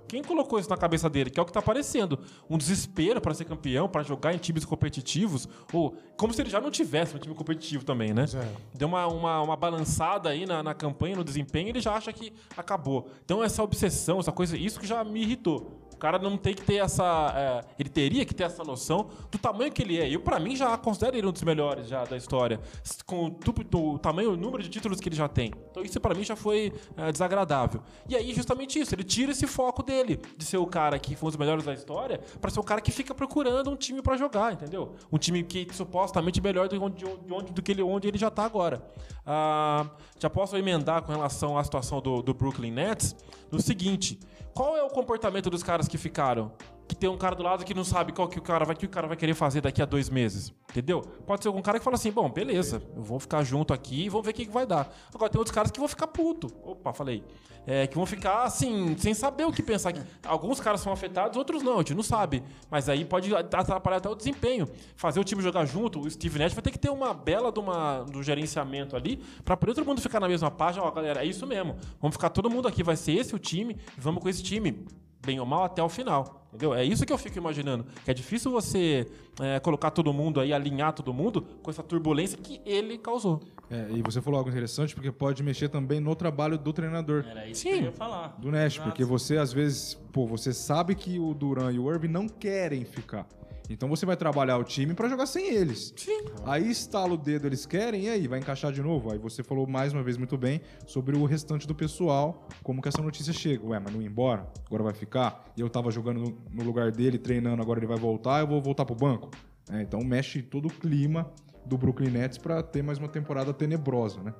Quem 0.06 0.22
colocou 0.22 0.58
isso 0.58 0.68
na 0.68 0.76
cabeça 0.76 1.08
dele? 1.08 1.30
Que 1.30 1.38
é 1.38 1.42
o 1.42 1.46
que 1.46 1.52
tá 1.52 1.60
aparecendo. 1.60 2.18
Um 2.48 2.56
desespero 2.58 3.20
para 3.20 3.34
ser 3.34 3.44
campeão, 3.44 3.88
para 3.88 4.02
jogar 4.02 4.34
em 4.34 4.38
times 4.38 4.64
competitivos, 4.64 5.48
ou 5.72 5.94
como 6.16 6.32
se 6.32 6.40
ele 6.40 6.50
já 6.50 6.60
não 6.60 6.70
tivesse 6.70 7.14
um 7.14 7.18
time 7.18 7.34
competitivo 7.34 7.84
também, 7.84 8.12
né? 8.12 8.24
é. 8.34 8.48
Deu 8.74 8.88
uma, 8.88 9.06
uma, 9.06 9.42
uma 9.42 9.56
balançada 9.56 10.30
aí 10.30 10.46
na, 10.46 10.62
na 10.62 10.74
campanha, 10.74 11.16
no 11.16 11.24
desempenho, 11.24 11.68
ele 11.68 11.80
já 11.80 11.94
acha 11.94 12.12
que 12.12 12.32
acabou. 12.56 13.08
Então 13.24 13.42
essa 13.42 13.62
obsessão, 13.62 14.18
essa 14.18 14.32
coisa, 14.32 14.56
isso 14.56 14.80
que 14.80 14.86
já 14.86 15.04
me 15.04 15.22
irritou. 15.22 15.88
O 15.92 16.00
cara 16.00 16.16
não 16.16 16.36
tem 16.36 16.54
que 16.54 16.62
ter 16.62 16.76
essa. 16.76 17.34
é, 17.36 17.74
ele 17.76 17.88
teria 17.88 18.24
que 18.24 18.32
ter 18.32 18.44
essa 18.44 18.62
noção 18.62 19.08
do 19.32 19.36
tamanho 19.36 19.72
que 19.72 19.82
ele 19.82 19.98
é. 19.98 20.08
Eu, 20.08 20.20
pra 20.20 20.38
mim, 20.38 20.54
já 20.54 20.78
considero 20.78 21.16
ele 21.16 21.26
um 21.26 21.32
dos 21.32 21.42
melhores 21.42 21.88
já 21.88 22.04
da 22.04 22.16
história. 22.16 22.60
Com 23.04 23.26
o, 23.26 23.94
o 23.94 23.98
tamanho, 23.98 24.34
o 24.34 24.36
número 24.36 24.62
de 24.62 24.68
títulos 24.68 25.00
que 25.00 25.08
ele 25.08 25.16
já 25.16 25.26
tem. 25.26 25.52
Então 25.72 25.82
isso 25.82 25.98
pra 25.98 26.14
mim 26.14 26.22
já 26.22 26.36
foi 26.36 26.72
é, 26.96 27.10
desagradável. 27.10 27.82
E 28.08 28.14
aí, 28.14 28.32
justamente 28.32 28.78
isso, 28.78 28.94
ele 28.94 29.02
tira 29.02 29.32
esse 29.32 29.44
foco 29.48 29.67
dele, 29.82 30.20
de 30.36 30.44
ser 30.44 30.56
o 30.58 30.66
cara 30.66 30.98
que 30.98 31.14
foi 31.14 31.28
um 31.28 31.30
dos 31.30 31.38
melhores 31.38 31.64
da 31.64 31.74
história, 31.74 32.20
pra 32.40 32.50
ser 32.50 32.60
o 32.60 32.62
cara 32.62 32.80
que 32.80 32.90
fica 32.90 33.14
procurando 33.14 33.70
um 33.70 33.76
time 33.76 34.02
pra 34.02 34.16
jogar, 34.16 34.52
entendeu? 34.52 34.94
Um 35.12 35.18
time 35.18 35.42
que 35.42 35.66
supostamente 35.74 36.40
melhor 36.40 36.68
do, 36.68 36.82
onde, 36.82 37.04
de 37.04 37.32
onde, 37.32 37.52
do 37.52 37.62
que 37.62 37.72
ele, 37.72 37.82
onde 37.82 38.08
ele 38.08 38.18
já 38.18 38.30
tá 38.30 38.44
agora. 38.44 38.82
Ah, 39.24 39.86
já 40.18 40.30
posso 40.30 40.56
emendar 40.56 41.02
com 41.02 41.12
relação 41.12 41.56
à 41.56 41.64
situação 41.64 42.00
do, 42.00 42.22
do 42.22 42.34
Brooklyn 42.34 42.70
Nets 42.70 43.14
no 43.50 43.60
seguinte: 43.60 44.18
qual 44.54 44.76
é 44.76 44.82
o 44.82 44.88
comportamento 44.88 45.48
dos 45.48 45.62
caras 45.62 45.86
que 45.86 45.96
ficaram? 45.96 46.50
Que 46.88 46.96
tem 46.96 47.08
um 47.08 47.18
cara 47.18 47.36
do 47.36 47.42
lado 47.42 47.64
que 47.64 47.74
não 47.74 47.84
sabe 47.84 48.12
qual 48.12 48.26
que 48.26 48.38
o 48.38 48.42
cara 48.42 48.64
vai, 48.64 48.74
que 48.74 48.86
o 48.86 48.88
cara 48.88 49.06
vai 49.06 49.16
querer 49.16 49.34
fazer 49.34 49.60
daqui 49.60 49.82
a 49.82 49.84
dois 49.84 50.08
meses. 50.08 50.52
Entendeu? 50.70 51.02
Pode 51.26 51.42
ser 51.42 51.48
algum 51.48 51.62
cara 51.62 51.78
que 51.78 51.84
fala 51.84 51.96
assim: 51.96 52.10
bom, 52.10 52.28
beleza, 52.30 52.82
eu 52.96 53.02
vou 53.02 53.20
ficar 53.20 53.44
junto 53.44 53.72
aqui 53.72 54.06
e 54.06 54.08
vamos 54.08 54.24
ver 54.24 54.32
o 54.32 54.34
que, 54.34 54.46
que 54.46 54.52
vai 54.52 54.66
dar. 54.66 54.92
Agora 55.14 55.30
tem 55.30 55.38
outros 55.38 55.54
caras 55.54 55.70
que 55.70 55.78
vão 55.78 55.86
ficar 55.86 56.08
puto. 56.08 56.48
Opa, 56.64 56.92
falei. 56.92 57.22
É, 57.70 57.86
que 57.86 57.96
vão 57.96 58.06
ficar 58.06 58.44
assim, 58.44 58.96
sem 58.96 59.12
saber 59.12 59.44
o 59.44 59.52
que 59.52 59.62
pensar. 59.62 59.92
Alguns 60.24 60.58
caras 60.58 60.80
são 60.80 60.90
afetados, 60.90 61.36
outros 61.36 61.62
não, 61.62 61.74
a 61.74 61.78
gente 61.78 61.94
não 61.94 62.02
sabe. 62.02 62.42
Mas 62.70 62.88
aí 62.88 63.04
pode 63.04 63.34
atrapalhar 63.36 63.98
até 63.98 64.08
o 64.08 64.14
desempenho. 64.14 64.66
Fazer 64.96 65.20
o 65.20 65.24
time 65.24 65.42
jogar 65.42 65.66
junto, 65.66 66.00
o 66.00 66.10
Steve 66.10 66.38
Nash 66.38 66.54
vai 66.54 66.62
ter 66.62 66.70
que 66.70 66.78
ter 66.78 66.88
uma 66.88 67.12
bela 67.12 67.52
de 67.52 67.60
uma, 67.60 68.04
do 68.04 68.22
gerenciamento 68.22 68.96
ali 68.96 69.22
pra 69.44 69.54
poder 69.54 69.74
todo 69.74 69.84
mundo 69.84 70.00
ficar 70.00 70.18
na 70.18 70.28
mesma 70.28 70.50
página. 70.50 70.82
Ó, 70.82 70.90
galera, 70.90 71.22
é 71.22 71.26
isso 71.26 71.46
mesmo. 71.46 71.76
Vamos 72.00 72.16
ficar 72.16 72.30
todo 72.30 72.48
mundo 72.48 72.66
aqui, 72.66 72.82
vai 72.82 72.96
ser 72.96 73.12
esse 73.12 73.34
o 73.34 73.38
time 73.38 73.76
vamos 73.98 74.22
com 74.22 74.30
esse 74.30 74.42
time 74.42 74.86
bem 75.20 75.38
ou 75.38 75.44
mal 75.44 75.64
até 75.64 75.82
o 75.82 75.90
final. 75.90 76.37
Entendeu? 76.48 76.74
É 76.74 76.82
isso 76.82 77.04
que 77.04 77.12
eu 77.12 77.18
fico 77.18 77.36
imaginando. 77.36 77.84
Que 78.04 78.10
é 78.10 78.14
difícil 78.14 78.50
você 78.50 79.06
é, 79.40 79.60
colocar 79.60 79.90
todo 79.90 80.12
mundo 80.12 80.40
aí, 80.40 80.52
alinhar 80.52 80.92
todo 80.92 81.12
mundo 81.12 81.42
com 81.62 81.70
essa 81.70 81.82
turbulência 81.82 82.38
que 82.38 82.60
ele 82.64 82.96
causou. 82.96 83.40
É, 83.70 83.88
e 83.90 84.02
você 84.02 84.22
falou 84.22 84.38
algo 84.38 84.48
interessante, 84.48 84.94
porque 84.94 85.12
pode 85.12 85.42
mexer 85.42 85.68
também 85.68 86.00
no 86.00 86.16
trabalho 86.16 86.56
do 86.56 86.72
treinador. 86.72 87.24
Era 87.28 87.46
isso 87.46 87.62
Sim. 87.62 87.68
que 87.68 87.74
eu 87.76 87.82
ia 87.82 87.92
falar. 87.92 88.28
do 88.38 88.50
Nash, 88.50 88.74
Exato. 88.74 88.88
porque 88.88 89.04
você 89.04 89.36
às 89.36 89.52
vezes, 89.52 89.94
pô, 90.10 90.26
você 90.26 90.54
sabe 90.54 90.94
que 90.94 91.18
o 91.18 91.34
Duran 91.34 91.70
e 91.70 91.78
o 91.78 91.92
Irving 91.92 92.08
não 92.08 92.26
querem 92.26 92.84
ficar. 92.84 93.26
Então 93.68 93.88
você 93.88 94.06
vai 94.06 94.16
trabalhar 94.16 94.56
o 94.56 94.64
time 94.64 94.94
pra 94.94 95.08
jogar 95.08 95.26
sem 95.26 95.54
eles. 95.54 95.92
Sim. 95.96 96.24
Aí 96.44 96.70
estala 96.70 97.12
o 97.12 97.16
dedo, 97.16 97.46
eles 97.46 97.66
querem, 97.66 98.04
e 98.04 98.08
aí? 98.08 98.26
Vai 98.26 98.38
encaixar 98.38 98.72
de 98.72 98.82
novo? 98.82 99.12
Aí 99.12 99.18
você 99.18 99.42
falou 99.42 99.66
mais 99.66 99.92
uma 99.92 100.02
vez 100.02 100.16
muito 100.16 100.38
bem 100.38 100.60
sobre 100.86 101.16
o 101.16 101.24
restante 101.24 101.66
do 101.66 101.74
pessoal, 101.74 102.48
como 102.62 102.80
que 102.80 102.88
essa 102.88 103.02
notícia 103.02 103.32
chega. 103.32 103.66
Ué, 103.66 103.78
mas 103.78 103.92
não 103.92 104.00
ia 104.00 104.08
embora? 104.08 104.50
Agora 104.66 104.84
vai 104.84 104.94
ficar? 104.94 105.52
E 105.56 105.60
eu 105.60 105.68
tava 105.68 105.90
jogando 105.90 106.20
no, 106.20 106.38
no 106.50 106.64
lugar 106.64 106.90
dele, 106.90 107.18
treinando, 107.18 107.60
agora 107.60 107.78
ele 107.78 107.86
vai 107.86 107.98
voltar, 107.98 108.40
eu 108.40 108.46
vou 108.46 108.62
voltar 108.62 108.84
pro 108.84 108.94
banco? 108.94 109.30
É, 109.70 109.82
então 109.82 110.00
mexe 110.00 110.42
todo 110.42 110.66
o 110.66 110.70
clima 110.70 111.30
do 111.66 111.76
Brooklyn 111.76 112.10
Nets 112.10 112.38
pra 112.38 112.62
ter 112.62 112.82
mais 112.82 112.98
uma 112.98 113.08
temporada 113.08 113.52
tenebrosa, 113.52 114.22
né? 114.22 114.34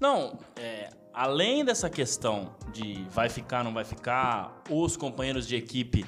Não, 0.00 0.38
é, 0.56 0.90
além 1.12 1.64
dessa 1.64 1.88
questão 1.88 2.56
de 2.72 3.04
vai 3.10 3.28
ficar, 3.28 3.62
não 3.62 3.72
vai 3.72 3.84
ficar, 3.84 4.62
os 4.68 4.96
companheiros 4.96 5.46
de 5.46 5.54
equipe 5.54 6.04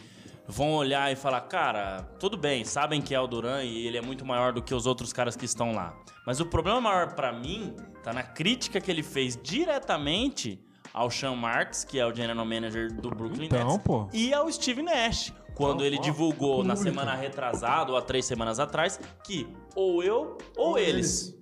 vão 0.47 0.73
olhar 0.75 1.11
e 1.13 1.17
falar, 1.17 1.41
cara, 1.43 2.03
tudo 2.19 2.37
bem, 2.37 2.65
sabem 2.65 3.01
que 3.01 3.15
é 3.15 3.21
o 3.21 3.27
Duran 3.27 3.63
e 3.63 3.87
ele 3.87 3.97
é 3.97 4.03
muito 4.03 4.25
maior 4.25 4.53
do 4.53 4.63
que 4.63 4.75
os 4.75 4.87
outros 4.87 5.13
caras 5.13 5.37
que 5.37 5.45
estão 5.45 5.73
lá. 5.73 5.95
Mas 6.27 6.41
o 6.41 6.47
problema 6.47 6.81
maior 6.81 7.15
pra 7.15 7.33
mim 7.33 7.75
tá 8.03 8.13
na 8.13 8.23
crítica 8.23 8.81
que 8.81 8.91
ele 8.91 9.03
fez 9.03 9.39
diretamente 9.43 10.61
ao 10.93 11.11
Sean 11.11 11.35
Marks, 11.35 11.85
que 11.85 11.99
é 11.99 12.07
o 12.07 12.15
general 12.15 12.45
manager 12.45 12.93
do 12.93 13.09
Brooklyn 13.11 13.47
Então, 13.47 13.67
Nets, 13.73 13.83
pô. 13.85 14.09
e 14.13 14.33
ao 14.35 14.51
Steve 14.53 14.83
Nash, 14.83 15.33
quando 15.55 15.85
ele 15.85 15.99
divulgou 15.99 16.63
na 16.63 16.77
semana 16.77 17.15
retrasada 17.15 17.93
ou 17.93 17.97
há 17.97 18.03
três 18.03 18.25
semanas 18.27 18.59
atrás 18.61 19.01
que 19.25 19.47
ou 19.75 20.03
eu 20.03 20.37
ou, 20.57 20.79
eles. 20.79 21.35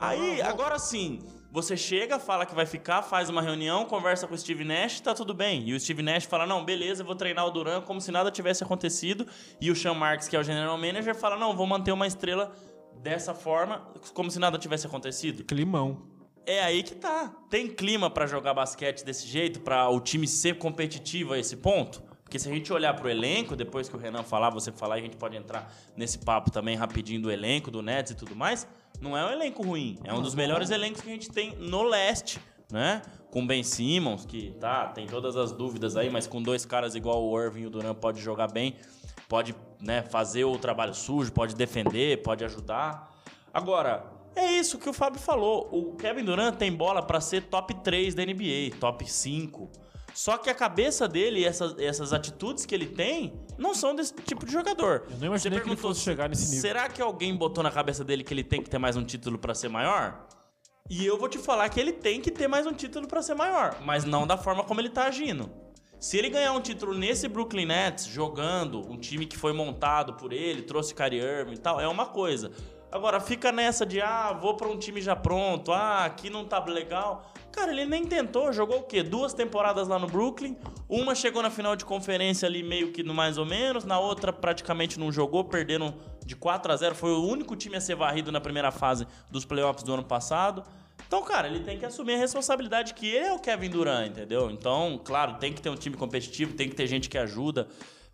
Aí, 0.00 0.40
agora 0.42 0.78
sim, 0.78 1.20
você 1.54 1.76
chega, 1.76 2.18
fala 2.18 2.44
que 2.44 2.52
vai 2.52 2.66
ficar, 2.66 3.00
faz 3.00 3.30
uma 3.30 3.40
reunião, 3.40 3.84
conversa 3.84 4.26
com 4.26 4.34
o 4.34 4.36
Steve 4.36 4.64
Nash, 4.64 4.98
tá 4.98 5.14
tudo 5.14 5.32
bem. 5.32 5.62
E 5.68 5.72
o 5.72 5.78
Steve 5.78 6.02
Nash 6.02 6.24
fala: 6.24 6.44
não, 6.44 6.64
beleza, 6.64 7.04
vou 7.04 7.14
treinar 7.14 7.46
o 7.46 7.50
Duran 7.52 7.80
como 7.80 8.00
se 8.00 8.10
nada 8.10 8.28
tivesse 8.28 8.64
acontecido. 8.64 9.24
E 9.60 9.70
o 9.70 9.76
Sean 9.76 9.94
Marks, 9.94 10.26
que 10.26 10.34
é 10.34 10.40
o 10.40 10.42
general 10.42 10.76
manager, 10.76 11.14
fala: 11.14 11.36
não, 11.36 11.54
vou 11.54 11.64
manter 11.64 11.92
uma 11.92 12.08
estrela 12.08 12.52
dessa 13.00 13.32
forma, 13.32 13.86
como 14.14 14.32
se 14.32 14.40
nada 14.40 14.58
tivesse 14.58 14.88
acontecido. 14.88 15.44
Climão. 15.44 16.02
É 16.44 16.60
aí 16.60 16.82
que 16.82 16.96
tá. 16.96 17.32
Tem 17.48 17.68
clima 17.68 18.10
pra 18.10 18.26
jogar 18.26 18.52
basquete 18.52 19.04
desse 19.04 19.28
jeito, 19.28 19.60
pra 19.60 19.88
o 19.88 20.00
time 20.00 20.26
ser 20.26 20.58
competitivo 20.58 21.34
a 21.34 21.38
esse 21.38 21.56
ponto? 21.58 22.02
Porque 22.24 22.36
se 22.36 22.48
a 22.48 22.52
gente 22.52 22.72
olhar 22.72 22.94
pro 22.94 23.08
elenco, 23.08 23.54
depois 23.54 23.88
que 23.88 23.94
o 23.94 23.98
Renan 23.98 24.24
falar, 24.24 24.50
você 24.50 24.72
falar, 24.72 24.96
a 24.96 25.00
gente 25.00 25.16
pode 25.16 25.36
entrar 25.36 25.72
nesse 25.96 26.18
papo 26.18 26.50
também 26.50 26.74
rapidinho 26.74 27.22
do 27.22 27.30
elenco, 27.30 27.70
do 27.70 27.80
Nets 27.80 28.10
e 28.10 28.16
tudo 28.16 28.34
mais. 28.34 28.66
Não 29.00 29.16
é 29.16 29.24
um 29.26 29.30
elenco 29.30 29.62
ruim, 29.62 29.98
é 30.04 30.12
um 30.14 30.22
dos 30.22 30.34
melhores 30.34 30.70
elencos 30.70 31.02
que 31.02 31.08
a 31.08 31.12
gente 31.12 31.30
tem 31.30 31.54
no 31.56 31.82
leste, 31.82 32.40
né? 32.70 33.02
Com 33.30 33.46
Ben 33.46 33.62
Simmons, 33.62 34.24
que 34.24 34.52
tá, 34.60 34.86
tem 34.86 35.06
todas 35.06 35.36
as 35.36 35.52
dúvidas 35.52 35.96
aí, 35.96 36.08
mas 36.08 36.26
com 36.26 36.40
dois 36.42 36.64
caras 36.64 36.94
igual 36.94 37.22
o 37.22 37.40
Irving 37.40 37.62
e 37.62 37.66
o 37.66 37.70
Duran 37.70 37.94
pode 37.94 38.20
jogar 38.20 38.50
bem, 38.50 38.76
pode, 39.28 39.54
né, 39.80 40.02
fazer 40.02 40.44
o 40.44 40.56
trabalho 40.56 40.94
sujo, 40.94 41.32
pode 41.32 41.54
defender, 41.54 42.22
pode 42.22 42.44
ajudar. 42.44 43.12
Agora, 43.52 44.04
é 44.36 44.52
isso 44.52 44.78
que 44.78 44.88
o 44.88 44.92
Fábio 44.92 45.20
falou. 45.20 45.68
O 45.70 45.94
Kevin 45.96 46.24
Durant 46.24 46.56
tem 46.56 46.72
bola 46.72 47.02
pra 47.02 47.20
ser 47.20 47.42
top 47.42 47.74
3 47.82 48.14
da 48.14 48.24
NBA, 48.24 48.76
top 48.80 49.08
5. 49.08 49.70
Só 50.14 50.38
que 50.38 50.48
a 50.48 50.54
cabeça 50.54 51.08
dele 51.08 51.40
e 51.40 51.44
essas, 51.44 51.76
essas 51.76 52.12
atitudes 52.12 52.64
que 52.64 52.74
ele 52.74 52.86
tem 52.86 53.34
não 53.58 53.74
são 53.74 53.94
desse 53.94 54.14
tipo 54.14 54.46
de 54.46 54.52
jogador. 54.52 55.02
Eu 55.10 55.18
não 55.18 55.26
imaginei 55.26 55.60
que 55.60 55.68
ele 55.68 55.76
fosse 55.76 56.00
chegar 56.00 56.28
nesse 56.28 56.44
nível. 56.46 56.60
Será 56.60 56.88
que 56.88 57.02
alguém 57.02 57.36
botou 57.36 57.64
na 57.64 57.70
cabeça 57.70 58.04
dele 58.04 58.22
que 58.22 58.32
ele 58.32 58.44
tem 58.44 58.62
que 58.62 58.70
ter 58.70 58.78
mais 58.78 58.96
um 58.96 59.04
título 59.04 59.36
pra 59.36 59.54
ser 59.54 59.68
maior? 59.68 60.26
E 60.88 61.04
eu 61.04 61.18
vou 61.18 61.28
te 61.28 61.38
falar 61.38 61.68
que 61.68 61.80
ele 61.80 61.92
tem 61.92 62.20
que 62.20 62.30
ter 62.30 62.46
mais 62.46 62.64
um 62.64 62.72
título 62.72 63.08
pra 63.08 63.22
ser 63.22 63.34
maior, 63.34 63.80
mas 63.84 64.04
não 64.04 64.26
da 64.26 64.36
forma 64.36 64.62
como 64.62 64.80
ele 64.80 64.90
tá 64.90 65.06
agindo. 65.06 65.50
Se 65.98 66.18
ele 66.18 66.28
ganhar 66.28 66.52
um 66.52 66.60
título 66.60 66.92
nesse 66.92 67.26
Brooklyn 67.26 67.64
Nets, 67.64 68.04
jogando, 68.04 68.86
um 68.88 68.96
time 68.98 69.24
que 69.24 69.38
foi 69.38 69.54
montado 69.54 70.12
por 70.12 70.32
ele, 70.32 70.60
trouxe 70.62 70.94
Kyrie 70.94 71.18
Irving 71.18 71.54
e 71.54 71.58
tal, 71.58 71.80
é 71.80 71.88
uma 71.88 72.06
coisa. 72.06 72.52
Agora, 72.94 73.18
fica 73.18 73.50
nessa 73.50 73.84
de, 73.84 74.00
ah, 74.00 74.32
vou 74.40 74.54
pra 74.54 74.68
um 74.68 74.78
time 74.78 75.00
já 75.00 75.16
pronto, 75.16 75.72
ah, 75.72 76.04
aqui 76.04 76.30
não 76.30 76.44
tá 76.44 76.64
legal. 76.64 77.28
Cara, 77.50 77.72
ele 77.72 77.84
nem 77.84 78.04
tentou, 78.04 78.52
jogou 78.52 78.78
o 78.78 78.82
quê? 78.84 79.02
Duas 79.02 79.34
temporadas 79.34 79.88
lá 79.88 79.98
no 79.98 80.06
Brooklyn, 80.06 80.56
uma 80.88 81.12
chegou 81.12 81.42
na 81.42 81.50
final 81.50 81.74
de 81.74 81.84
conferência 81.84 82.46
ali 82.46 82.62
meio 82.62 82.92
que 82.92 83.02
no 83.02 83.12
mais 83.12 83.36
ou 83.36 83.44
menos, 83.44 83.84
na 83.84 83.98
outra 83.98 84.32
praticamente 84.32 84.96
não 84.96 85.10
jogou, 85.10 85.42
perderam 85.42 85.92
de 86.24 86.36
4 86.36 86.70
a 86.70 86.76
0 86.76 86.94
foi 86.94 87.10
o 87.10 87.26
único 87.26 87.56
time 87.56 87.74
a 87.74 87.80
ser 87.80 87.96
varrido 87.96 88.30
na 88.30 88.40
primeira 88.40 88.70
fase 88.70 89.08
dos 89.28 89.44
playoffs 89.44 89.82
do 89.82 89.92
ano 89.92 90.04
passado. 90.04 90.62
Então, 91.04 91.20
cara, 91.24 91.48
ele 91.48 91.64
tem 91.64 91.76
que 91.76 91.84
assumir 91.84 92.14
a 92.14 92.18
responsabilidade 92.18 92.94
que 92.94 93.08
ele 93.08 93.26
é 93.26 93.32
o 93.32 93.40
Kevin 93.40 93.70
Durant, 93.70 94.06
entendeu? 94.06 94.52
Então, 94.52 95.00
claro, 95.04 95.34
tem 95.38 95.52
que 95.52 95.60
ter 95.60 95.68
um 95.68 95.74
time 95.74 95.96
competitivo, 95.96 96.54
tem 96.54 96.68
que 96.68 96.76
ter 96.76 96.86
gente 96.86 97.10
que 97.10 97.18
ajuda. 97.18 97.66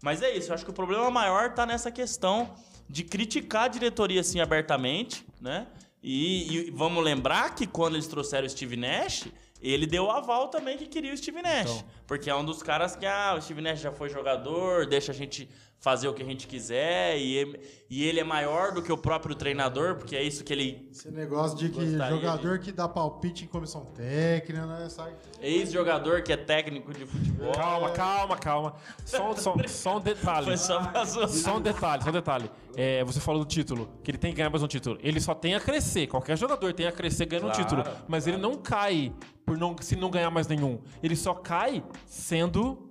Mas 0.02 0.22
é 0.22 0.34
isso, 0.34 0.50
eu 0.50 0.54
acho 0.54 0.64
que 0.64 0.70
o 0.70 0.74
problema 0.74 1.10
maior 1.10 1.52
tá 1.52 1.66
nessa 1.66 1.90
questão 1.90 2.48
de 2.90 3.04
criticar 3.04 3.64
a 3.64 3.68
diretoria 3.68 4.20
assim 4.20 4.40
abertamente, 4.40 5.24
né? 5.40 5.68
E, 6.02 6.56
e 6.56 6.70
vamos 6.72 7.04
lembrar 7.04 7.54
que 7.54 7.66
quando 7.66 7.94
eles 7.94 8.08
trouxeram 8.08 8.46
o 8.46 8.50
Steve 8.50 8.76
Nash, 8.76 9.28
ele 9.62 9.86
deu 9.86 10.04
o 10.06 10.10
aval 10.10 10.48
também 10.48 10.76
que 10.76 10.86
queria 10.86 11.12
o 11.12 11.16
Steve 11.16 11.40
Nash. 11.40 11.84
Porque 12.10 12.28
é 12.28 12.34
um 12.34 12.44
dos 12.44 12.60
caras 12.60 12.96
que, 12.96 13.06
ah, 13.06 13.36
o 13.38 13.40
Steve 13.40 13.60
Nash 13.60 13.78
já 13.78 13.92
foi 13.92 14.08
jogador, 14.08 14.84
deixa 14.84 15.12
a 15.12 15.14
gente 15.14 15.48
fazer 15.78 16.08
o 16.08 16.12
que 16.12 16.22
a 16.22 16.26
gente 16.26 16.46
quiser, 16.48 17.16
e, 17.16 17.36
ele- 17.36 17.60
e 17.88 18.04
ele 18.04 18.18
é 18.20 18.24
maior 18.24 18.72
do 18.72 18.82
que 18.82 18.92
o 18.92 18.98
próprio 18.98 19.32
treinador, 19.34 19.94
porque 19.94 20.16
é 20.16 20.22
isso 20.22 20.42
que 20.42 20.52
ele. 20.52 20.88
Esse 20.90 21.08
negócio 21.10 21.56
de 21.56 21.68
que 21.70 21.96
jogador 21.96 22.58
que 22.58 22.72
dá 22.72 22.88
palpite 22.88 23.44
em 23.44 23.46
comissão 23.46 23.84
técnica, 23.86 24.66
né? 24.66 24.88
Sai. 24.88 25.14
Ex-jogador 25.40 26.22
que 26.22 26.32
é 26.32 26.36
técnico 26.36 26.92
de 26.92 27.06
futebol. 27.06 27.52
Calma, 27.52 27.90
calma, 27.92 28.36
calma. 28.36 28.74
Só, 29.06 29.34
só, 29.36 29.54
só 29.68 29.96
um 29.98 30.00
detalhe. 30.00 30.46
Foi 30.46 30.56
só. 30.56 30.82
Só 31.28 31.56
um 31.58 31.60
detalhe, 31.60 32.02
só 32.02 32.08
um 32.08 32.12
detalhe. 32.12 32.50
É, 32.76 33.04
você 33.04 33.20
falou 33.20 33.44
do 33.44 33.48
título, 33.48 33.88
que 34.02 34.10
ele 34.10 34.18
tem 34.18 34.32
que 34.32 34.36
ganhar 34.38 34.50
mais 34.50 34.62
um 34.64 34.68
título. 34.68 34.98
Ele 35.00 35.20
só 35.20 35.32
tem 35.34 35.54
a 35.54 35.60
crescer. 35.60 36.08
Qualquer 36.08 36.36
jogador 36.36 36.72
tem 36.74 36.86
a 36.88 36.92
crescer 36.92 37.24
ganhando 37.26 37.46
um 37.48 37.52
Claro, 37.52 37.64
título. 37.64 37.84
Mas 38.08 38.26
ele 38.26 38.36
não 38.36 38.56
cai 38.56 39.12
por 39.46 39.56
não, 39.56 39.74
se 39.80 39.96
não 39.96 40.10
ganhar 40.10 40.30
mais 40.30 40.46
nenhum. 40.46 40.78
Ele 41.02 41.16
só 41.16 41.32
cai 41.34 41.82
sendo 42.06 42.90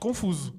confuso. 0.00 0.54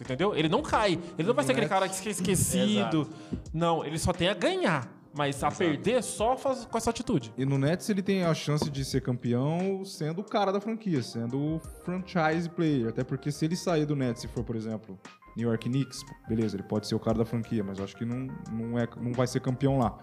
Entendeu? 0.00 0.34
Ele 0.34 0.48
não 0.48 0.62
cai. 0.62 0.98
Ele 1.18 1.26
não 1.26 1.34
vai 1.34 1.44
ser 1.44 1.52
aquele 1.52 1.68
cara 1.68 1.88
que 1.88 2.08
é 2.08 2.12
esquecido. 2.12 3.08
Não, 3.52 3.84
ele 3.84 3.98
só 3.98 4.12
tem 4.12 4.28
a 4.28 4.34
ganhar. 4.34 4.88
Mas 5.12 5.42
a 5.42 5.50
perder 5.50 6.02
só 6.02 6.36
faz, 6.36 6.64
com 6.64 6.78
essa 6.78 6.90
atitude. 6.90 7.32
E 7.36 7.44
no 7.44 7.58
Nets 7.58 7.88
ele 7.88 8.02
tem 8.02 8.22
a 8.22 8.32
chance 8.34 8.70
de 8.70 8.84
ser 8.84 9.00
campeão 9.00 9.84
sendo 9.84 10.20
o 10.20 10.24
cara 10.24 10.52
da 10.52 10.60
franquia, 10.60 11.02
sendo 11.02 11.56
o 11.56 11.60
franchise 11.84 12.48
player. 12.48 12.88
Até 12.88 13.02
porque 13.02 13.32
se 13.32 13.44
ele 13.44 13.56
sair 13.56 13.84
do 13.84 13.96
Nets 13.96 14.22
e 14.22 14.28
for, 14.28 14.44
por 14.44 14.54
exemplo, 14.54 14.96
New 15.36 15.48
York 15.48 15.68
Knicks, 15.68 16.04
beleza, 16.28 16.56
ele 16.56 16.62
pode 16.62 16.86
ser 16.86 16.94
o 16.94 17.00
cara 17.00 17.18
da 17.18 17.24
franquia, 17.24 17.64
mas 17.64 17.78
eu 17.78 17.84
acho 17.84 17.96
que 17.96 18.04
não, 18.04 18.28
não, 18.52 18.78
é, 18.78 18.86
não 19.00 19.12
vai 19.12 19.26
ser 19.26 19.40
campeão 19.40 19.78
lá. 19.78 19.98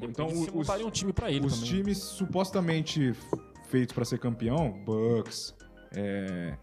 Então 0.00 0.28
os, 0.28 0.68
um 0.68 0.90
time 0.90 1.12
pra 1.12 1.30
ele 1.30 1.46
os 1.46 1.54
também. 1.54 1.68
times 1.68 1.98
supostamente 1.98 3.14
feitos 3.68 3.94
pra 3.94 4.04
ser 4.04 4.18
campeão, 4.18 4.72
Bucks, 4.84 5.54
é, 5.98 6.56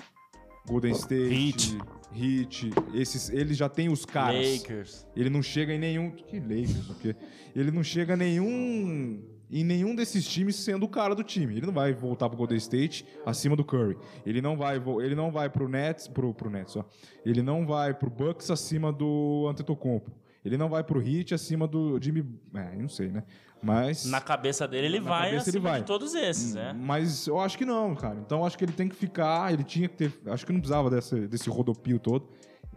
Golden 0.66 0.94
State, 0.94 1.78
Heat. 1.78 1.78
Heat, 2.16 2.72
esses, 2.94 3.30
eles 3.30 3.58
já 3.58 3.68
têm 3.68 3.90
os 3.90 4.06
caras. 4.06 4.60
Lakers. 4.60 5.06
Ele 5.16 5.30
não 5.30 5.42
chega 5.42 5.74
em 5.74 5.80
nenhum. 5.80 6.12
Que 6.12 6.40
Lakers, 6.40 6.90
o 6.90 6.96
quê? 6.96 7.16
Ele 7.54 7.72
não 7.72 7.84
chega 7.84 8.16
nenhum. 8.16 9.22
Em 9.52 9.64
nenhum 9.64 9.94
desses 9.94 10.26
times 10.26 10.56
sendo 10.56 10.86
o 10.86 10.90
cara 10.90 11.14
do 11.14 11.24
time. 11.24 11.58
Ele 11.58 11.66
não 11.66 11.74
vai 11.74 11.94
voltar 11.94 12.30
pro 12.30 12.38
Golden 12.38 12.58
State 12.58 13.06
acima 13.26 13.56
do 13.56 13.64
Curry. 13.64 13.98
Ele 14.26 14.42
não 14.42 14.58
vai, 14.58 14.82
ele 15.04 15.14
não 15.14 15.30
vai 15.30 15.50
pro 15.50 15.68
Nets, 15.68 16.08
pro, 16.08 16.34
pro 16.34 16.50
Nets, 16.50 16.76
ó. 16.76 16.86
Ele 17.26 17.44
não 17.44 17.66
vai 17.66 17.94
pro 17.94 18.10
Bucks 18.10 18.50
acima 18.50 18.92
do 18.92 19.48
Antetokounmpo. 19.50 20.12
Ele 20.46 20.58
não 20.58 20.70
vai 20.70 20.84
pro 20.84 21.02
Heat 21.02 21.34
acima 21.34 21.68
do 21.68 22.00
Jimmy, 22.02 22.24
é, 22.54 22.76
não 22.78 22.88
sei, 22.88 23.10
né? 23.10 23.24
Mas 23.64 24.06
Na 24.06 24.22
cabeça 24.22 24.68
dele, 24.68 24.86
ele 24.86 25.00
vai 25.00 25.32
cabeça 25.32 25.50
ele 25.50 25.58
acima 25.58 25.70
vai. 25.72 25.80
de 25.80 25.88
todos 25.88 26.14
esses, 26.14 26.54
né? 26.54 26.72
Mas 26.74 27.26
eu 27.26 27.40
acho 27.40 27.58
que 27.58 27.66
não, 27.66 27.96
cara. 27.96 28.20
Então 28.20 28.40
eu 28.40 28.46
acho 28.46 28.56
que 28.56 28.64
ele 28.64 28.72
tem 28.72 28.88
que 28.88 28.96
ficar. 28.96 29.52
Ele 29.52 29.64
tinha 29.64 29.88
que 29.88 29.96
ter. 29.96 30.14
Acho 30.28 30.46
que 30.46 30.54
não 30.54 30.60
precisava 30.60 30.90
desse, 30.90 31.28
desse 31.28 31.50
rodopio 31.50 31.98
todo. 31.98 32.30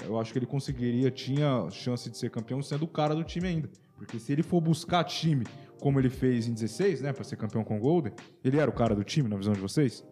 Eu 0.03 0.19
acho 0.19 0.33
que 0.33 0.39
ele 0.39 0.47
conseguiria, 0.47 1.11
tinha 1.11 1.69
chance 1.71 2.09
de 2.09 2.17
ser 2.17 2.31
campeão 2.31 2.63
sendo 2.63 2.85
o 2.85 2.89
cara 2.89 3.15
do 3.15 3.23
time 3.23 3.49
ainda. 3.49 3.69
Porque 3.97 4.19
se 4.19 4.33
ele 4.33 4.43
for 4.43 4.61
buscar 4.61 5.05
time 5.05 5.45
como 5.81 5.99
ele 6.01 6.09
fez 6.09 6.47
em 6.49 6.55
16, 6.55 7.03
né, 7.03 7.13
pra 7.13 7.23
ser 7.25 7.37
campeão 7.37 7.63
com 7.65 7.77
o 7.77 7.81
Golden, 7.81 8.13
ele 8.43 8.59
era 8.59 8.71
o 8.71 8.73
cara 8.73 8.95
do 8.95 9.05
time 9.05 9.29
na 9.29 9.37
visão 9.37 9.53
de 9.53 9.61
vocês? 9.61 10.05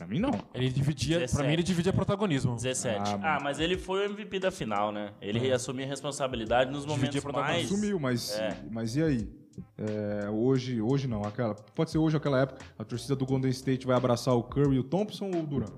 Pra 0.00 0.06
mim, 0.06 0.18
não. 0.18 0.30
Ele 0.54 0.70
dividia, 0.70 1.16
pra 1.18 1.26
17. 1.26 1.46
mim, 1.46 1.52
ele 1.52 1.62
dividia 1.62 1.92
protagonismo. 1.92 2.54
17. 2.54 2.98
Ah, 3.22 3.36
Ah, 3.36 3.38
mas 3.42 3.60
ele 3.60 3.76
foi 3.76 4.00
o 4.06 4.10
MVP 4.10 4.38
da 4.38 4.50
final, 4.50 4.90
né? 4.90 5.12
Ele 5.20 5.52
assumia 5.52 5.84
a 5.84 5.88
responsabilidade 5.90 6.70
nos 6.70 6.86
momentos 6.86 7.10
Dividia 7.10 7.20
protagonismo. 7.20 7.68
mais... 7.76 7.80
Sumiu, 7.80 8.00
mas, 8.00 8.30
É. 8.38 8.56
mas 8.70 8.96
e 8.96 9.02
aí? 9.02 9.28
É, 9.76 10.30
hoje, 10.30 10.80
hoje 10.80 11.06
não. 11.06 11.20
Aquela, 11.22 11.54
pode 11.54 11.90
ser 11.90 11.98
hoje 11.98 12.16
aquela 12.16 12.40
época. 12.40 12.64
A 12.78 12.84
torcida 12.84 13.14
do 13.14 13.26
Golden 13.26 13.50
State 13.50 13.86
vai 13.86 13.94
abraçar 13.94 14.34
o 14.34 14.42
Curry, 14.42 14.78
o 14.78 14.82
Thompson 14.84 15.26
ou 15.26 15.42
o 15.42 15.46
Durant? 15.46 15.70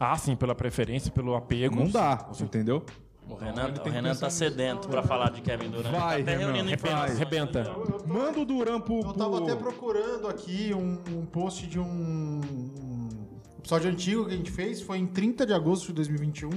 Ah, 0.00 0.16
sim, 0.18 0.34
pela 0.34 0.52
preferência, 0.56 1.12
pelo 1.12 1.36
apego. 1.36 1.76
Não 1.76 1.88
dá, 1.88 2.28
entendeu? 2.40 2.84
O 3.28 3.34
Renan, 3.34 3.72
o 3.84 3.88
Renan 3.88 4.14
tá 4.14 4.28
sedento 4.30 4.88
pra 4.88 5.02
falar 5.04 5.30
de 5.30 5.40
Kevin 5.40 5.70
Durant. 5.70 5.92
Vai, 5.92 6.22
tá 6.24 6.32
até 6.32 6.36
Renan, 6.36 6.52
reunindo 6.52 6.64
vai. 6.64 6.74
informações. 6.74 7.18
Rebenta. 7.18 7.76
Manda 8.06 8.40
o 8.40 8.44
Durant 8.44 8.82
pro. 8.82 8.98
Eu 9.00 9.12
tava 9.14 9.36
pro- 9.36 9.44
até 9.44 9.54
procurando 9.56 10.26
aqui 10.28 10.72
um, 10.74 11.00
um 11.16 11.26
post 11.26 11.66
de 11.66 11.78
um, 11.78 11.84
um 11.84 13.35
episódio 13.66 13.90
antigo 13.90 14.24
que 14.26 14.32
a 14.32 14.36
gente 14.36 14.50
fez, 14.52 14.80
foi 14.80 14.98
em 14.98 15.06
30 15.08 15.44
de 15.44 15.52
agosto 15.52 15.88
de 15.88 15.94
2021. 15.94 16.50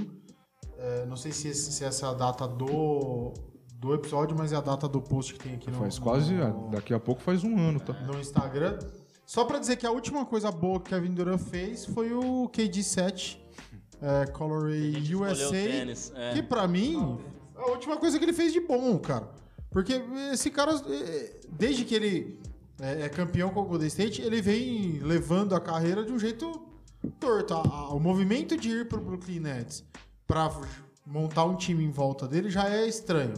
É, 0.78 1.06
não 1.08 1.16
sei 1.16 1.32
se, 1.32 1.48
esse- 1.48 1.72
se 1.72 1.84
essa 1.84 2.06
é 2.06 2.10
a 2.10 2.14
data 2.14 2.48
do, 2.48 3.34
do 3.80 3.96
episódio, 3.96 4.38
mas 4.38 4.54
é 4.54 4.56
a 4.56 4.62
data 4.62 4.88
do 4.88 5.02
post 5.02 5.34
que 5.34 5.40
tem 5.40 5.56
aqui 5.56 5.72
no, 5.72 5.80
Faz 5.80 5.98
quase. 5.98 6.32
no, 6.34 6.70
Daqui 6.70 6.94
a 6.94 7.00
pouco 7.00 7.20
faz 7.24 7.44
um 7.44 7.58
ano, 7.58 7.80
tá? 7.80 7.94
no 7.94 8.20
Instagram. 8.20 8.78
Só 9.26 9.44
pra 9.44 9.58
dizer 9.58 9.76
que 9.78 9.88
a 9.88 9.92
última 9.92 10.24
coisa 10.24 10.52
boa 10.52 10.80
que 10.80 10.94
o 10.94 10.96
Kevin 10.98 11.14
Durant 11.16 11.40
fez 11.40 11.86
foi 11.88 12.14
o 12.14 12.48
KD7 12.50 13.38
é, 14.02 14.28
Colorway 14.28 14.94
USA. 15.16 15.50
tênis, 15.52 16.14
é. 16.16 16.34
Que 16.34 16.44
pra 16.44 16.68
mim, 16.68 17.18
é 17.58 17.60
a 17.60 17.66
última 17.72 17.98
coisa 17.98 18.20
que 18.20 18.26
ele 18.26 18.34
fez 18.34 18.54
de 18.54 18.60
bom, 18.60 18.98
cara. 19.00 19.28
Porque 19.72 19.94
esse 20.32 20.52
cara, 20.52 20.74
é, 20.88 21.40
desde 21.52 21.86
que 21.86 21.96
ele 21.96 22.40
é, 22.80 23.02
é 23.06 23.10
campeão 23.10 23.50
com 23.50 23.62
o 23.62 23.66
Golden 23.66 23.88
State, 23.88 24.22
ele 24.22 24.42
vem 24.44 25.00
levando 25.00 25.56
a 25.56 25.60
carreira 25.60 26.06
de 26.06 26.12
um 26.14 26.18
jeito 26.20 26.69
torto. 27.20 27.54
O 27.92 28.00
movimento 28.00 28.58
de 28.58 28.70
ir 28.70 28.88
pro 28.88 29.00
Brooklyn 29.02 29.40
Nets 29.40 29.84
pra 30.28 30.52
montar 31.06 31.46
um 31.46 31.56
time 31.56 31.84
em 31.84 31.92
volta 31.92 32.28
dele 32.28 32.50
já 32.50 32.70
é 32.70 32.88
estranho. 32.88 33.34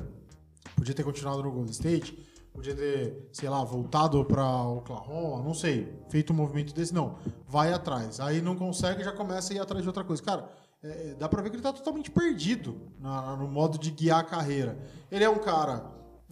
Podia 0.75 0.93
ter 0.93 1.03
continuado 1.03 1.43
no 1.43 1.51
Golden 1.51 1.71
State, 1.71 2.17
podia 2.53 2.75
ter, 2.75 3.29
sei 3.31 3.47
lá, 3.49 3.63
voltado 3.63 4.23
pra 4.25 4.63
Oklahoma, 4.63 5.43
não 5.43 5.53
sei, 5.53 5.93
feito 6.09 6.33
um 6.33 6.35
movimento 6.35 6.73
desse, 6.73 6.93
não. 6.93 7.17
Vai 7.47 7.71
atrás. 7.71 8.19
Aí 8.19 8.41
não 8.41 8.55
consegue, 8.55 9.03
já 9.03 9.11
começa 9.11 9.53
a 9.53 9.55
ir 9.55 9.59
atrás 9.59 9.81
de 9.83 9.87
outra 9.87 10.03
coisa. 10.03 10.21
Cara, 10.23 10.49
é, 10.83 11.13
dá 11.17 11.29
pra 11.29 11.41
ver 11.41 11.49
que 11.51 11.55
ele 11.55 11.63
tá 11.63 11.71
totalmente 11.71 12.09
perdido 12.09 12.75
na- 12.99 13.35
no 13.35 13.47
modo 13.47 13.77
de 13.77 13.91
guiar 13.91 14.19
a 14.19 14.23
carreira. 14.23 14.79
Ele 15.11 15.23
é 15.23 15.29
um 15.29 15.37
cara, 15.37 15.85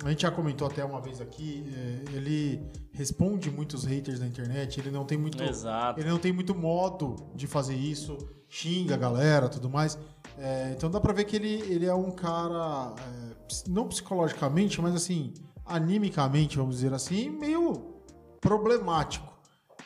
a 0.04 0.10
gente 0.10 0.22
já 0.22 0.32
comentou 0.32 0.68
até 0.68 0.84
uma 0.84 1.02
vez 1.02 1.20
aqui, 1.22 1.66
é, 1.76 2.16
ele 2.16 2.62
responde 2.92 3.50
muitos 3.52 3.84
haters 3.84 4.20
na 4.20 4.28
internet, 4.28 4.80
ele 4.80 4.92
não 4.92 5.06
tem 5.06 5.18
muito. 5.18 5.42
Exato. 5.44 6.00
Ele 6.00 6.10
não 6.10 6.18
tem 6.20 6.32
muito 6.32 6.56
modo 6.56 7.16
de 7.36 7.48
fazer 7.48 7.76
isso, 7.76 8.18
xinga 8.48 8.96
a 8.96 8.98
galera 8.98 9.50
tudo 9.50 9.70
mais. 9.70 9.98
É, 10.38 10.74
então 10.76 10.90
dá 10.90 11.00
pra 11.02 11.12
ver 11.14 11.26
que 11.26 11.36
ele, 11.36 11.54
ele 11.72 11.86
é 11.86 11.94
um 11.94 12.12
cara, 12.12 12.94
é, 12.98 13.36
não 13.68 13.88
psicologicamente, 13.88 14.82
mas 14.82 14.96
assim, 14.96 15.34
animicamente, 15.66 16.58
vamos 16.58 16.76
dizer 16.76 16.94
assim, 16.94 17.30
meio 17.30 17.96
problemático. 18.40 19.28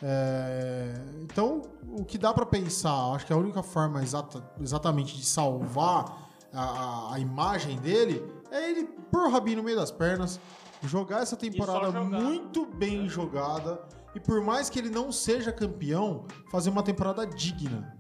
É, 0.02 0.94
então, 1.22 1.62
o 1.98 2.04
que 2.04 2.18
dá 2.18 2.34
pra 2.34 2.46
pensar, 2.46 3.14
acho 3.16 3.26
que 3.26 3.34
a 3.34 3.38
única 3.38 3.64
forma 3.64 4.02
exata, 4.04 4.44
exatamente 4.60 5.16
de 5.18 5.26
salvar 5.26 6.30
a- 6.54 7.14
a 7.14 7.20
imagem 7.20 7.78
dele 7.80 8.22
é 8.54 8.70
ele 8.70 8.84
pôr 9.12 9.28
o 9.28 9.30
rabinho 9.30 9.58
no 9.58 9.64
meio 9.64 9.78
das 9.78 9.92
pernas, 9.92 10.40
jogar 10.84 11.22
essa 11.22 11.36
temporada 11.36 11.86
jogar. 11.88 12.04
muito 12.04 12.66
bem 12.66 13.10
jogada 13.10 13.82
e 14.16 14.20
por 14.20 14.42
mais 14.42 14.70
que 14.70 14.78
ele 14.78 14.90
não 14.90 15.12
seja 15.12 15.52
campeão, 15.52 16.26
fazer 16.52 16.70
uma 16.70 16.84
temporada 16.84 17.26
digna 17.26 17.96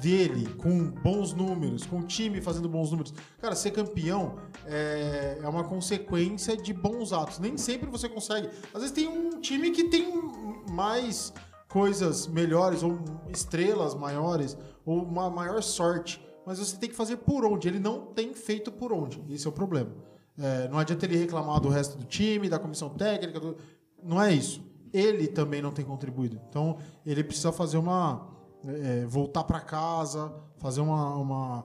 dele, 0.00 0.46
com 0.56 0.90
bons 0.90 1.32
números, 1.32 1.86
com 1.86 2.00
o 2.00 2.02
time 2.02 2.40
fazendo 2.42 2.68
bons 2.68 2.90
números. 2.90 3.14
Cara, 3.40 3.54
ser 3.54 3.70
campeão 3.70 4.36
é, 4.66 5.38
é 5.42 5.48
uma 5.48 5.64
consequência 5.64 6.56
de 6.56 6.74
bons 6.74 7.12
atos. 7.12 7.38
Nem 7.38 7.56
sempre 7.56 7.88
você 7.88 8.08
consegue. 8.08 8.48
Às 8.74 8.82
vezes 8.82 8.90
tem 8.90 9.08
um 9.08 9.40
time 9.40 9.70
que 9.70 9.84
tem 9.84 10.12
mais 10.70 11.32
coisas 11.68 12.26
melhores, 12.26 12.82
ou 12.82 12.98
estrelas 13.30 13.94
maiores, 13.94 14.56
ou 14.84 15.02
uma 15.02 15.30
maior 15.30 15.62
sorte. 15.62 16.25
Mas 16.46 16.58
você 16.60 16.76
tem 16.76 16.88
que 16.88 16.94
fazer 16.94 17.16
por 17.18 17.44
onde. 17.44 17.66
Ele 17.68 17.80
não 17.80 18.06
tem 18.06 18.32
feito 18.32 18.70
por 18.70 18.92
onde. 18.92 19.20
Esse 19.28 19.46
é 19.46 19.50
o 19.50 19.52
problema. 19.52 19.90
É, 20.38 20.68
não 20.68 20.78
adianta 20.78 21.04
ele 21.04 21.16
reclamar 21.16 21.60
do 21.60 21.68
resto 21.68 21.98
do 21.98 22.04
time, 22.04 22.48
da 22.48 22.58
comissão 22.58 22.88
técnica. 22.90 23.40
do- 23.40 23.56
Não 24.02 24.22
é 24.22 24.32
isso. 24.32 24.62
Ele 24.92 25.26
também 25.26 25.60
não 25.60 25.72
tem 25.72 25.84
contribuído. 25.84 26.40
Então, 26.48 26.78
ele 27.04 27.24
precisa 27.24 27.50
fazer 27.52 27.76
uma. 27.78 28.28
é, 28.64 29.04
voltar 29.06 29.44
para 29.44 29.60
casa, 29.60 30.32
fazer 30.58 30.80
uma, 30.80 31.16
uma 31.16 31.64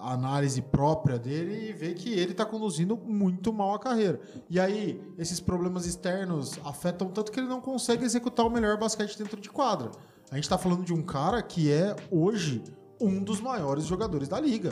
análise 0.00 0.62
própria 0.62 1.18
dele 1.18 1.70
e 1.70 1.72
ver 1.72 1.94
que 1.94 2.12
ele 2.12 2.32
está 2.32 2.44
conduzindo 2.46 2.96
muito 2.96 3.52
mal 3.52 3.74
a 3.74 3.78
carreira. 3.78 4.20
E 4.48 4.58
aí, 4.60 5.00
esses 5.18 5.40
problemas 5.40 5.84
externos 5.86 6.58
afetam 6.64 7.08
tanto 7.08 7.32
que 7.32 7.40
ele 7.40 7.48
não 7.48 7.60
consegue 7.60 8.04
executar 8.04 8.46
o 8.46 8.50
melhor 8.50 8.78
basquete 8.78 9.16
dentro 9.18 9.40
de 9.40 9.50
quadra. 9.50 9.90
A 10.30 10.36
gente 10.36 10.44
está 10.44 10.56
falando 10.56 10.84
de 10.84 10.92
um 10.94 11.02
cara 11.02 11.42
que 11.42 11.70
é, 11.72 11.94
hoje, 12.10 12.62
um 13.00 13.22
dos 13.22 13.40
maiores 13.40 13.84
jogadores 13.84 14.28
da 14.28 14.38
liga. 14.40 14.70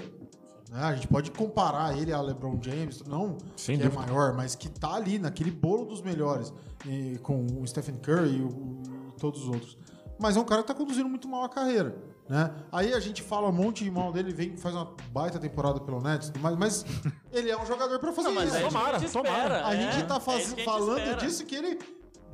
né? 0.70 0.83
A 0.83 0.95
gente 0.95 1.09
pode 1.09 1.31
comparar 1.31 1.97
ele 1.97 2.12
a 2.12 2.20
LeBron 2.20 2.59
James, 2.62 3.03
não 3.05 3.39
Sem 3.57 3.79
que 3.79 3.85
dúvida. 3.85 4.03
é 4.03 4.07
maior, 4.07 4.35
mas 4.35 4.55
que 4.55 4.68
tá 4.68 4.95
ali 4.95 5.18
naquele 5.18 5.51
bolo 5.51 5.85
dos 5.87 6.03
melhores, 6.03 6.53
e 6.87 7.18
com 7.22 7.47
o 7.61 7.66
Stephen 7.66 7.97
Curry 7.97 8.37
e, 8.37 8.43
o- 8.43 8.83
e 9.16 9.18
todos 9.20 9.43
os 9.43 9.49
outros. 9.49 9.79
Mas 10.20 10.37
é 10.37 10.41
um 10.41 10.45
cara 10.45 10.62
que 10.62 10.68
tá 10.68 10.74
conduzindo 10.74 11.09
muito 11.09 11.29
mal 11.29 11.45
a 11.45 11.49
carreira, 11.49 11.97
né? 12.29 12.53
Aí 12.72 12.93
a 12.93 12.99
gente 13.01 13.22
fala 13.22 13.49
um 13.49 13.53
monte 13.53 13.85
de 13.85 13.91
mal 13.91 14.12
dele, 14.12 14.33
vem 14.33 14.57
faz 14.57 14.74
uma 14.74 14.93
baita 15.12 15.39
temporada 15.39 15.79
pelo 15.81 16.01
Nets, 16.03 16.33
mas, 16.41 16.57
mas 16.57 16.85
ele 17.33 17.49
é 17.51 17.57
um 17.57 17.64
jogador 17.64 17.99
para 18.01 18.12
fazer 18.12 18.29
Não, 18.29 18.35
mas 18.35 18.49
isso. 18.49 18.57
é 18.57 18.62
que 18.62 18.68
Tomara, 18.68 18.97
a 18.97 19.01
gente 19.01 19.12
tomara. 19.12 19.33
espera. 19.39 19.66
A 19.66 19.74
é. 19.76 19.93
gente 19.93 20.07
tá 20.07 20.16
É 20.16 20.20
faz- 20.20 20.45
a 20.47 20.49
gente 20.51 20.64
falando 20.64 20.99
espera. 20.99 21.16
disso 21.18 21.47
que 21.47 21.55
ele, 21.55 21.79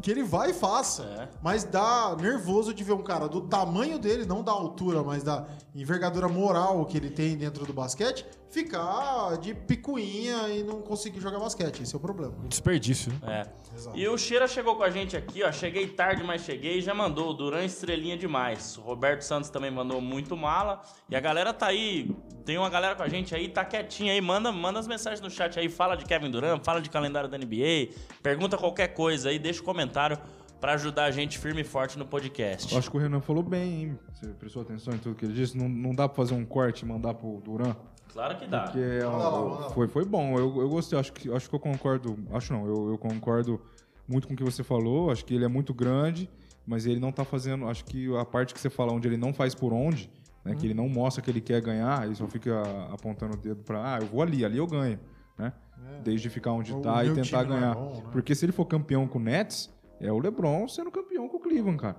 que 0.02 0.10
ele 0.10 0.22
vai 0.22 0.50
e 0.50 0.54
faça. 0.54 1.02
É. 1.02 1.28
Mas 1.42 1.64
dá 1.64 2.16
nervoso 2.20 2.74
de 2.74 2.84
ver 2.84 2.92
um 2.92 3.02
cara 3.02 3.28
do 3.28 3.40
tamanho 3.42 3.98
dele, 3.98 4.24
não 4.26 4.42
da 4.42 4.52
altura, 4.52 5.02
mas 5.02 5.22
da 5.22 5.46
envergadura 5.74 6.28
moral 6.28 6.84
que 6.86 6.96
ele 6.96 7.10
tem 7.10 7.36
dentro 7.36 7.64
do 7.64 7.72
basquete, 7.72 8.26
ficar 8.50 9.36
de 9.38 9.54
picuinha 9.54 10.48
e 10.48 10.62
não 10.62 10.80
conseguir 10.80 11.20
jogar 11.20 11.38
basquete. 11.38 11.82
Esse 11.82 11.94
é 11.94 11.96
o 11.96 12.00
problema. 12.00 12.34
Um 12.44 12.48
desperdício. 12.48 13.12
né? 13.22 13.42
É. 13.42 13.63
Exato. 13.74 13.98
E 13.98 14.08
o 14.08 14.16
Cheira 14.16 14.46
chegou 14.46 14.76
com 14.76 14.82
a 14.82 14.90
gente 14.90 15.16
aqui, 15.16 15.42
ó. 15.42 15.50
Cheguei 15.50 15.86
tarde, 15.88 16.22
mas 16.22 16.42
cheguei 16.42 16.78
e 16.78 16.80
já 16.80 16.94
mandou. 16.94 17.30
O 17.30 17.34
Duran 17.34 17.64
estrelinha 17.64 18.16
demais. 18.16 18.78
O 18.78 18.82
Roberto 18.82 19.22
Santos 19.22 19.50
também 19.50 19.70
mandou 19.70 20.00
muito 20.00 20.36
mala. 20.36 20.82
E 21.08 21.16
a 21.16 21.20
galera 21.20 21.52
tá 21.52 21.66
aí. 21.66 22.14
Tem 22.44 22.56
uma 22.56 22.70
galera 22.70 22.94
com 22.94 23.02
a 23.02 23.08
gente 23.08 23.34
aí, 23.34 23.48
tá 23.48 23.64
quietinha 23.64 24.12
aí. 24.12 24.20
Manda, 24.20 24.52
manda 24.52 24.78
as 24.78 24.86
mensagens 24.86 25.20
no 25.20 25.30
chat 25.30 25.58
aí. 25.58 25.68
Fala 25.68 25.96
de 25.96 26.04
Kevin 26.04 26.30
Durant, 26.30 26.62
fala 26.64 26.80
de 26.80 26.88
calendário 26.88 27.28
da 27.28 27.36
NBA. 27.36 27.94
Pergunta 28.22 28.56
qualquer 28.56 28.88
coisa 28.88 29.30
aí, 29.30 29.38
deixa 29.38 29.60
o 29.60 29.64
comentário 29.64 30.18
pra 30.60 30.74
ajudar 30.74 31.04
a 31.04 31.10
gente 31.10 31.38
firme 31.38 31.60
e 31.60 31.64
forte 31.64 31.98
no 31.98 32.06
podcast. 32.06 32.72
Eu 32.72 32.78
acho 32.78 32.90
que 32.90 32.96
o 32.96 33.00
Renan 33.00 33.20
falou 33.20 33.42
bem, 33.42 33.82
hein? 33.82 33.98
Você 34.14 34.28
prestou 34.28 34.62
atenção 34.62 34.94
em 34.94 34.98
tudo 34.98 35.14
que 35.14 35.26
ele 35.26 35.34
disse? 35.34 35.56
Não, 35.58 35.68
não 35.68 35.94
dá 35.94 36.08
pra 36.08 36.16
fazer 36.16 36.34
um 36.34 36.44
corte 36.44 36.80
e 36.80 36.86
mandar 36.86 37.12
pro 37.12 37.40
Duran? 37.44 37.76
Claro 38.14 38.38
que 38.38 38.46
dá. 38.46 38.62
Porque 38.62 39.00
lá. 39.00 39.70
foi, 39.70 39.88
foi 39.88 40.04
bom, 40.04 40.38
eu, 40.38 40.60
eu 40.62 40.68
gostei, 40.68 40.98
acho 40.98 41.12
que, 41.12 41.30
acho 41.30 41.48
que 41.50 41.54
eu 41.54 41.60
concordo. 41.60 42.16
Acho 42.32 42.52
não, 42.52 42.66
eu, 42.66 42.90
eu 42.90 42.98
concordo 42.98 43.60
muito 44.08 44.26
com 44.28 44.34
o 44.34 44.36
que 44.36 44.44
você 44.44 44.62
falou. 44.62 45.10
Acho 45.10 45.24
que 45.24 45.34
ele 45.34 45.44
é 45.44 45.48
muito 45.48 45.74
grande, 45.74 46.30
mas 46.66 46.86
ele 46.86 47.00
não 47.00 47.10
tá 47.12 47.24
fazendo. 47.24 47.68
Acho 47.68 47.84
que 47.84 48.16
a 48.16 48.24
parte 48.24 48.54
que 48.54 48.60
você 48.60 48.70
fala 48.70 48.92
onde 48.92 49.08
ele 49.08 49.16
não 49.16 49.34
faz 49.34 49.54
por 49.54 49.72
onde, 49.72 50.08
né? 50.44 50.54
Que 50.54 50.66
ele 50.66 50.74
não 50.74 50.88
mostra 50.88 51.22
que 51.22 51.30
ele 51.30 51.40
quer 51.40 51.60
ganhar, 51.60 52.06
ele 52.06 52.14
só 52.14 52.26
fica 52.28 52.62
apontando 52.92 53.34
o 53.34 53.36
dedo 53.36 53.62
pra, 53.64 53.94
ah, 53.94 53.98
eu 54.00 54.06
vou 54.06 54.22
ali, 54.22 54.44
ali 54.44 54.58
eu 54.58 54.66
ganho, 54.66 54.98
né? 55.36 55.52
Desde 56.02 56.30
ficar 56.30 56.52
onde 56.52 56.72
O 56.72 56.80
tá 56.80 57.02
e 57.02 57.06
meu 57.08 57.16
tentar 57.16 57.38
time 57.40 57.50
não 57.50 57.56
é 57.56 57.60
ganhar. 57.60 57.74
bom, 57.74 57.94
né? 57.96 58.02
Porque 58.12 58.34
se 58.34 58.44
ele 58.44 58.52
for 58.52 58.64
campeão 58.64 59.06
com 59.08 59.18
o 59.18 59.22
Nets, 59.22 59.70
é 60.00 60.10
o 60.12 60.18
LeBron 60.18 60.68
sendo 60.68 60.90
campeão 60.90 61.28
com 61.28 61.36
o 61.36 61.40
Cleveland, 61.40 61.78
cara. 61.78 61.96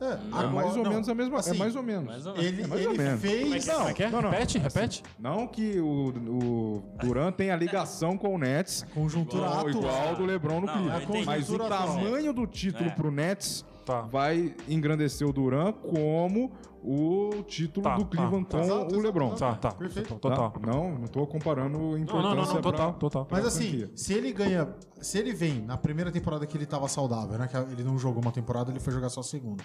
É, 0.00 0.04
É 0.42 0.46
mais 0.48 0.76
ou 0.76 0.84
menos 0.84 1.08
a 1.08 1.14
mesma, 1.14 1.38
é 1.40 1.54
mais 1.54 1.76
ou 1.76 1.82
menos. 1.82 2.04
mais 2.06 2.26
ou 2.26 2.32
menos. 2.34 2.46
Ele, 2.46 2.62
É 2.62 2.66
mais 2.66 2.84
ou 2.86 2.92
ele 2.92 3.02
menos. 3.02 3.20
fez. 3.20 3.68
É 3.68 3.92
que 3.92 4.02
é? 4.02 4.10
não, 4.10 4.20
não. 4.22 4.30
Repete, 4.30 4.58
repete. 4.58 5.02
Não 5.18 5.46
que 5.46 5.78
o, 5.80 6.08
o 6.08 6.82
Duran 7.00 7.30
tenha 7.32 7.54
ligação 7.56 8.18
com 8.18 8.34
o 8.34 8.38
Nets, 8.38 8.84
Conjuntura 8.92 9.46
igual, 9.46 9.68
atual. 9.68 9.82
igual 9.82 10.16
do 10.16 10.24
LeBron 10.24 10.60
no 10.60 10.66
Não, 10.66 10.96
entendi. 11.00 11.24
Mas 11.24 11.48
o 11.48 11.58
tamanho 11.58 12.32
do 12.32 12.46
título 12.46 12.88
É. 12.90 12.92
pro 12.92 13.10
Nets 13.10 13.64
Tá. 13.84 14.00
vai 14.02 14.54
engrandecer 14.68 15.26
o 15.28 15.32
Duran 15.32 15.72
como 15.72 16.52
o 16.82 17.42
título 17.46 17.82
Tá, 17.84 17.96
do 17.96 18.04
tá, 18.04 18.08
Cleveland 18.16 18.46
tá. 18.46 18.58
com 18.58 18.64
Exato, 18.64 18.94
o 18.96 19.00
LeBron. 19.00 19.32
exato. 19.32 19.60
Tá, 19.60 19.70
tá. 19.70 19.76
Perfeito. 19.76 20.14
Total. 20.16 20.50
Tá? 20.50 20.60
Não, 20.66 20.98
não 20.98 21.06
tô 21.06 21.26
comparando 21.26 21.96
importância 21.98 22.22
não, 22.30 22.34
não, 22.36 22.44
não, 22.44 22.52
pra- 22.52 22.62
total, 22.62 22.92
total. 22.94 23.24
pra 23.26 23.36
Mas 23.38 23.46
assim, 23.46 23.68
franquia. 23.78 23.90
se 23.94 24.12
ele 24.14 24.32
ganha. 24.32 24.74
Se 25.00 25.18
ele 25.18 25.32
vem 25.32 25.60
na 25.62 25.76
primeira 25.76 26.10
temporada 26.10 26.46
que 26.46 26.56
ele 26.56 26.66
tava 26.66 26.88
saudável, 26.88 27.38
né? 27.38 27.46
Que 27.48 27.56
ele 27.72 27.84
não 27.84 27.98
jogou 27.98 28.22
uma 28.22 28.32
temporada, 28.32 28.70
ele 28.70 28.80
foi 28.80 28.92
jogar 28.92 29.08
só 29.08 29.20
a 29.20 29.24
segunda. 29.24 29.62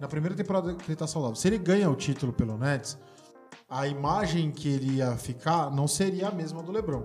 Na 0.00 0.08
primeira 0.08 0.34
temporada 0.36 0.74
que 0.74 0.88
ele 0.90 0.96
tá 0.96 1.06
saudável, 1.06 1.34
se 1.36 1.46
ele 1.48 1.58
ganha 1.58 1.90
o 1.90 1.94
título 1.94 2.32
pelo 2.32 2.56
Nets, 2.56 2.98
a 3.68 3.86
imagem 3.86 4.50
que 4.50 4.68
ele 4.68 4.96
ia 4.96 5.16
ficar 5.16 5.70
não 5.70 5.86
seria 5.88 6.28
a 6.28 6.32
mesma 6.32 6.62
do 6.62 6.70
LeBron. 6.72 7.02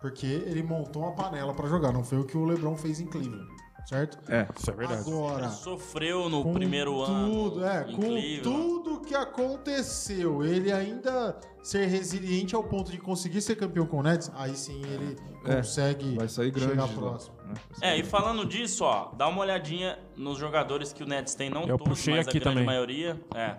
Porque 0.00 0.26
ele 0.26 0.62
montou 0.62 1.02
uma 1.02 1.12
panela 1.12 1.52
pra 1.52 1.68
jogar, 1.68 1.92
não 1.92 2.02
foi 2.02 2.18
o 2.18 2.24
que 2.24 2.36
o 2.36 2.44
LeBron 2.44 2.76
fez 2.76 3.00
em 3.00 3.06
Cleveland, 3.06 3.46
certo? 3.90 4.18
É. 4.32 4.46
Isso 4.56 4.70
é 4.70 4.74
verdade. 4.74 5.00
Agora, 5.10 5.48
Sofreu 5.50 6.28
no 6.28 6.42
com 6.44 6.54
primeiro 6.54 6.92
tudo, 7.04 7.60
ano. 7.60 7.64
é, 7.66 7.90
em 7.90 7.96
com 7.96 8.02
Cleveland. 8.02 8.42
tudo 8.42 9.00
que 9.00 9.14
aconteceu, 9.14 10.44
ele 10.44 10.72
ainda 10.72 11.36
ser 11.62 11.86
resiliente 11.86 12.54
ao 12.54 12.62
ponto 12.64 12.90
de 12.90 12.98
conseguir 12.98 13.40
ser 13.42 13.56
campeão 13.56 13.84
com 13.86 13.98
o 13.98 14.02
Nets, 14.02 14.30
aí 14.34 14.54
sim 14.56 14.80
ele 14.84 15.16
É, 15.44 15.56
consegue 15.56 16.14
Vai 16.16 16.28
sair 16.28 16.50
grande. 16.50 16.70
chegar 16.70 16.84
lá, 16.86 16.92
próximo. 16.92 17.36
né? 17.44 17.54
É, 17.82 17.96
e 17.98 18.02
falando 18.04 18.46
disso, 18.46 18.84
ó, 18.84 19.10
dá 19.12 19.26
uma 19.28 19.40
olhadinha 19.42 19.98
nos 20.16 20.38
jogadores 20.38 20.92
que 20.92 21.02
o 21.02 21.06
Nets 21.06 21.34
tem, 21.34 21.50
não 21.50 21.62
Eu 21.62 21.76
todos, 21.76 21.88
puxei 21.98 22.14
mas 22.14 22.28
aqui 22.28 22.38
a 22.38 22.40
grande 22.40 22.54
também. 22.54 22.66
maioria. 22.66 23.20
É. 23.34 23.56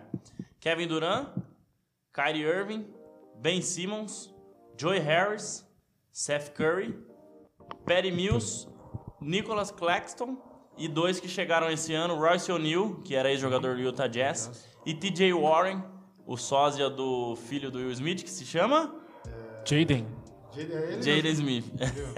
Kevin 0.59 0.87
Durant, 0.87 1.27
Kyrie 2.13 2.43
Irving, 2.43 2.85
Ben 3.37 3.61
Simmons, 3.61 4.33
Joey 4.77 4.99
Harris, 4.99 5.67
Seth 6.11 6.53
Curry, 6.53 6.97
Patty 7.85 8.11
Mills, 8.11 8.67
Nicholas 9.21 9.71
Claxton 9.71 10.37
e 10.77 10.87
dois 10.87 11.19
que 11.19 11.27
chegaram 11.27 11.69
esse 11.69 11.93
ano, 11.93 12.15
Royce 12.15 12.51
O'Neal, 12.51 12.95
que 13.03 13.15
era 13.15 13.29
ex-jogador 13.31 13.75
do 13.75 13.81
Utah 13.81 14.07
Jazz, 14.07 14.65
e 14.85 14.93
TJ 14.93 15.33
Warren, 15.33 15.83
o 16.25 16.37
sósia 16.37 16.89
do 16.89 17.35
filho 17.35 17.69
do 17.69 17.77
Will 17.77 17.91
Smith, 17.91 18.23
que 18.23 18.29
se 18.29 18.45
chama 18.45 18.95
Jaden. 19.65 20.07
Jaden 21.01 21.31
Smith. 21.31 21.65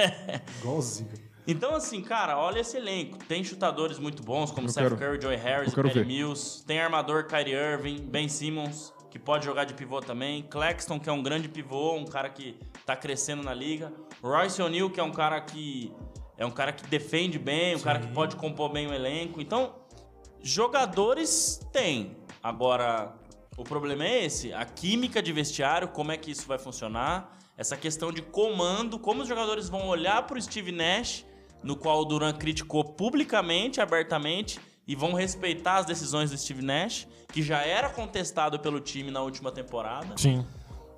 Igualzinho. 0.62 1.10
Então, 1.46 1.76
assim, 1.76 2.02
cara, 2.02 2.38
olha 2.38 2.60
esse 2.62 2.78
elenco. 2.78 3.18
Tem 3.28 3.44
chutadores 3.44 4.00
muito 4.00 4.24
bons, 4.24 4.50
como 4.50 4.68
Eu 4.68 4.72
Seth 4.72 4.84
quero- 4.84 4.98
Curry, 4.98 5.22
Joey 5.22 5.36
Harris, 5.36 5.74
Perry 5.74 5.90
ver. 5.90 6.06
Mills. 6.06 6.64
Tem 6.66 6.80
armador 6.80 7.26
Kyrie 7.26 7.54
Irving, 7.54 7.98
Ben 8.06 8.30
Simmons, 8.30 8.94
que 9.12 9.20
pode 9.20 9.44
jogar 9.44 9.66
de 9.66 9.74
pivô 9.74 10.00
também. 10.00 10.44
Claxton, 10.44 10.98
que 11.00 11.10
é 11.10 11.12
um 11.12 11.22
grande 11.22 11.50
pivô, 11.50 11.96
um 11.96 12.06
cara 12.06 12.30
que 12.30 12.58
tá 12.86 12.96
crescendo 12.96 13.44
na 13.44 13.54
liga. 13.54 13.92
Royce 14.22 14.62
O'Neal, 14.62 14.90
que 14.90 15.02
é 15.02 15.04
um 15.04 15.12
cara 15.12 15.42
que 15.42 15.92
é 16.38 16.46
um 16.46 16.52
cara 16.52 16.72
que 16.72 16.86
defende 16.88 17.38
bem, 17.38 17.76
um 17.76 17.80
cara 17.80 18.00
que 18.00 18.08
pode 18.08 18.36
compor 18.36 18.72
bem 18.72 18.88
o 18.88 18.94
elenco. 18.94 19.42
Então, 19.42 19.76
jogadores 20.42 21.62
tem. 21.72 22.18
Agora, 22.42 23.14
o 23.56 23.64
problema 23.64 24.06
é 24.06 24.26
esse, 24.26 24.54
a 24.54 24.66
química 24.66 25.22
de 25.22 25.32
vestiário, 25.32 25.88
como 25.90 26.12
é 26.12 26.18
que 26.18 26.32
isso 26.32 26.48
vai 26.48 26.58
funcionar? 26.58 27.38
Essa 27.56 27.78
questão 27.78 28.12
de 28.12 28.22
comando, 28.22 28.98
como 28.98 29.22
os 29.22 29.28
jogadores 29.28 29.70
vão 29.70 29.88
olhar 29.88 30.26
pro 30.26 30.42
Steve 30.42 30.72
Nash, 30.72 31.24
no 31.62 31.76
qual 31.76 32.02
o 32.02 32.06
Duran 32.06 32.34
criticou 32.34 32.84
publicamente, 32.84 33.80
abertamente, 33.80 34.60
e 34.88 34.96
vão 34.96 35.14
respeitar 35.14 35.78
as 35.78 35.86
decisões 35.86 36.32
do 36.32 36.38
Steve 36.38 36.64
Nash, 36.64 37.08
que 37.32 37.42
já 37.42 37.62
era 37.62 37.90
contestado 37.90 38.60
pelo 38.60 38.80
time 38.80 39.12
na 39.12 39.22
última 39.22 39.52
temporada. 39.52 40.18
Sim. 40.18 40.46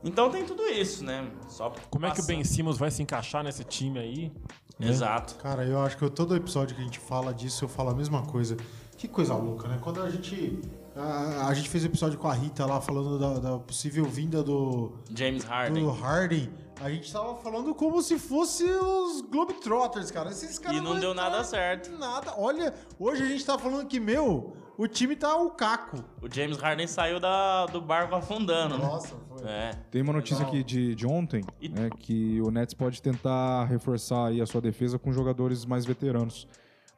Então 0.03 0.29
tem 0.29 0.45
tudo 0.45 0.63
isso, 0.67 1.03
né? 1.03 1.27
Só 1.49 1.73
Como 1.89 2.05
é 2.05 2.11
que 2.11 2.21
o 2.21 2.25
Ben. 2.25 2.43
Simmons 2.43 2.77
vai 2.77 2.91
se 2.91 3.01
encaixar 3.01 3.43
nesse 3.43 3.63
time 3.63 3.99
aí? 3.99 4.31
Exato. 4.79 5.35
Cara, 5.35 5.63
eu 5.63 5.79
acho 5.79 5.97
que 5.97 6.09
todo 6.09 6.35
episódio 6.35 6.75
que 6.75 6.81
a 6.81 6.85
gente 6.85 6.99
fala 6.99 7.33
disso, 7.33 7.65
eu 7.65 7.69
falo 7.69 7.89
a 7.89 7.95
mesma 7.95 8.23
coisa. 8.23 8.57
Que 8.97 9.07
coisa 9.07 9.33
louca, 9.35 9.67
né? 9.67 9.77
Quando 9.81 10.01
a 10.01 10.09
gente. 10.09 10.59
A, 10.95 11.47
a 11.47 11.53
gente 11.53 11.69
fez 11.69 11.83
o 11.83 11.87
episódio 11.87 12.17
com 12.17 12.27
a 12.27 12.33
Rita 12.33 12.65
lá 12.65 12.79
falando 12.79 13.19
da, 13.19 13.39
da 13.39 13.59
possível 13.59 14.05
vinda 14.05 14.41
do, 14.41 14.93
James 15.13 15.43
Harden. 15.43 15.83
do 15.83 15.91
Harden. 15.91 16.49
A 16.79 16.89
gente 16.89 17.11
tava 17.11 17.35
falando 17.35 17.73
como 17.73 18.01
se 18.01 18.17
fosse 18.19 18.63
os 18.63 19.21
Globetrotters, 19.21 20.11
cara. 20.11 20.29
Esses 20.29 20.59
caras 20.59 20.77
E 20.77 20.81
não 20.81 20.99
deu 20.99 21.13
nada 21.13 21.43
certo. 21.43 21.91
Nada. 21.97 22.33
Olha, 22.37 22.73
hoje 22.99 23.23
a 23.23 23.25
gente 23.25 23.45
tá 23.45 23.57
falando 23.57 23.87
que, 23.87 23.99
meu, 23.99 24.55
o 24.77 24.87
time 24.87 25.15
tá 25.15 25.35
o 25.37 25.51
caco. 25.51 26.03
O 26.21 26.33
James 26.33 26.57
Harden 26.57 26.87
saiu 26.87 27.19
da, 27.19 27.65
do 27.67 27.79
barco 27.81 28.15
afundando, 28.15 28.77
né? 28.77 28.83
Nossa, 28.85 29.15
foi. 29.29 29.47
É. 29.47 29.71
Tem 29.91 30.01
uma 30.01 30.13
notícia 30.13 30.45
aqui 30.45 30.63
de, 30.63 30.95
de 30.95 31.05
ontem, 31.07 31.43
E- 31.61 31.69
né, 31.69 31.89
que 31.99 32.41
o 32.41 32.51
Nets 32.51 32.73
pode 32.73 33.01
tentar 33.01 33.65
reforçar 33.65 34.27
aí 34.27 34.41
a 34.41 34.45
sua 34.45 34.61
defesa 34.61 34.97
com 34.99 35.11
jogadores 35.11 35.65
mais 35.65 35.85
veteranos. 35.85 36.47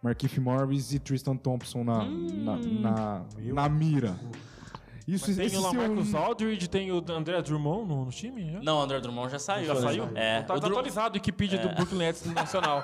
Markieff 0.02 0.40
Morris 0.40 0.94
e 0.94 1.00
Tristan 1.00 1.36
Thompson 1.36 1.84
na, 1.84 2.06
na, 2.06 2.58
na, 2.58 3.26
na 3.54 3.70
mira. 3.70 4.16
Isso, 5.08 5.34
Tem 5.34 5.46
esse 5.46 5.56
o 5.56 5.62
Lamarcus 5.62 6.14
Aldridge, 6.14 6.68
tem 6.68 6.92
o 6.92 7.02
André 7.10 7.42
Drummond 7.42 7.88
no, 7.88 8.04
no 8.04 8.12
time? 8.12 8.52
Já? 8.52 8.60
Não, 8.60 8.80
o 8.80 8.82
André 8.82 9.00
Drummond 9.00 9.32
já 9.32 9.40
saiu. 9.40 9.66
Já 9.66 9.74
né? 9.76 9.80
saiu? 9.80 10.10
É. 10.14 10.42
Tá 10.42 10.54
o, 10.54 10.60
Dru- 10.60 10.70
atualizado 10.72 11.14
o 11.14 11.18
Wikipedia 11.18 11.58
do 11.60 11.70
Brooklyn 11.70 12.00
Nets 12.00 12.26
Nacional. 12.26 12.84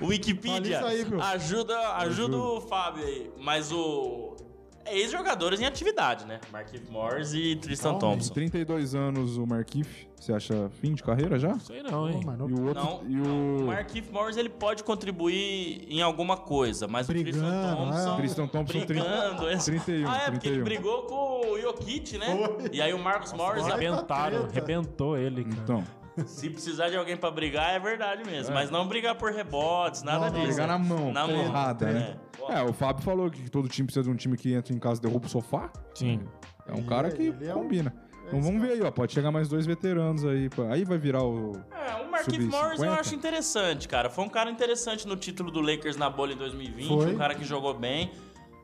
o 0.00 0.06
Wikipedia 0.08 0.82
aí, 0.86 1.04
meu. 1.04 1.20
ajuda, 1.20 1.96
ajuda 1.96 2.36
o 2.38 2.62
Fábio 2.62 3.04
aí. 3.04 3.30
Mas 3.38 3.70
o... 3.70 4.36
É 4.84 4.98
ex-jogadores 4.98 5.60
em 5.60 5.66
atividade, 5.66 6.24
né? 6.26 6.40
Markieff 6.50 6.90
Morris 6.90 7.32
e 7.34 7.54
Tristan 7.56 7.90
Calma. 7.90 8.00
Thompson. 8.00 8.32
32 8.34 8.94
anos 8.94 9.36
o 9.36 9.46
Markieff. 9.46 10.08
Você 10.18 10.32
acha 10.32 10.68
fim 10.80 10.94
de 10.94 11.02
carreira 11.02 11.38
já? 11.38 11.58
Sei 11.60 11.82
não, 11.82 12.08
hein? 12.08 12.20
Não- 12.24 12.48
E 12.48 12.52
o 12.52 12.66
outro. 12.66 12.82
Não, 12.84 13.02
e 13.08 13.14
não, 13.14 13.56
o 13.56 13.62
o 13.62 13.66
Markieff 13.66 14.10
Morris 14.12 14.36
ele 14.36 14.48
pode 14.48 14.82
contribuir 14.84 15.86
em 15.88 16.02
alguma 16.02 16.36
coisa, 16.36 16.86
mas 16.88 17.06
Brigando, 17.06 17.38
o 17.46 17.50
Tristan 17.50 17.76
Thompson... 17.76 18.12
é. 18.12 18.16
Tristan 18.16 18.46
Thompson, 18.46 18.78
brigando. 18.86 19.36
30, 19.38 19.52
esse- 19.52 19.70
31, 19.70 20.08
Ah, 20.10 20.16
é, 20.16 20.30
porque 20.30 20.48
ele 20.48 20.62
31. 20.62 20.64
brigou 20.64 21.02
com 21.02 21.52
o 21.52 21.60
Jokic, 21.60 22.18
né? 22.18 22.26
E 22.72 22.82
aí 22.82 22.92
o 22.92 22.98
Marcos 22.98 23.32
Morris... 23.32 23.62
vai. 23.62 23.72
Arrebentaram, 23.72 24.44
arrebentou 24.46 25.16
ele, 25.16 25.44
cara. 25.44 25.56
Então, 25.62 25.84
Se 26.26 26.50
precisar 26.50 26.90
de 26.90 26.96
alguém 26.96 27.16
pra 27.16 27.30
brigar, 27.30 27.74
é 27.74 27.78
verdade 27.78 28.24
mesmo. 28.24 28.52
Mas 28.54 28.70
não 28.70 28.86
brigar 28.86 29.14
por 29.14 29.32
rebotes, 29.32 30.02
nada 30.02 30.26
Não, 30.26 30.32
não, 30.32 30.40
disso. 30.40 30.52
pegar 30.56 30.66
na 30.66 30.78
mão, 30.78 31.12
Na 31.12 31.22
tá 31.26 31.32
mão. 31.32 31.42
errada, 31.42 31.86
né? 31.92 32.16
É. 32.16 32.29
É, 32.52 32.62
o 32.62 32.72
Fábio 32.72 33.02
falou 33.04 33.30
que 33.30 33.48
todo 33.50 33.68
time 33.68 33.86
precisa 33.86 34.02
de 34.04 34.10
um 34.10 34.16
time 34.16 34.36
que 34.36 34.52
entra 34.52 34.74
em 34.74 34.78
casa 34.78 35.00
e 35.00 35.02
derruba 35.02 35.26
o 35.26 35.28
sofá. 35.28 35.70
Sim. 35.94 36.20
É 36.66 36.72
um 36.74 36.82
cara 36.84 37.08
é- 37.08 37.10
que 37.12 37.22
ele 37.22 37.46
é 37.46 37.54
um- 37.54 37.62
combina. 37.62 37.94
Então 38.26 38.40
vamos 38.40 38.60
ver 38.62 38.72
aí, 38.74 38.82
ó. 38.82 38.90
Pode 38.92 39.12
chegar 39.12 39.32
mais 39.32 39.48
dois 39.48 39.66
veteranos 39.66 40.24
aí. 40.24 40.48
Aí 40.70 40.84
vai 40.84 40.98
virar 40.98 41.24
o. 41.24 41.52
É, 41.72 42.02
o 42.02 42.10
Marquinhos 42.10 42.46
Morris 42.46 42.78
eu 42.78 42.84
50? 42.84 43.00
acho 43.00 43.14
interessante, 43.14 43.88
cara. 43.88 44.08
Foi 44.08 44.24
um 44.24 44.28
cara 44.28 44.48
interessante 44.50 45.06
no 45.08 45.16
título 45.16 45.50
do 45.50 45.60
Lakers 45.60 45.96
na 45.96 46.08
bolha 46.08 46.34
em 46.34 46.36
2020, 46.36 46.86
Foi. 46.88 47.14
um 47.14 47.18
cara 47.18 47.34
que 47.34 47.44
jogou 47.44 47.74
bem, 47.74 48.12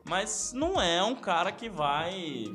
mas 0.07 0.53
não 0.55 0.81
é 0.81 1.03
um 1.03 1.15
cara 1.15 1.51
que 1.51 1.67
vai. 1.69 2.45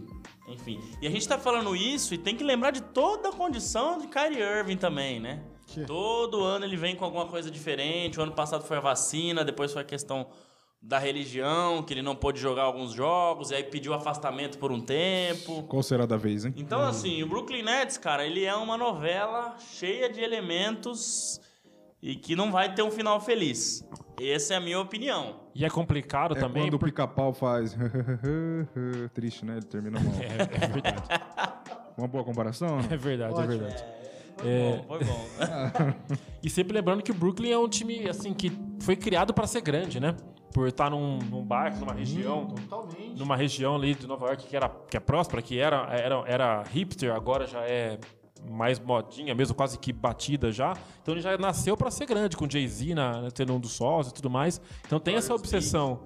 Enfim. 0.48 0.80
E 1.02 1.06
a 1.06 1.10
gente 1.10 1.26
tá 1.28 1.38
falando 1.38 1.76
isso 1.76 2.14
e 2.14 2.18
tem 2.18 2.34
que 2.34 2.42
lembrar 2.42 2.70
de 2.72 2.82
toda 2.82 3.28
a 3.28 3.32
condição 3.32 3.98
de 3.98 4.06
Kyrie 4.08 4.40
Irving 4.42 4.76
também, 4.76 5.20
né? 5.20 5.42
Que- 5.66 5.84
Todo 5.84 6.42
ano 6.42 6.64
ele 6.64 6.76
vem 6.76 6.96
com 6.96 7.04
alguma 7.04 7.26
coisa 7.26 7.50
diferente. 7.50 8.18
O 8.18 8.22
ano 8.22 8.32
passado 8.32 8.64
foi 8.64 8.76
a 8.78 8.80
vacina, 8.80 9.44
depois 9.44 9.72
foi 9.72 9.82
a 9.82 9.84
questão 9.84 10.26
da 10.82 10.98
religião, 10.98 11.80
que 11.82 11.94
ele 11.94 12.02
não 12.02 12.16
pôde 12.16 12.40
jogar 12.40 12.62
alguns 12.64 12.92
jogos, 12.92 13.50
e 13.52 13.54
aí 13.54 13.62
pediu 13.62 13.94
afastamento 13.94 14.58
por 14.58 14.72
um 14.72 14.80
tempo. 14.80 15.62
Qual 15.64 15.82
será 15.82 16.06
da 16.06 16.16
vez, 16.16 16.44
hein? 16.44 16.52
Então, 16.56 16.80
assim, 16.82 17.22
o 17.22 17.26
Brooklyn 17.28 17.62
Nets, 17.62 17.96
cara, 17.96 18.26
ele 18.26 18.44
é 18.44 18.54
uma 18.54 18.76
novela 18.76 19.56
cheia 19.58 20.10
de 20.10 20.20
elementos 20.20 21.40
e 22.02 22.16
que 22.16 22.34
não 22.34 22.50
vai 22.50 22.74
ter 22.74 22.82
um 22.82 22.90
final 22.90 23.20
feliz. 23.20 23.86
Essa 24.20 24.54
é 24.54 24.56
a 24.56 24.60
minha 24.60 24.80
opinião. 24.80 25.40
E 25.54 25.64
é 25.64 25.70
complicado 25.70 26.36
É 26.36 26.40
também. 26.40 26.64
quando 26.64 26.74
o 26.74 26.78
por- 26.80 26.86
pica-pau 26.86 27.32
faz. 27.32 27.76
Triste, 29.14 29.44
né? 29.44 29.54
Ele 29.58 29.66
termina 29.66 30.00
mal. 30.00 30.12
É, 30.20 30.64
é 30.64 30.68
verdade. 30.68 31.02
Uma 31.96 32.08
boa 32.08 32.24
comparação? 32.24 32.78
né? 32.78 32.88
É 32.90 32.96
verdade, 32.96 33.34
é 33.34 33.36
Ótimo. 33.36 33.58
verdade. 33.58 33.84
Foi 34.36 34.50
É. 34.50 34.76
bom, 34.76 34.84
foi 34.88 35.04
bom. 35.04 35.26
E 36.42 36.50
sempre 36.50 36.74
lembrando 36.74 37.02
que 37.02 37.12
o 37.12 37.14
Brooklyn 37.14 37.52
é 37.52 37.58
um 37.58 37.68
time 37.68 38.08
assim 38.08 38.34
que 38.34 38.50
foi 38.80 38.96
criado 38.96 39.32
para 39.32 39.46
ser 39.46 39.60
grande, 39.60 40.00
né? 40.00 40.16
Por 40.52 40.68
estar 40.68 40.90
num, 40.90 41.18
num 41.18 41.42
bairro, 41.44 41.80
numa 41.80 41.94
região, 41.94 42.46
Totalmente. 42.46 43.18
numa 43.18 43.36
região 43.36 43.74
ali 43.76 43.94
de 43.94 44.06
Nova 44.06 44.26
York 44.26 44.46
que 44.46 44.56
era 44.56 44.68
que 44.68 44.96
é 44.96 45.00
próspera, 45.00 45.40
que 45.40 45.58
era, 45.58 45.86
era, 45.90 46.22
era 46.26 46.62
hipster, 46.70 47.14
agora 47.14 47.46
já 47.46 47.60
é 47.60 47.98
mais 48.50 48.78
modinha, 48.80 49.34
mesmo 49.34 49.54
quase 49.54 49.78
que 49.78 49.92
batida 49.92 50.50
já. 50.52 50.74
Então 51.00 51.14
ele 51.14 51.20
já 51.22 51.36
nasceu 51.38 51.76
para 51.76 51.90
ser 51.90 52.06
grande, 52.06 52.36
com 52.36 52.48
Jay-Z 52.50 52.94
na- 52.94 53.30
tendo 53.32 53.54
um 53.54 53.60
dos 53.60 53.72
sócios 53.72 54.10
e 54.10 54.14
tudo 54.14 54.28
mais. 54.28 54.60
Então 54.86 54.98
tem 55.00 55.14
essa 55.14 55.34
obsessão. 55.34 56.00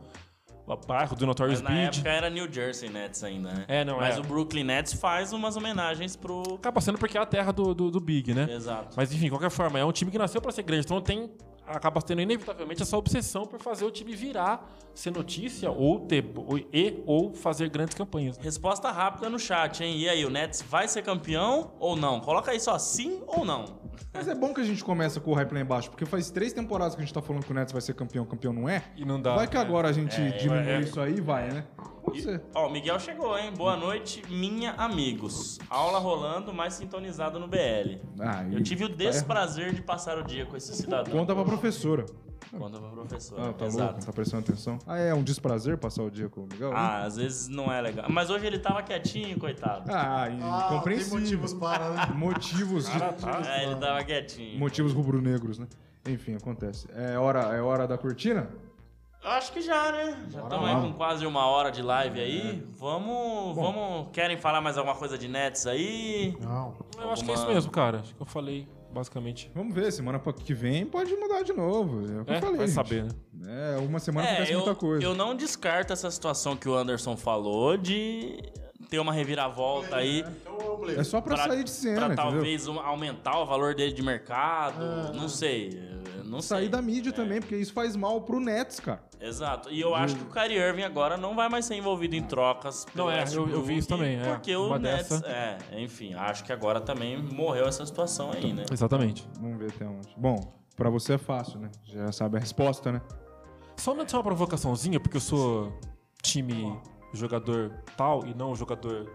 O 0.69 0.77
bairro 0.77 1.15
do 1.15 1.25
Notorious 1.27 1.63
Mas 1.63 1.71
na 1.71 1.77
Big. 1.87 1.97
época 1.99 2.11
era 2.11 2.29
New 2.29 2.53
Jersey 2.53 2.89
Nets 2.91 3.23
ainda, 3.23 3.53
né? 3.53 3.65
É, 3.69 3.85
não, 3.85 3.99
Mas 3.99 4.17
é. 4.17 4.21
o 4.21 4.25
Brooklyn 4.25 4.65
Nets 4.65 4.95
faz 4.95 5.33
umas 5.33 5.57
homenagens 5.57 6.17
pro... 6.17 6.43
Acaba 6.57 6.81
sendo 6.81 6.99
porque 6.99 7.17
é 7.17 7.21
a 7.21 7.25
terra 7.27 7.53
do, 7.53 7.73
do, 7.73 7.89
do 7.89 8.01
Big, 8.01 8.35
né? 8.35 8.49
Exato. 8.51 8.97
Mas 8.97 9.13
enfim, 9.13 9.27
de 9.27 9.31
qualquer 9.31 9.49
forma, 9.51 9.79
é 9.79 9.85
um 9.85 9.93
time 9.93 10.11
que 10.11 10.19
nasceu 10.19 10.41
para 10.43 10.51
ser 10.51 10.65
grande, 10.65 10.85
então 10.85 11.01
tem 11.01 11.31
acaba 11.67 12.01
tendo 12.03 12.21
inevitavelmente 12.23 12.83
essa 12.83 12.97
obsessão 12.97 13.45
por 13.47 13.61
fazer 13.61 13.85
o 13.85 13.91
time 13.91 14.15
virar, 14.15 14.71
ser 14.95 15.11
notícia 15.11 15.71
ou 15.71 16.01
ter 16.01 16.25
ou- 16.35 16.59
e 16.73 17.03
ou 17.07 17.35
fazer 17.35 17.69
grandes 17.69 17.95
campanhas. 17.95 18.37
Resposta 18.39 18.91
rápida 18.91 19.29
no 19.29 19.39
chat, 19.39 19.83
hein? 19.83 19.99
E 19.99 20.09
aí, 20.09 20.25
o 20.25 20.31
Nets 20.31 20.63
vai 20.63 20.89
ser 20.89 21.03
campeão 21.03 21.73
ou 21.79 21.97
não? 21.97 22.21
Coloca 22.21 22.51
aí 22.51 22.61
só 22.61 22.79
sim 22.79 23.23
ou 23.27 23.45
não. 23.45 23.81
Mas 24.13 24.29
é 24.29 24.35
bom 24.35 24.55
que 24.55 24.61
a 24.61 24.65
gente 24.65 24.83
começa 24.83 25.21
com 25.21 25.33
o 25.33 25.35
hype 25.35 25.53
lá 25.53 25.61
embaixo, 25.61 25.91
porque 25.91 26.07
faz 26.07 26.31
três 26.31 26.53
temporadas 26.53 26.95
que 26.95 27.03
a 27.03 27.05
gente 27.05 27.13
tá 27.13 27.21
falando 27.21 27.45
que 27.45 27.53
o 27.53 27.55
Nets 27.55 27.73
vai 27.73 27.83
ser 27.83 27.95
campeão, 27.95 28.25
campeão 28.25 28.53
não 28.53 28.69
é. 28.69 28.85
E 28.97 29.05
não 29.05 29.21
dá. 29.21 29.35
Vai 29.35 29.47
que 29.47 29.57
agora 29.57 29.89
a 29.89 29.93
gente 29.93 30.17
diminui 30.39 30.69
é. 30.71 30.81
isso 30.81 31.01
aí, 31.01 31.21
vai, 31.21 31.51
né? 31.51 31.65
Ser. 32.23 32.43
Ó, 32.55 32.67
o 32.69 32.71
Miguel 32.73 32.99
chegou, 32.99 33.37
hein? 33.39 33.53
Boa 33.57 33.77
noite, 33.77 34.23
minha 34.31 34.73
amigos. 34.73 35.59
Aula 35.69 35.99
rolando, 35.99 36.53
mais 36.53 36.75
sintonizado 36.75 37.39
no 37.39 37.47
BL. 37.47 37.99
Ah, 38.21 38.45
Eu 38.51 38.63
tive 38.63 38.85
o 38.85 38.89
desprazer 38.89 39.75
de 39.75 39.83
passar 39.83 40.19
o 40.19 40.23
dia 40.23 40.47
com 40.47 40.57
esse 40.57 40.75
cidadão. 40.75 41.13
Conta 41.13 41.35
pra 41.35 41.45
professora. 41.45 42.07
Conta 42.57 42.79
pra 42.79 42.89
professora. 42.91 43.51
Ah, 43.51 43.53
tá 43.53 43.67
Exato. 43.67 43.93
louco, 43.93 44.07
tá 44.07 44.13
prestando 44.13 44.43
atenção. 44.45 44.79
Ah, 44.87 44.99
é 44.99 45.13
um 45.13 45.23
desprazer 45.23 45.77
passar 45.77 46.03
o 46.05 46.11
dia 46.11 46.29
com 46.29 46.43
o 46.43 46.47
Miguel? 46.47 46.73
Ah, 46.75 47.03
às 47.03 47.17
vezes 47.17 47.49
não 47.49 47.71
é 47.73 47.81
legal. 47.81 48.07
Mas 48.09 48.31
hoje 48.31 48.47
ele 48.47 48.59
tava 48.59 48.83
quietinho, 48.83 49.39
coitado. 49.39 49.91
Ah, 49.93 50.29
e 50.31 50.39
Ah, 50.43 50.67
tem 50.69 50.79
compreensível. 50.79 51.19
motivos 51.21 51.53
para, 51.55 51.91
né? 51.91 52.07
Motivos, 52.15 52.85
de- 52.89 53.03
É, 53.49 53.65
ele 53.65 53.77
tava 53.77 54.03
quietinho. 54.05 54.59
motivos 54.59 54.93
rubro-negros, 54.93 55.59
né? 55.59 55.67
Enfim, 56.09 56.35
acontece. 56.37 56.87
É 56.95 57.19
hora, 57.19 57.41
é 57.55 57.61
hora 57.61 57.87
da 57.87 57.99
cortina? 57.99 58.49
Eu 59.27 59.33
Acho 59.33 59.53
que 59.53 59.61
já, 59.61 59.91
né? 59.91 60.25
Já 60.31 60.41
estamos 60.41 60.69
aí 60.69 60.75
com 60.77 60.93
quase 60.93 61.27
uma 61.27 61.47
hora 61.47 61.73
de 61.73 61.83
live 61.83 62.21
aí. 62.21 62.65
Vamos, 62.77 63.57
vamos. 63.57 64.07
Querem 64.13 64.37
falar 64.37 64.61
mais 64.61 64.79
alguma 64.79 64.95
coisa 64.95 65.19
de 65.19 65.27
Nets 65.27 65.67
aí? 65.67 66.37
Não. 66.41 66.75
Eu 66.97 67.11
acho 67.11 67.25
que 67.25 67.31
é 67.33 67.35
isso 67.35 67.47
mesmo, 67.49 67.73
cara. 67.73 67.99
Acho 67.99 68.15
que 68.15 68.23
eu 68.23 68.27
falei 68.27 68.69
basicamente. 68.93 69.51
Vamos 69.53 69.75
ver, 69.75 69.91
semana 69.93 70.19
que 70.21 70.55
vem 70.55 70.87
pode 70.87 71.15
mudar 71.17 71.43
de 71.43 71.53
novo. 71.53 72.01
É 72.07 72.21
o 72.21 72.25
que 72.25 72.33
É, 72.33 72.37
eu 72.37 72.41
falei. 72.41 72.57
vai 72.57 72.67
gente. 72.69 72.75
saber, 72.77 73.03
né? 73.35 73.75
É, 73.75 73.79
uma 73.79 73.99
semana 73.99 74.29
acontece 74.29 74.53
eu, 74.53 74.59
muita 74.61 74.75
coisa. 74.77 75.05
eu 75.05 75.15
não 75.15 75.35
descarto 75.35 75.93
essa 75.93 76.09
situação 76.11 76.57
que 76.57 76.69
o 76.69 76.75
Anderson 76.77 77.17
falou 77.17 77.77
de 77.77 78.39
ter 78.89 78.99
uma 78.99 79.13
reviravolta 79.13 79.97
aí. 79.97 80.25
É 80.97 81.03
só 81.05 81.21
pra, 81.21 81.37
sair 81.37 81.65
de 81.65 81.71
cena, 81.71 81.97
pra 81.97 82.15
entendeu? 82.15 82.25
talvez 82.33 82.69
um- 82.69 82.79
aumentar 82.81 83.39
o 83.41 83.47
valor 83.47 83.75
dele 83.75 83.93
de 83.93 84.03
mercado. 84.03 85.13
Não 85.15 85.29
sei. 85.29 85.71
não 86.25 86.41
sair 86.41 86.63
sei. 86.63 86.69
da 86.69 86.83
mídia 86.83 87.13
também, 87.13 87.41
porque 87.41 87.57
isso 87.57 87.73
faz 87.73 87.95
mal 87.97 88.21
pro 88.23 88.41
Nets, 88.41 88.81
cara. 88.81 89.01
Exato. 89.21 89.71
E 89.71 89.81
eu 89.81 89.95
acho 89.95 90.15
que 90.17 90.23
o 90.23 90.27
Kyrie 90.27 90.59
Irving 90.59 90.83
agora 90.83 91.17
não 91.17 91.35
vai 91.35 91.49
mais 91.49 91.65
ser 91.65 91.75
envolvido 91.77 92.15
em 92.17 92.23
trocas. 92.23 92.87
Não, 92.95 93.11
é, 93.11 93.25
eu- 93.33 93.49
eu 93.49 93.63
vi 93.63 93.79
isso 93.79 93.89
também, 93.89 94.19
é. 94.21 94.35
Porque 94.35 94.55
o 94.55 94.67
Uma 94.67 94.79
Nets. 94.79 95.09
dessa. 95.21 95.27
É, 95.27 95.59
enfim, 95.81 96.15
acho 96.15 96.45
que 96.45 96.53
agora 96.53 96.81
também 96.81 97.17
morreu 97.17 97.67
essa 97.67 97.85
situação 97.87 98.31
aí, 98.33 98.53
né? 98.53 98.65
Exatamente. 98.71 99.27
Vamos 99.41 99.59
ver 99.59 99.71
até 99.71 99.87
onde. 99.87 100.09
Bom, 100.17 100.37
pra 100.77 100.91
você 100.91 101.15
é 101.15 101.19
fácil, 101.19 101.59
né? 101.61 101.71
Já 101.85 102.13
sabe 102.13 102.37
a 102.37 102.41
resposta, 102.41 102.93
né? 102.93 103.01
Só 103.77 103.93
uma, 103.95 104.07
só 104.09 104.19
uma 104.19 104.25
provocaçãozinha, 104.25 104.99
porque 105.01 105.17
eu 105.17 105.21
sou 105.21 105.73
time 106.23 106.77
jogador 107.13 107.73
tal 107.97 108.25
e 108.27 108.35
não 108.35 108.55
jogador 108.55 109.07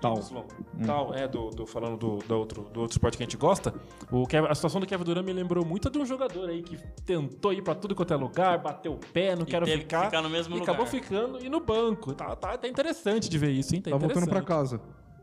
Tal. 0.00 0.14
Y. 0.18 0.86
Tal, 0.86 1.14
é, 1.14 1.28
do, 1.28 1.50
do- 1.50 1.66
falando 1.66 1.98
do, 1.98 2.16
do, 2.26 2.38
outro, 2.38 2.62
do 2.62 2.80
outro 2.80 2.94
esporte 2.94 3.18
que 3.18 3.22
a 3.22 3.26
gente 3.26 3.36
gosta. 3.36 3.74
O 4.10 4.26
Kevin- 4.26 4.48
a 4.48 4.54
situação 4.54 4.80
do 4.80 4.86
Kevin 4.86 5.04
Durant 5.04 5.22
me 5.26 5.30
lembrou 5.34 5.62
muito 5.62 5.90
de 5.90 5.98
um 5.98 6.06
jogador 6.06 6.48
aí 6.48 6.62
que 6.62 6.78
tentou 7.04 7.52
ir 7.52 7.60
pra 7.60 7.74
tudo 7.74 7.94
quanto 7.94 8.14
é 8.14 8.16
lugar, 8.16 8.56
bateu 8.62 8.94
o 8.94 8.96
pé, 8.96 9.36
não 9.36 9.42
E 9.42 9.46
quero 9.46 9.66
teve 9.66 9.76
que 9.78 9.82
ficar. 9.84 10.06
ficar 10.06 10.22
no 10.22 10.30
mesmo 10.30 10.54
e 10.56 10.58
lugar. 10.58 10.72
acabou 10.72 10.86
ficando 10.90 11.44
e 11.44 11.50
no 11.50 11.60
banco. 11.60 12.14
Tá, 12.14 12.34
tá, 12.34 12.56
tá 12.56 12.66
interessante 12.66 13.28
de 13.28 13.36
ver 13.36 13.50
isso, 13.50 13.74
hein? 13.74 13.82
Tá, 13.82 13.90
Tá 13.90 13.98
voltando 13.98 14.26
pra 14.26 14.40
casa. 14.40 14.80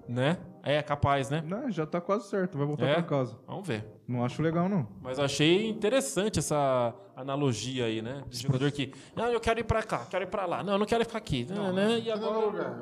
Né? 0.07 0.37
É, 0.63 0.81
capaz, 0.81 1.29
né? 1.29 1.43
Não, 1.45 1.69
já 1.71 1.85
tá 1.85 1.99
quase 2.01 2.29
certo, 2.29 2.57
vai 2.57 2.65
voltar 2.67 2.85
É? 2.85 2.93
pra 2.95 3.03
casa. 3.03 3.37
Vamos 3.47 3.67
ver. 3.67 3.85
Não 4.07 4.23
acho 4.23 4.41
legal, 4.41 4.67
não. 4.69 4.87
Mas 5.01 5.19
achei 5.19 5.67
interessante 5.69 6.39
essa 6.39 6.93
analogia 7.15 7.85
aí, 7.85 8.01
né? 8.01 8.23
De 8.29 8.37
jogador 8.41 8.71
que, 8.71 8.93
não, 9.15 9.25
eu 9.27 9.39
quero 9.39 9.59
ir 9.59 9.63
pra 9.65 9.83
cá, 9.83 10.05
quero 10.09 10.23
ir 10.23 10.27
pra 10.27 10.45
lá, 10.45 10.63
não, 10.63 10.73
eu 10.73 10.79
não 10.79 10.85
quero 10.85 11.03
ficar 11.05 11.17
aqui, 11.17 11.45
né? 11.49 11.71
né? 11.71 11.99
E 11.99 12.11
agora. 12.11 12.81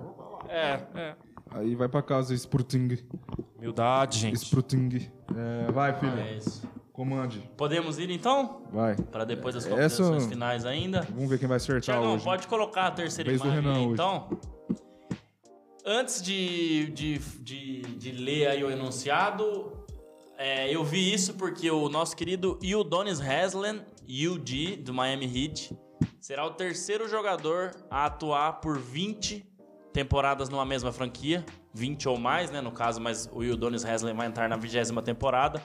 É, 0.49 0.79
é. 0.95 1.15
Aí 1.51 1.75
vai 1.75 1.87
pra 1.87 2.01
casa, 2.01 2.33
Spruting. 2.33 2.97
Humildade, 3.57 4.19
gente. 4.19 4.35
Spruting. 4.37 5.09
É, 5.35 5.71
vai, 5.71 5.93
filho. 5.99 6.19
É 6.19 6.33
isso. 6.33 6.67
Comande. 6.91 7.39
Podemos 7.57 7.99
ir 7.99 8.09
então? 8.09 8.61
Vai. 8.71 8.95
Para 8.95 9.25
depois 9.25 9.53
das 9.55 9.65
Essa- 9.65 9.75
considerações 9.75 10.25
finais 10.27 10.65
ainda. 10.65 11.01
Vamos 11.13 11.29
ver 11.29 11.37
quem 11.39 11.47
vai 11.47 11.57
acertar 11.57 11.81
Tiagão, 11.81 12.15
hoje. 12.15 12.23
pode 12.23 12.47
colocar 12.47 12.87
a 12.87 12.91
terceira 12.91 13.29
Vez 13.29 13.41
do 13.41 13.47
imagem 13.47 13.63
Renan 13.63 13.75
aí, 13.77 13.83
hoje. 13.85 13.93
então. 13.93 14.29
Antes 15.87 16.19
de, 16.19 16.87
de, 16.87 17.19
de, 17.19 17.81
de 17.81 18.11
ler 18.11 18.47
aí 18.47 18.63
o 18.63 18.71
enunciado, 18.71 19.85
é, 20.35 20.73
eu 20.73 20.83
vi 20.83 21.13
isso 21.13 21.35
porque 21.35 21.69
o 21.69 21.87
nosso 21.89 22.17
querido 22.17 22.57
Udonis 22.75 23.21
Haslem, 23.21 23.85
UD, 24.03 24.77
do 24.77 24.91
Miami 24.91 25.25
Heat, 25.25 25.77
será 26.19 26.43
o 26.43 26.49
terceiro 26.49 27.07
jogador 27.07 27.75
a 27.87 28.05
atuar 28.05 28.53
por 28.61 28.79
20 28.79 29.45
temporadas 29.93 30.49
numa 30.49 30.65
mesma 30.65 30.91
franquia. 30.91 31.45
20 31.75 32.09
ou 32.09 32.17
mais, 32.17 32.49
né, 32.49 32.61
no 32.61 32.71
caso, 32.71 32.99
mas 32.99 33.29
o 33.31 33.41
Udonis 33.41 33.85
Haslem 33.85 34.15
vai 34.15 34.25
entrar 34.25 34.49
na 34.49 34.57
vigésima 34.57 35.03
temporada. 35.03 35.61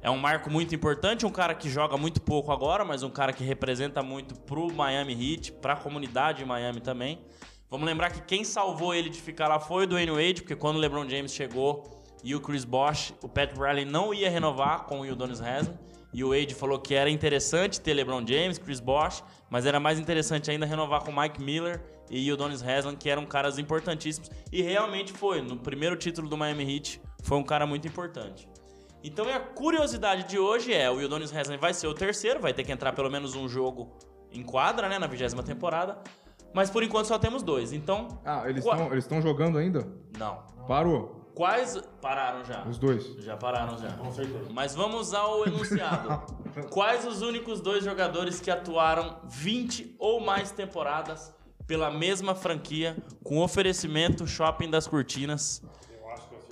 É 0.00 0.10
um 0.10 0.16
marco 0.16 0.48
muito 0.48 0.74
importante, 0.74 1.26
um 1.26 1.30
cara 1.30 1.54
que 1.54 1.68
joga 1.68 1.98
muito 1.98 2.22
pouco 2.22 2.50
agora, 2.52 2.86
mas 2.86 3.02
um 3.02 3.10
cara 3.10 3.34
que 3.34 3.44
representa 3.44 4.02
muito 4.02 4.34
pro 4.34 4.72
Miami 4.72 5.12
Heat, 5.12 5.52
pra 5.60 5.76
comunidade 5.76 6.38
de 6.38 6.46
Miami 6.46 6.80
também. 6.80 7.22
Vamos 7.72 7.86
lembrar 7.86 8.10
que 8.10 8.20
quem 8.20 8.44
salvou 8.44 8.94
ele 8.94 9.08
de 9.08 9.18
ficar 9.18 9.48
lá 9.48 9.58
foi 9.58 9.84
o 9.84 9.86
Dwayne 9.86 10.10
Wade, 10.10 10.42
porque 10.42 10.54
quando 10.54 10.76
o 10.76 10.78
LeBron 10.78 11.08
James 11.08 11.32
chegou 11.32 12.02
e 12.22 12.34
o 12.34 12.40
Chris 12.40 12.66
Bosh, 12.66 13.14
o 13.22 13.28
Pat 13.30 13.56
Riley 13.56 13.86
não 13.86 14.12
ia 14.12 14.28
renovar 14.28 14.84
com 14.84 15.00
o 15.00 15.10
Udonis 15.10 15.40
Haslem, 15.40 15.78
e 16.12 16.22
o 16.22 16.38
Wade 16.38 16.54
falou 16.54 16.78
que 16.78 16.92
era 16.92 17.08
interessante 17.08 17.80
ter 17.80 17.94
LeBron 17.94 18.26
James, 18.26 18.58
Chris 18.58 18.78
Bosh, 18.78 19.24
mas 19.48 19.64
era 19.64 19.80
mais 19.80 19.98
interessante 19.98 20.50
ainda 20.50 20.66
renovar 20.66 21.02
com 21.02 21.18
Mike 21.18 21.42
Miller 21.42 21.82
e 22.10 22.30
Udonis 22.30 22.62
Haslem, 22.62 22.94
que 22.94 23.08
eram 23.08 23.24
caras 23.24 23.58
importantíssimos, 23.58 24.30
e 24.52 24.60
realmente 24.60 25.10
foi. 25.10 25.40
No 25.40 25.56
primeiro 25.56 25.96
título 25.96 26.28
do 26.28 26.36
Miami 26.36 26.74
Heat, 26.74 27.00
foi 27.22 27.38
um 27.38 27.42
cara 27.42 27.66
muito 27.66 27.88
importante. 27.88 28.46
Então 29.02 29.26
a 29.34 29.40
curiosidade 29.40 30.28
de 30.28 30.38
hoje 30.38 30.74
é, 30.74 30.90
o 30.90 31.02
Udonis 31.02 31.34
Haslem 31.34 31.56
vai 31.56 31.72
ser 31.72 31.86
o 31.86 31.94
terceiro, 31.94 32.38
vai 32.38 32.52
ter 32.52 32.64
que 32.64 32.70
entrar 32.70 32.92
pelo 32.92 33.10
menos 33.10 33.34
um 33.34 33.48
jogo 33.48 33.96
em 34.30 34.42
quadra, 34.42 34.90
né, 34.90 34.98
na 34.98 35.06
vigésima 35.06 35.42
temporada. 35.42 36.02
Mas 36.54 36.70
por 36.70 36.82
enquanto 36.82 37.06
só 37.06 37.18
temos 37.18 37.42
dois. 37.42 37.72
Então, 37.72 38.08
Ah, 38.24 38.42
eles 38.48 38.64
Qua- 38.64 38.96
estão 38.96 39.20
jogando 39.22 39.58
ainda? 39.58 39.86
não. 40.18 40.38
Parou. 40.68 41.20
Quais 41.34 41.80
pararam 42.02 42.44
já? 42.44 42.62
Os 42.68 42.76
dois. 42.76 43.04
Já 43.24 43.36
pararam 43.38 43.78
já. 43.78 43.90
Com 43.92 44.12
certeza. 44.12 44.50
Mas 44.52 44.74
vamos 44.74 45.14
ao 45.14 45.46
enunciado. 45.46 46.22
Quais 46.70 47.06
os 47.06 47.22
únicos 47.22 47.60
dois 47.62 47.82
jogadores 47.82 48.38
que 48.38 48.50
atuaram 48.50 49.16
20 49.24 49.96
ou 49.98 50.20
mais 50.20 50.50
temporadas 50.52 51.34
pela 51.66 51.90
mesma 51.90 52.34
franquia 52.34 52.96
com 53.24 53.40
oferecimento 53.40 54.26
Shopping 54.26 54.68
das 54.68 54.86
Cortinas? 54.86 55.62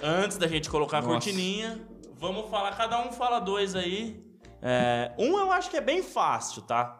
Antes 0.03 0.39
da 0.39 0.47
gente 0.49 0.71
colocar 0.71 0.99
a 0.99 1.01
Nossa. 1.03 1.13
cortininha, 1.13 1.79
vamos 2.15 2.49
falar, 2.51 2.75
cada 2.75 2.99
um 3.07 3.13
fala 3.13 3.39
dois 3.39 3.75
aí. 3.77 4.25
É, 4.63 5.13
um 5.19 5.39
eu 5.39 5.53
acho 5.53 5.69
que 5.71 5.77
é 5.77 5.81
bem 5.83 6.03
fácil, 6.03 6.63
tá? 6.63 7.00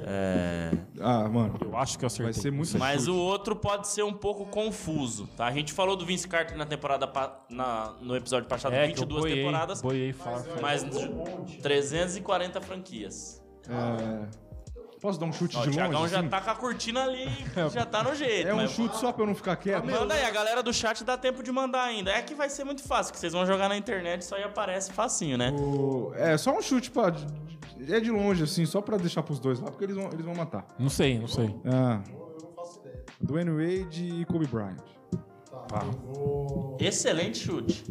É, 0.00 0.70
Ah, 1.00 1.28
mano. 1.28 1.58
Eu 1.60 1.76
acho 1.76 1.98
que 1.98 2.04
eu 2.04 2.06
acertei. 2.06 2.32
Vai 2.32 2.42
ser 2.42 2.50
muito 2.50 2.78
mas 2.78 3.00
chute. 3.04 3.10
o 3.10 3.16
outro 3.16 3.54
pode 3.56 3.88
ser 3.88 4.02
um 4.04 4.12
pouco 4.12 4.46
confuso, 4.46 5.26
tá? 5.36 5.46
A 5.46 5.52
gente 5.52 5.72
falou 5.72 5.96
do 5.96 6.04
Vince 6.06 6.26
Carter 6.28 6.56
na 6.56 6.64
temporada 6.66 7.06
pa- 7.06 7.40
na- 7.50 7.94
no 8.00 8.16
episódio 8.16 8.48
passado, 8.48 8.72
é, 8.74 8.86
que 8.86 8.92
eu 8.92 9.06
22 9.06 9.20
boiei, 9.22 9.36
temporadas, 9.38 9.82
Boiei 9.82 10.12
fácil. 10.12 10.50
mas 10.62 10.84
340 11.62 12.60
franquias. 12.60 13.42
É... 13.68 14.48
Posso 15.00 15.18
dar 15.20 15.26
um 15.26 15.32
chute 15.32 15.56
Ó, 15.56 15.60
o 15.60 15.64
de 15.64 15.70
Thiagão 15.70 16.00
longe? 16.00 16.12
já 16.12 16.18
assim? 16.18 16.28
tá 16.28 16.40
com 16.40 16.50
a 16.50 16.54
cortina 16.56 17.04
ali, 17.04 17.28
já 17.72 17.84
tá 17.86 18.02
no 18.02 18.16
jeito. 18.16 18.48
É 18.48 18.52
um 18.52 18.56
mas- 18.56 18.72
chute 18.72 18.96
só 18.96 19.12
pra 19.12 19.22
eu 19.22 19.28
não 19.28 19.34
ficar 19.34 19.54
quieto? 19.54 19.84
Manda 19.84 20.12
aí, 20.14 20.24
a 20.24 20.30
galera 20.30 20.60
do 20.60 20.72
chat 20.72 21.04
dá 21.04 21.16
tempo 21.16 21.40
de 21.40 21.52
mandar 21.52 21.84
ainda. 21.84 22.10
É 22.10 22.20
que 22.20 22.34
vai 22.34 22.50
ser 22.50 22.64
muito 22.64 22.82
fácil, 22.82 23.12
que 23.12 23.18
vocês 23.20 23.32
vão 23.32 23.46
jogar 23.46 23.68
na 23.68 23.76
internet, 23.76 24.22
isso 24.22 24.34
aí 24.34 24.42
aparece 24.42 24.92
facinho, 24.92 25.38
né? 25.38 25.52
O- 25.52 26.12
É, 26.16 26.36
só 26.36 26.50
um 26.56 26.60
chute 26.60 26.90
pra... 26.90 27.12
É 27.86 28.00
de 28.00 28.10
longe, 28.10 28.42
assim, 28.44 28.66
só 28.66 28.80
pra 28.80 28.96
deixar 28.96 29.22
pros 29.22 29.38
dois 29.38 29.60
lá, 29.60 29.70
porque 29.70 29.84
eles 29.84 29.96
vão, 29.96 30.08
eles 30.12 30.24
vão 30.24 30.34
matar. 30.34 30.66
Não 30.78 30.88
sei, 30.88 31.18
não 31.18 31.28
sei. 31.28 31.54
Ah. 31.64 32.02
Dwayne 33.20 33.50
Wade 33.50 34.04
e 34.20 34.24
Kobe 34.24 34.46
Bryant. 34.46 34.78
Tá. 35.68 35.84
Excelente 36.78 37.38
chute. 37.38 37.84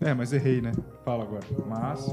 É, 0.00 0.14
mas 0.14 0.32
errei, 0.32 0.60
né? 0.60 0.72
Fala 1.04 1.24
agora. 1.24 1.44
Mas 1.66 2.06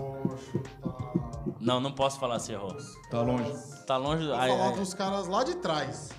Não, 1.59 1.79
não 1.79 1.91
posso 1.91 2.19
falar 2.19 2.39
se 2.39 2.51
errou. 2.51 2.75
tá 3.09 3.21
longe. 3.21 3.53
Tá 3.85 3.97
longe. 3.97 4.25
Vou 4.25 4.35
ai, 4.35 4.49
falar 4.49 4.69
ai. 4.69 4.75
dos 4.75 4.93
caras 4.93 5.27
lá 5.27 5.43
de 5.43 5.55
trás. 5.55 6.09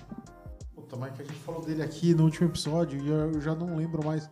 Puta, 0.73 0.95
mas 0.95 1.13
que 1.13 1.21
a 1.21 1.25
gente 1.25 1.37
falou 1.39 1.61
dele 1.61 1.83
aqui 1.83 2.15
no 2.15 2.23
último 2.23 2.47
episódio 2.49 2.99
e 2.99 3.07
eu 3.09 3.39
já 3.39 3.53
não 3.53 3.75
lembro 3.75 4.03
mais 4.03 4.27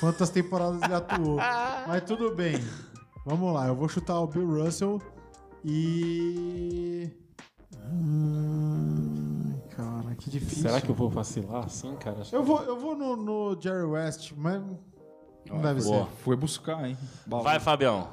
quantas 0.00 0.30
temporadas 0.30 0.80
ele 0.82 0.94
atuou. 0.94 1.36
Mas 1.86 2.02
tudo 2.04 2.34
bem. 2.34 2.54
Vamos 3.26 3.52
lá, 3.52 3.66
eu 3.68 3.74
vou 3.74 3.88
chutar 3.88 4.18
o 4.20 4.26
Bill 4.26 4.64
Russell 4.64 4.98
e. 5.68 7.10
Hum, 7.92 9.54
cara, 9.76 10.14
que 10.16 10.30
difícil. 10.30 10.62
Será 10.62 10.80
que 10.80 10.88
eu 10.88 10.94
vou 10.94 11.10
vacilar 11.10 11.66
assim, 11.66 11.94
cara? 11.96 12.22
Eu 12.32 12.42
vou, 12.42 12.62
eu 12.62 12.78
vou 12.78 12.96
no, 12.96 13.16
no 13.16 13.60
Jerry 13.60 13.84
West, 13.84 14.32
mas. 14.36 14.62
Não 15.48 15.60
deve 15.60 15.82
boa. 15.82 16.04
ser. 16.04 16.10
Foi 16.22 16.36
buscar, 16.36 16.88
hein? 16.88 16.96
Vai, 17.26 17.60
Fabião. 17.60 18.08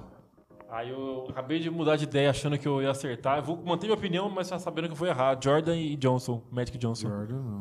Aí 0.75 0.89
eu 0.89 1.25
acabei 1.29 1.57
de 1.57 1.69
mudar 1.69 1.95
de 1.95 2.03
ideia 2.03 2.29
achando 2.29 2.57
que 2.57 2.67
eu 2.67 2.81
ia 2.81 2.91
acertar. 2.91 3.37
Eu 3.37 3.43
vou 3.43 3.55
manter 3.63 3.87
minha 3.87 3.97
opinião, 3.97 4.29
mas 4.29 4.49
já 4.49 4.59
sabendo 4.59 4.87
que 4.89 4.91
eu 4.91 4.97
vou 4.97 5.07
errar. 5.07 5.39
Jordan 5.41 5.77
e 5.77 5.95
Johnson, 5.95 6.41
Magic 6.51 6.77
Johnson. 6.77 7.07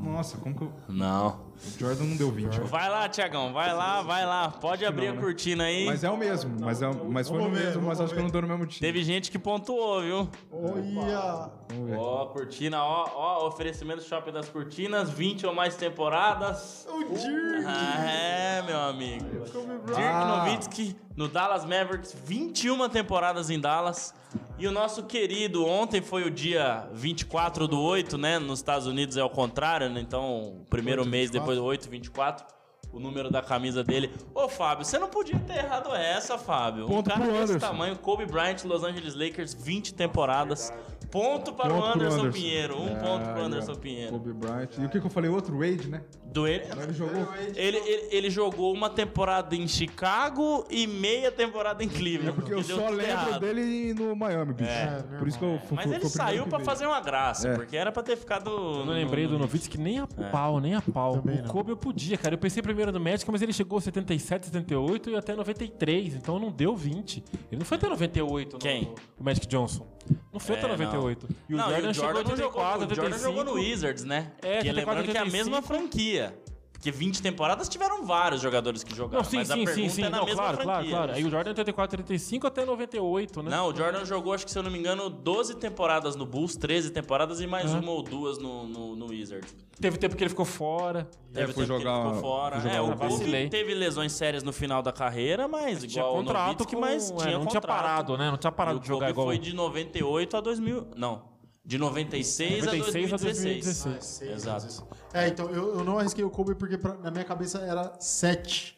Nossa, 0.03 0.37
como 0.39 0.53
que 0.57 0.63
eu... 0.63 0.73
Não. 0.89 1.29
O 1.29 1.79
Jordan 1.79 2.03
não 2.07 2.17
deu 2.17 2.33
20. 2.33 2.61
ó. 2.61 2.65
Vai 2.65 2.91
lá, 2.91 3.09
Tiagão, 3.09 3.53
vai 3.53 3.73
lá, 3.73 4.03
vai 4.03 4.27
lá. 4.27 4.49
Pode 4.49 4.85
abrir 4.85 5.07
não, 5.07 5.13
a 5.13 5.15
né? 5.15 5.23
cortina 5.23 5.63
aí. 5.63 5.87
Mas 5.87 6.03
é 6.03 6.11
o 6.11 6.17
mesmo. 6.17 6.57
Mas, 6.59 6.83
é, 6.83 6.91
mas 7.09 7.29
foi 7.29 7.39
Vamos 7.39 7.57
ver, 7.57 7.67
mesmo, 7.67 7.83
mas 7.83 7.99
vamos 7.99 8.01
acho 8.01 8.15
que 8.15 8.19
eu 8.19 8.25
não 8.25 8.31
dou 8.31 8.43
no 8.43 8.49
mesmo 8.49 8.67
time. 8.67 8.81
Teve 8.81 9.05
gente 9.05 9.31
que 9.31 9.39
pontuou, 9.39 10.03
viu? 10.03 10.29
Olha! 10.51 11.53
Vamos 11.75 11.91
ver. 11.91 11.97
Ó, 11.99 12.27
cortina, 12.27 12.83
ó, 12.85 13.09
ó, 13.15 13.47
oferecimento 13.49 14.03
Shopping 14.03 14.33
das 14.33 14.49
Cortinas, 14.49 15.11
20 15.11 15.47
ou 15.47 15.55
mais 15.55 15.77
temporadas. 15.77 16.87
O 16.91 17.05
Dirk! 17.05 17.65
Ah, 17.67 18.05
é, 18.07 18.63
meu 18.63 18.79
amigo. 18.81 19.25
Dirk 19.87 20.01
Ah. 20.01 20.45
Nowitzki 20.47 20.97
no 21.17 21.29
Dallas 21.29 21.65
Mavericks, 21.65 22.15
21 22.25 22.89
temporadas 22.89 23.51
em 23.51 23.59
Dallas. 23.61 24.15
E 24.59 24.67
o 24.67 24.73
nosso 24.73 25.05
querido, 25.05 25.65
ontem 25.67 26.01
foi 26.01 26.23
o 26.25 26.31
dia 26.31 26.89
24 26.93 27.67
do 27.69 27.81
8, 27.81 28.17
né? 28.19 28.39
Nos 28.39 28.59
Estados 28.61 28.87
Unidos 28.87 29.17
é 29.17 29.25
o 29.25 29.31
contrário, 29.31 29.89
né? 29.91 30.01
Então, 30.01 30.41
o 30.61 30.65
primeiro 30.71 31.03
8, 31.03 31.11
mês 31.11 31.31
24. 31.31 31.41
depois 31.41 31.59
do 31.59 31.65
8, 31.65 31.91
24. 31.91 32.47
O 32.93 33.01
número 33.01 33.29
da 33.29 33.43
camisa 33.43 33.83
dele. 33.83 34.13
Ô, 34.33 34.49
Fábio, 34.49 34.85
você 34.85 34.97
não 35.01 35.09
podia 35.09 35.37
ter 35.41 35.57
errado 35.57 35.93
essa, 35.97 36.39
Fábio. 36.39 36.87
Ponto 36.87 37.11
um 37.11 37.13
cara 37.13 37.27
desse 37.27 37.59
tamanho, 37.59 37.99
Kobe 37.99 38.25
Bryant, 38.25 38.63
Los 38.65 38.85
Angeles 38.85 39.17
Lakers, 39.17 39.53
20 39.53 39.95
temporadas. 39.95 40.73
Ponto 41.15 41.53
para 41.53 41.71
Ponto 41.71 41.79
o 41.79 41.93
pro 41.93 42.01
Anderson, 42.01 42.19
Anderson. 42.21 42.33
Pinheiro. 42.39 42.81
Um 42.81 42.89
É, 42.89 42.95
ponto 42.97 43.23
pro 43.23 43.35
aí, 43.37 43.41
ó. 43.41 43.45
Anderson 43.45 43.75
Pinheiro. 43.77 44.13
Kobe 44.13 44.33
Bryant. 44.33 44.69
E 44.79 44.85
o 44.85 44.89
que, 44.89 45.01
que 45.01 45.07
eu 45.07 45.11
falei? 45.11 45.31
Outro 45.31 45.57
Wade, 45.59 45.89
né? 45.89 46.03
Do 46.27 46.49
ele, 46.49 46.65
Ele 46.83 46.93
jogou. 46.93 47.29
ele, 47.55 47.79
ele, 47.79 48.09
ele 48.11 48.31
jogou 48.31 48.73
uma 48.75 48.91
temporada 48.91 49.55
em 49.55 49.69
Chicago 49.69 50.67
e 50.69 50.87
meia 50.87 51.31
temporada 51.31 51.85
em 51.85 51.89
Cleveland. 51.89 52.31
É 52.31 52.33
porque 52.33 52.53
eu 52.53 52.63
só 52.65 52.89
lembro 52.89 53.01
errado. 53.07 53.41
dele 53.41 53.95
no 53.95 54.17
Miami, 54.17 54.53
bicho. 54.55 54.71
Por 55.19 55.29
isso 55.29 55.39
que 55.39 55.45
eu 55.45 55.61
fui 55.67 55.77
Mas 55.77 55.93
ele 55.93 56.05
o 56.05 56.09
saiu 56.09 56.45
veio. 56.47 56.65
fazer 56.65 56.87
uma 56.87 57.01
graça, 57.01 57.49
É. 57.49 57.55
porque 57.55 57.77
era 57.77 57.93
pra 57.93 58.03
ter 58.03 58.17
ficado. 58.17 58.51
Eu 58.51 58.85
não 58.85 58.93
lembrei 58.93 59.29
do 59.29 59.39
Novitsky 59.39 59.79
nem 59.79 60.01
a 60.01 60.09
É. 60.19 60.25
pau, 60.31 60.59
nem 60.61 60.75
a 60.75 60.83
pau. 60.83 61.19
Também 61.21 61.39
o 61.39 61.43
não. 61.43 61.49
Kobe 61.49 61.71
eu 61.71 61.77
podia, 61.77 62.19
cara. 62.19 62.35
Eu 62.35 62.39
pensei 62.39 62.61
primeiro 62.61 62.91
no 62.91 62.99
Magic, 62.99 63.31
mas 63.31 63.41
ele 63.41 63.53
chegou 63.53 63.79
a 63.79 63.81
77, 63.81 64.47
78 64.47 65.11
e 65.11 65.15
até 65.17 65.37
93, 65.37 66.17
então 66.17 66.41
não 66.41 66.51
deu 66.51 66.75
20. 66.75 67.23
Ele 67.53 67.59
não 67.61 67.65
foi 67.65 67.77
até 67.77 67.89
98 67.89 68.55
no- 68.55 68.59
Quem? 68.59 68.83
no, 68.87 68.95
o 69.21 69.23
Magic 69.25 69.47
Johnson. 69.47 69.87
Não 70.33 70.41
foi 70.41 70.57
até 70.57 70.67
É, 70.67 70.69
98. 70.69 71.29
E 71.49 71.55
o 71.55 71.57
não, 71.57 71.65
Jordan, 71.71 71.87
e 71.87 71.91
o 71.91 71.95
chegou 71.95 72.13
Jordan 72.13 72.21
em 72.21 72.25
não 72.25 72.37
jogou, 72.37 72.63
84, 72.63 72.87
o 72.93 72.95
Jordan 72.95 73.19
jogou 73.19 73.45
no 73.45 73.51
85. 73.53 73.71
Wizards, 73.73 74.05
né? 74.05 74.33
É, 74.43 74.61
que 74.61 74.69
84, 74.69 74.73
lembrando 74.75 75.05
que 75.05 75.17
é 75.17 75.21
a 75.21 75.25
85. 75.25 75.33
mesma 75.33 75.63
franquia. 75.63 76.39
Porque 76.85 76.91
20 76.99 77.23
temporadas 77.23 77.67
tiveram 77.67 78.05
vários 78.05 78.43
jogadores 78.43 78.85
que 78.85 78.95
jogaram. 78.95 79.23
Não, 79.23 79.25
sim, 79.25 79.39
mas 79.39 79.51
a 79.51 79.55
sim, 79.55 79.65
pergunta 79.65 79.89
sim, 79.89 79.95
sim. 79.95 80.03
é 80.03 80.09
na 80.11 80.19
Não, 80.19 80.27
mesma 80.27 80.43
claro, 80.43 80.59
claro, 80.59 80.73
franquia. 80.81 80.97
claro. 80.97 81.13
Aí 81.13 81.25
o 81.25 81.31
Jordan 81.31 81.49
é 81.49 81.53
84, 81.53 81.97
35 82.05 82.47
até 82.47 82.65
98, 82.67 83.43
né? 83.43 83.51
Não, 83.51 83.69
o 83.69 83.75
Jordan 83.75 84.05
jogou, 84.05 84.35
acho 84.35 84.45
que 84.45 84.51
se 84.51 84.59
eu 84.59 84.63
não 84.63 84.71
me 84.71 84.79
engano, 84.79 85.09
12 85.09 85.55
temporadas 85.55 86.15
no 86.15 86.27
Bulls, 86.27 86.57
13 86.57 86.91
temporadas 86.91 87.41
e 87.41 87.47
mais 87.47 87.73
uma 87.73 87.91
ou 87.91 88.03
duas 88.03 88.37
no, 88.37 88.67
no, 88.67 88.95
no 88.97 89.07
Wizards. 89.07 89.57
Teve 89.81 89.97
tempo 89.97 90.15
que 90.15 90.23
ele 90.23 90.29
ficou 90.29 90.45
fora. 90.45 91.09
Teve 91.33 91.55
foi 91.55 91.65
tempo 91.65 91.79
que 91.79 91.85
jogar- 91.85 92.01
ele 92.05 92.15
ficou 92.17 92.21
fora. 92.21 92.61
jogar 92.61 92.75
é, 92.75 92.81
o 92.83 92.95
Kobe 92.97 93.49
teve 93.49 93.73
lesões 93.73 94.13
sérias 94.13 94.43
no 94.43 94.53
final 94.53 94.83
da 94.83 94.93
carreira, 94.93 95.49
mas 95.49 95.79
Tinha 95.85 96.03
igual 96.03 96.17
contrato 96.17 96.43
o 96.43 96.53
Nowitzki, 96.53 96.75
com... 96.75 96.81
mas 96.83 97.11
é, 97.11 97.15
tinha 97.17 97.39
não 97.39 97.47
tinha 97.47 97.61
contrato. 97.63 97.65
parado, 97.81 98.19
né? 98.19 98.31
Não 98.31 98.37
tinha 98.37 98.51
E 98.51 98.55
parado 98.55 98.77
o 98.77 98.81
de 98.81 98.87
jogar 98.87 99.07
Kobe 99.07 99.11
igual... 99.13 99.27
foi 99.29 99.39
de 99.39 99.55
98 99.55 100.37
a 100.37 100.41
2000... 100.43 100.87
Não, 100.97 101.23
de 101.65 101.79
96, 101.79 102.65
96 102.67 103.13
a 103.13 103.15
a 103.15 103.19
2016. 103.19 103.85
2016. 103.85 104.05
Seis, 104.05 104.31
Exato. 104.33 104.87
É, 105.13 105.29
então 105.29 105.49
eu, 105.51 105.79
eu 105.79 105.85
não 105.85 105.99
arrisquei 105.99 106.23
o 106.25 106.31
Kobe 106.31 106.55
porque 106.55 106.77
pra- 106.77 106.95
na 106.95 107.11
minha 107.11 107.25
cabeça 107.25 107.59
era 107.61 107.93
7. 107.99 108.77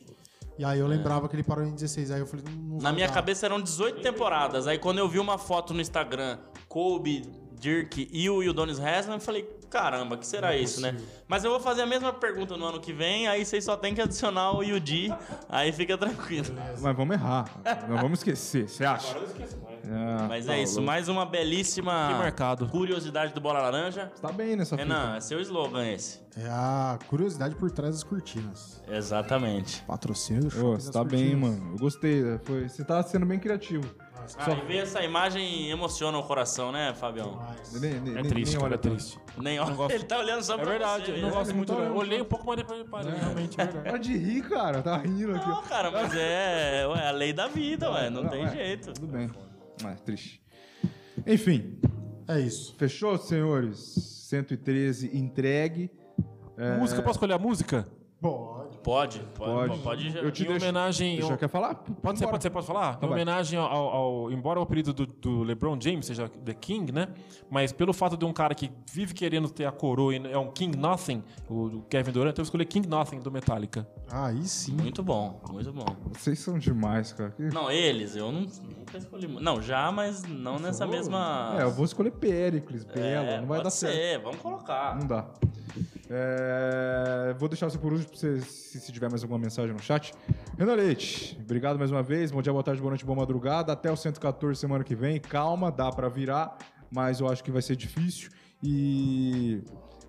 E 0.59 0.65
aí 0.65 0.79
eu 0.79 0.87
lembrava 0.87 1.29
que 1.29 1.35
ele 1.37 1.43
parou 1.43 1.65
em 1.65 1.75
16. 1.75 2.11
Aí 2.11 2.21
eu 2.21 2.27
falei, 2.27 2.45
não, 2.49 2.53
não 2.77 2.79
Na 2.79 2.93
minha 2.93 3.07
dar. 3.09 3.13
cabeça 3.15 3.45
eram 3.47 3.61
18 3.61 4.01
temporadas. 4.01 4.67
Aí 4.67 4.79
quando 4.79 4.99
eu 4.99 5.09
vi 5.09 5.19
uma 5.19 5.37
foto 5.37 5.75
no 5.75 5.81
Instagram, 5.81 6.39
Kobe, 6.69 7.23
Dirk 7.59 8.09
e 8.13 8.31
o 8.31 8.39
Udonis 8.49 8.79
Haslem, 8.79 9.15
eu 9.17 9.21
falei, 9.21 9.43
caramba, 9.69 10.17
que 10.17 10.27
será 10.27 10.57
isso, 10.57 10.81
né? 10.81 10.97
Mas 11.27 11.43
eu 11.45 11.51
vou 11.51 11.59
fazer 11.61 11.83
a 11.83 11.87
mesma 11.87 12.13
pergunta 12.13 12.57
no 12.57 12.65
ano 12.67 12.81
que 12.81 12.93
vem, 12.93 13.27
aí 13.27 13.45
vocês 13.45 13.65
só 13.65 13.77
tem 13.77 13.95
que 13.95 14.01
adicionar 14.01 14.53
o 14.57 14.63
Yudi, 14.63 15.13
aí 15.49 15.73
fica 15.73 15.99
tranquilo. 15.99 16.47
Mas 16.81 16.97
vamos 16.97 17.15
errar. 17.17 17.51
Não 17.89 17.97
vamos 17.97 18.21
esquecer, 18.21 18.69
você 18.69 18.85
acha? 18.85 19.17
É, 19.89 20.27
Mas 20.29 20.47
tá 20.47 20.55
é 20.57 20.63
isso, 20.63 20.83
mais 20.83 21.09
uma 21.09 21.25
belíssima 21.25 22.09
Que 22.59 22.67
curiosidade 22.67 23.33
do 23.33 23.41
Bola 23.41 23.61
Laranja. 23.61 24.11
Tá 24.21 24.33
bem 24.33 24.57
nessa 24.57 24.75
Renan, 24.75 25.05
fita. 25.05 25.17
é 25.17 25.21
seu 25.21 25.41
slogan 25.41 25.87
esse. 25.87 26.21
É 26.37 26.49
a 26.49 26.99
curiosidade 27.09 27.55
por 27.55 27.71
trás 27.71 27.95
das 27.95 28.03
cortinas. 28.03 28.83
Exatamente. 28.89 29.83
Patrocínio 29.83 30.51
do 30.51 30.67
Ô, 30.67 30.75
você 30.75 30.91
tá 30.91 31.05
bem, 31.05 31.37
mano. 31.37 31.73
Eu 31.75 31.79
gostei. 31.79 32.39
Foi, 32.45 32.69
você 32.69 32.85
tá 32.85 33.03
sendo 33.03 33.25
bem 33.25 33.39
criativo. 33.39 33.89
Ah, 34.39 34.51
e 34.51 34.61
ver 34.67 34.79
essa 34.79 35.03
imagem 35.05 35.71
emociona 35.71 36.19
o 36.19 36.23
coração, 36.25 36.73
né, 36.73 36.93
Fabião? 36.95 37.41
Nem, 37.81 38.01
nem, 38.01 38.13
É 38.19 38.23
nem- 38.23 38.25
triste, 38.25 38.53
nem 38.55 38.61
cara, 38.61 38.65
olha 38.67 38.75
é 38.75 38.79
tanto. 38.79 38.95
triste. 38.97 39.21
Nem 39.39 39.61
olha, 39.61 39.73
gosto. 39.75 39.95
ele 39.95 40.05
tá 40.05 40.19
olhando 40.19 40.43
só 40.43 40.55
É 40.55 40.57
pra 40.57 40.65
verdade, 40.71 41.05
você. 41.07 41.13
eu 41.13 41.17
não 41.19 41.29
né? 41.29 41.35
gosto 41.37 41.55
muito. 41.55 41.73
tá 41.73 41.79
não. 41.81 41.97
Olhei 41.97 42.21
um 42.21 42.25
pouco, 42.25 42.45
mas 42.45 42.57
depois 42.57 42.83
parei, 42.91 43.13
realmente, 43.15 43.61
é 43.61 43.65
verdade. 43.65 43.89
Para 43.89 43.99
de 43.99 44.17
rir, 44.17 44.43
cara. 44.49 44.83
Tá 44.83 44.97
rindo 44.97 45.33
aqui. 45.37 45.49
Não, 45.49 45.63
cara, 45.63 45.93
mas 45.93 46.13
é, 46.13 46.85
ué, 46.89 47.07
a 47.09 47.13
lei 47.13 47.33
da 47.33 47.47
vida, 47.47 47.89
ué, 47.93 48.11
não 48.11 48.27
tem 48.29 48.45
é, 48.47 48.51
jeito. 48.51 48.93
Tudo 48.95 49.07
bem. 49.07 49.31
É, 49.85 49.95
triste. 49.95 50.43
Enfim, 51.27 51.79
É 52.29 52.41
isso. 52.41 52.75
fechou, 52.77 53.17
senhores? 53.19 53.79
113 54.29 55.17
entregue. 55.17 55.91
Música, 56.79 57.03
posso 57.03 57.17
escolher 57.17 57.35
a 57.35 57.39
música? 57.39 57.87
Pode. 58.21 58.66
Pode, 58.87 59.19
pode, 59.35 59.69
Pode. 59.69 59.83
pode, 59.83 60.11
já. 60.11 60.21
Eu 60.21 60.31
te 60.31 60.45
Em 60.45 60.47
deixo. 60.47 60.65
homenagem... 60.65 61.21
Já 61.21 61.33
ao- 61.33 61.37
quer 61.37 61.49
falar? 61.49 61.75
Pode 61.75 62.21
ser, 62.21 62.29
pode 62.29 62.41
ser, 62.45 62.51
pode 62.51 62.67
falar? 62.69 62.95
Então 62.97 63.09
em 63.09 63.11
vai. 63.11 63.17
homenagem 63.21 63.59
ao, 63.59 63.67
ao- 63.67 64.31
Embora 64.31 64.61
o 64.61 64.63
apelido 64.63 64.93
do, 64.93 65.05
do 65.07 65.43
LeBron 65.43 65.77
James 65.81 66.07
seja 66.07 66.29
The 66.29 66.55
King, 66.55 66.93
né? 66.93 67.09
Mas 67.51 67.73
pelo 67.73 67.93
fato 67.93 68.17
de 68.17 68.25
um 68.25 68.33
cara 68.33 68.55
que 68.55 68.71
vive 68.93 69.13
querendo 69.13 69.51
ter 69.51 69.65
a 69.65 69.73
coroa 69.73 70.15
e 70.15 70.25
é 70.31 70.39
um 70.39 70.53
King 70.53 70.79
Nothing, 70.79 71.25
o 71.51 71.83
Kevin 71.91 72.13
Durant, 72.13 72.31
então 72.33 72.43
eu 72.43 72.45
escolhi 72.45 72.65
King 72.65 72.87
Nothing 72.89 73.19
do 73.19 73.33
Metallica. 73.33 73.89
Aí 74.09 74.45
sim. 74.45 74.75
Muito 74.77 75.03
bom, 75.03 75.41
muito 75.51 75.73
bom. 75.73 75.85
Vocês 76.13 76.39
são 76.39 76.57
demais, 76.57 77.13
cara. 77.13 77.33
Que- 77.33 77.43
Não, 77.53 77.69
eles, 77.69 78.15
eu 78.15 78.31
não, 78.31 78.43
nunca 78.43 78.99
escolhi. 78.99 79.27
Não, 79.27 79.61
já, 79.61 79.91
mas 79.91 80.23
não 80.23 80.61
nessa 80.61 80.87
mesma. 80.87 81.57
É, 81.59 81.63
eu 81.65 81.73
vou 81.73 81.85
escolher 81.85 82.13
Pericles, 82.13 82.87
É, 82.91 82.95
Bela. 82.95 83.41
não 83.41 83.49
vai 83.49 83.59
pode 83.59 83.65
dar 83.65 83.71
ser, 83.71 83.93
certo. 83.93 84.23
vamos 84.23 84.39
colocar. 84.41 84.97
Não 84.97 85.09
dá. 85.09 85.27
É, 86.09 87.35
vou 87.39 87.49
deixar 87.49 87.69
você 87.69 87.79
por 87.79 87.93
último, 87.93 88.11
pra 88.11 88.19
você, 88.19 88.41
se, 88.41 88.81
se 88.81 88.93
tiver 88.93 89.09
mais 89.11 89.23
alguma 89.23 89.39
mensagem 89.39 89.73
no 89.73 89.83
chat. 89.83 90.13
Renan 90.57 90.75
Leite, 90.75 91.39
obrigado 91.43 91.79
mais 91.79 91.91
uma 91.91 92.03
vez. 92.03 92.31
Bom 92.31 92.41
dia, 92.41 92.53
boa 92.53 92.63
tarde, 92.63 92.81
boa 92.81 92.91
noite, 92.91 93.05
boa 93.05 93.17
madrugada. 93.19 93.73
Até 93.73 93.91
o 93.91 93.97
114 93.97 94.59
semana 94.61 94.85
que 94.85 94.95
vem. 94.95 95.21
Calma, 95.21 95.71
dá 95.71 95.91
pra 95.91 96.09
virar, 96.09 96.57
mas 96.91 97.21
eu 97.21 97.29
acho 97.29 97.43
que 97.43 97.51
vai 97.51 97.63
ser 97.63 97.77
difícil. 97.77 98.31
E. 98.63 99.63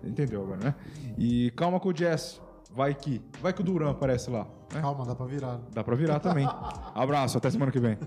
Entendeu 0.04 0.42
agora, 0.42 0.60
né? 0.62 0.74
E 1.18 1.50
calma 1.52 1.80
com 1.80 1.88
o 1.88 1.96
Jess. 1.96 2.40
Vai 2.72 2.94
que. 2.94 3.20
Vai 3.40 3.52
que 3.52 3.60
o 3.60 3.64
Duran 3.64 3.90
aparece 3.90 4.30
lá. 4.30 4.46
né? 4.72 4.80
Calma, 4.80 5.04
dá 5.04 5.14
pra 5.14 5.26
virar. 5.26 5.60
Dá 5.72 5.82
pra 5.82 5.96
virar 5.96 6.20
também. 6.20 6.46
Abraço, 6.94 7.36
até 7.38 7.50
semana 7.50 7.72
que 7.72 7.80
vem. 7.80 7.98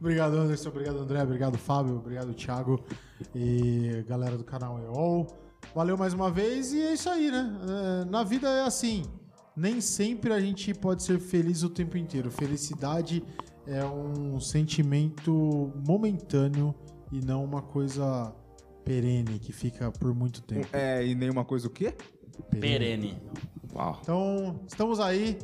Obrigado, 0.00 0.36
Anderson. 0.38 0.70
Obrigado, 0.70 0.98
André. 1.00 1.22
Obrigado, 1.22 1.58
Fábio. 1.58 1.96
Obrigado, 1.96 2.32
Thiago. 2.32 2.82
E 3.34 4.04
galera 4.08 4.38
do 4.38 4.44
canal 4.44 4.78
EOL. 4.78 5.26
Valeu 5.74 5.96
mais 5.96 6.14
uma 6.14 6.30
vez 6.30 6.72
e 6.72 6.80
é 6.80 6.92
isso 6.92 7.08
aí, 7.08 7.30
né? 7.30 7.58
É, 8.02 8.04
na 8.06 8.24
vida 8.24 8.48
é 8.48 8.62
assim. 8.62 9.04
Nem 9.56 9.80
sempre 9.80 10.32
a 10.32 10.40
gente 10.40 10.74
pode 10.74 11.02
ser 11.02 11.18
feliz 11.18 11.62
o 11.62 11.70
tempo 11.70 11.96
inteiro. 11.96 12.30
Felicidade 12.30 13.22
é 13.66 13.84
um 13.84 14.38
sentimento 14.38 15.72
momentâneo 15.86 16.74
e 17.10 17.20
não 17.24 17.44
uma 17.44 17.62
coisa 17.62 18.34
perene 18.84 19.38
que 19.38 19.52
fica 19.52 19.90
por 19.90 20.14
muito 20.14 20.42
tempo. 20.42 20.68
É, 20.72 21.04
e 21.04 21.14
nenhuma 21.14 21.44
coisa 21.44 21.66
o 21.66 21.70
quê? 21.70 21.94
Perene. 22.60 23.20
Uau. 23.74 23.98
Então, 24.02 24.60
estamos 24.66 25.00
aí. 25.00 25.38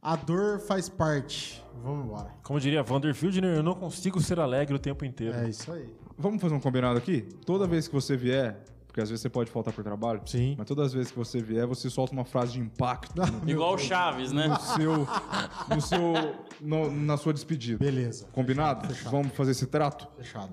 A 0.00 0.16
dor 0.16 0.58
faz 0.58 0.88
parte. 0.88 1.62
Vamos 1.82 2.04
embora. 2.04 2.30
Como 2.42 2.58
diria 2.60 2.82
Vanderfield, 2.82 3.40
né? 3.40 3.56
eu 3.56 3.62
não 3.62 3.74
consigo 3.74 4.20
ser 4.20 4.40
alegre 4.40 4.74
o 4.74 4.78
tempo 4.78 5.04
inteiro. 5.04 5.36
É 5.36 5.48
isso 5.48 5.70
aí. 5.72 5.88
Vamos 6.18 6.40
fazer 6.40 6.54
um 6.54 6.60
combinado 6.60 6.98
aqui? 6.98 7.22
Toda 7.46 7.66
vez 7.66 7.88
que 7.88 7.94
você 7.94 8.16
vier, 8.16 8.60
porque 8.92 9.00
às 9.00 9.08
vezes 9.08 9.22
você 9.22 9.30
pode 9.30 9.50
faltar 9.50 9.72
por 9.72 9.82
trabalho, 9.82 10.20
Sim. 10.26 10.54
mas 10.58 10.66
todas 10.68 10.88
as 10.88 10.92
vezes 10.92 11.10
que 11.10 11.16
você 11.18 11.40
vier, 11.40 11.66
você 11.66 11.88
solta 11.88 12.12
uma 12.12 12.26
frase 12.26 12.52
de 12.52 12.60
impacto 12.60 13.14
no 13.42 13.48
Igual 13.50 13.72
o 13.74 13.78
Chaves, 13.78 14.32
né? 14.32 14.54
seu, 14.76 15.08
no 15.74 15.80
seu, 15.80 16.12
no- 16.60 16.90
na 16.92 17.16
sua 17.16 17.32
despedida. 17.32 17.82
Beleza. 17.82 18.26
Combinado? 18.32 18.94
Vamos 19.10 19.32
fazer 19.32 19.52
esse 19.52 19.66
trato? 19.66 20.06
Fechado. 20.18 20.52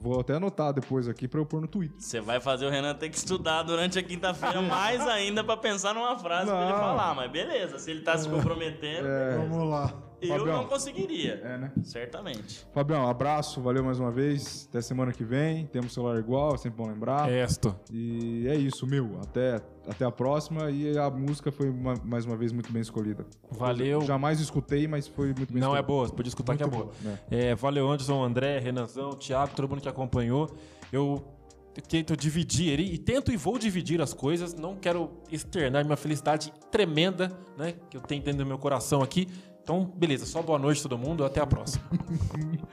Vou 0.00 0.20
até 0.20 0.34
anotar 0.34 0.72
depois 0.72 1.08
aqui 1.08 1.26
pra 1.26 1.40
eu 1.40 1.46
pôr 1.46 1.60
no 1.60 1.66
Twitter. 1.68 1.96
Você 2.00 2.20
vai 2.20 2.40
fazer 2.40 2.66
o 2.66 2.70
Renan 2.70 2.94
ter 2.94 3.08
que 3.10 3.16
estudar 3.16 3.62
durante 3.64 3.98
a 3.98 4.02
quinta-feira 4.02 4.60
mais 4.62 5.00
ainda 5.06 5.42
pra 5.42 5.56
pensar 5.56 5.94
numa 5.94 6.18
frase 6.18 6.46
pra 6.50 6.62
ele 6.62 6.72
Não. 6.72 6.78
falar. 6.78 7.14
Mas 7.14 7.30
beleza, 7.30 7.78
se 7.78 7.90
ele 7.90 8.00
tá 8.02 8.16
se 8.16 8.28
comprometendo, 8.28 9.06
Vamos 9.48 9.68
lá. 9.68 9.92
eu 10.22 10.28
Fabião. 10.38 10.56
não 10.58 10.66
conseguiria. 10.66 11.40
É, 11.44 11.58
né? 11.58 11.72
Certamente. 11.82 12.66
Fabião, 12.72 13.08
abraço, 13.08 13.60
valeu 13.60 13.82
mais 13.84 13.98
uma 13.98 14.10
vez. 14.10 14.66
Até 14.68 14.80
semana 14.80 15.12
que 15.12 15.24
vem. 15.24 15.66
Temos 15.66 15.92
celular 15.92 16.18
igual, 16.18 16.54
é 16.54 16.58
sempre 16.58 16.78
bom 16.82 16.88
lembrar. 16.88 17.30
Esto. 17.30 17.74
E 17.92 18.46
é 18.48 18.54
isso, 18.54 18.86
meu. 18.86 19.18
Até, 19.22 19.60
até 19.88 20.04
a 20.04 20.10
próxima. 20.10 20.70
E 20.70 20.96
a 20.98 21.08
música 21.10 21.50
foi 21.50 21.68
uma- 21.70 21.94
mais 22.04 22.24
uma 22.24 22.36
vez 22.36 22.52
muito 22.52 22.72
bem 22.72 22.82
escolhida. 22.82 23.26
Valeu. 23.50 24.00
Jamais 24.02 24.40
escutei, 24.40 24.86
mas 24.86 25.06
foi 25.08 25.28
muito 25.34 25.52
bem 25.52 25.60
Não 25.62 25.76
é 25.76 25.82
boa, 25.82 26.06
você 26.06 26.14
podia 26.14 26.28
escutar 26.28 26.56
que 26.56 26.62
é 26.62 26.66
boa. 26.66 26.90
boa, 27.02 27.18
É, 27.30 27.54
valeu, 27.54 27.88
Anderson, 27.90 28.22
André, 28.22 28.58
Renanzão, 28.58 29.10
Thiago, 29.10 29.52
todo 29.54 29.68
mundo 29.68 29.80
que 29.80 29.88
acompanhou. 29.88 30.50
Eu 30.92 31.22
tento 31.88 32.16
dividir 32.16 32.80
e 32.80 32.98
tento 32.98 33.30
e 33.32 33.36
vou 33.36 33.58
dividir 33.58 34.00
as 34.00 34.12
coisas. 34.12 34.52
Não 34.54 34.74
quero 34.76 35.10
externar 35.30 35.84
minha 35.84 35.96
felicidade 35.96 36.52
tremenda, 36.72 37.30
né? 37.56 37.74
Que 37.88 37.96
eu 37.96 38.00
tenho 38.00 38.22
dentro 38.22 38.38
do 38.44 38.46
meu 38.46 38.58
coração 38.58 39.00
aqui. 39.02 39.28
Então, 39.62 39.84
beleza, 39.84 40.24
só 40.26 40.42
boa 40.42 40.58
noite 40.58 40.82
todo 40.82 40.96
mundo, 40.98 41.24
até 41.24 41.40
a 41.40 41.46
próxima. 41.46 41.84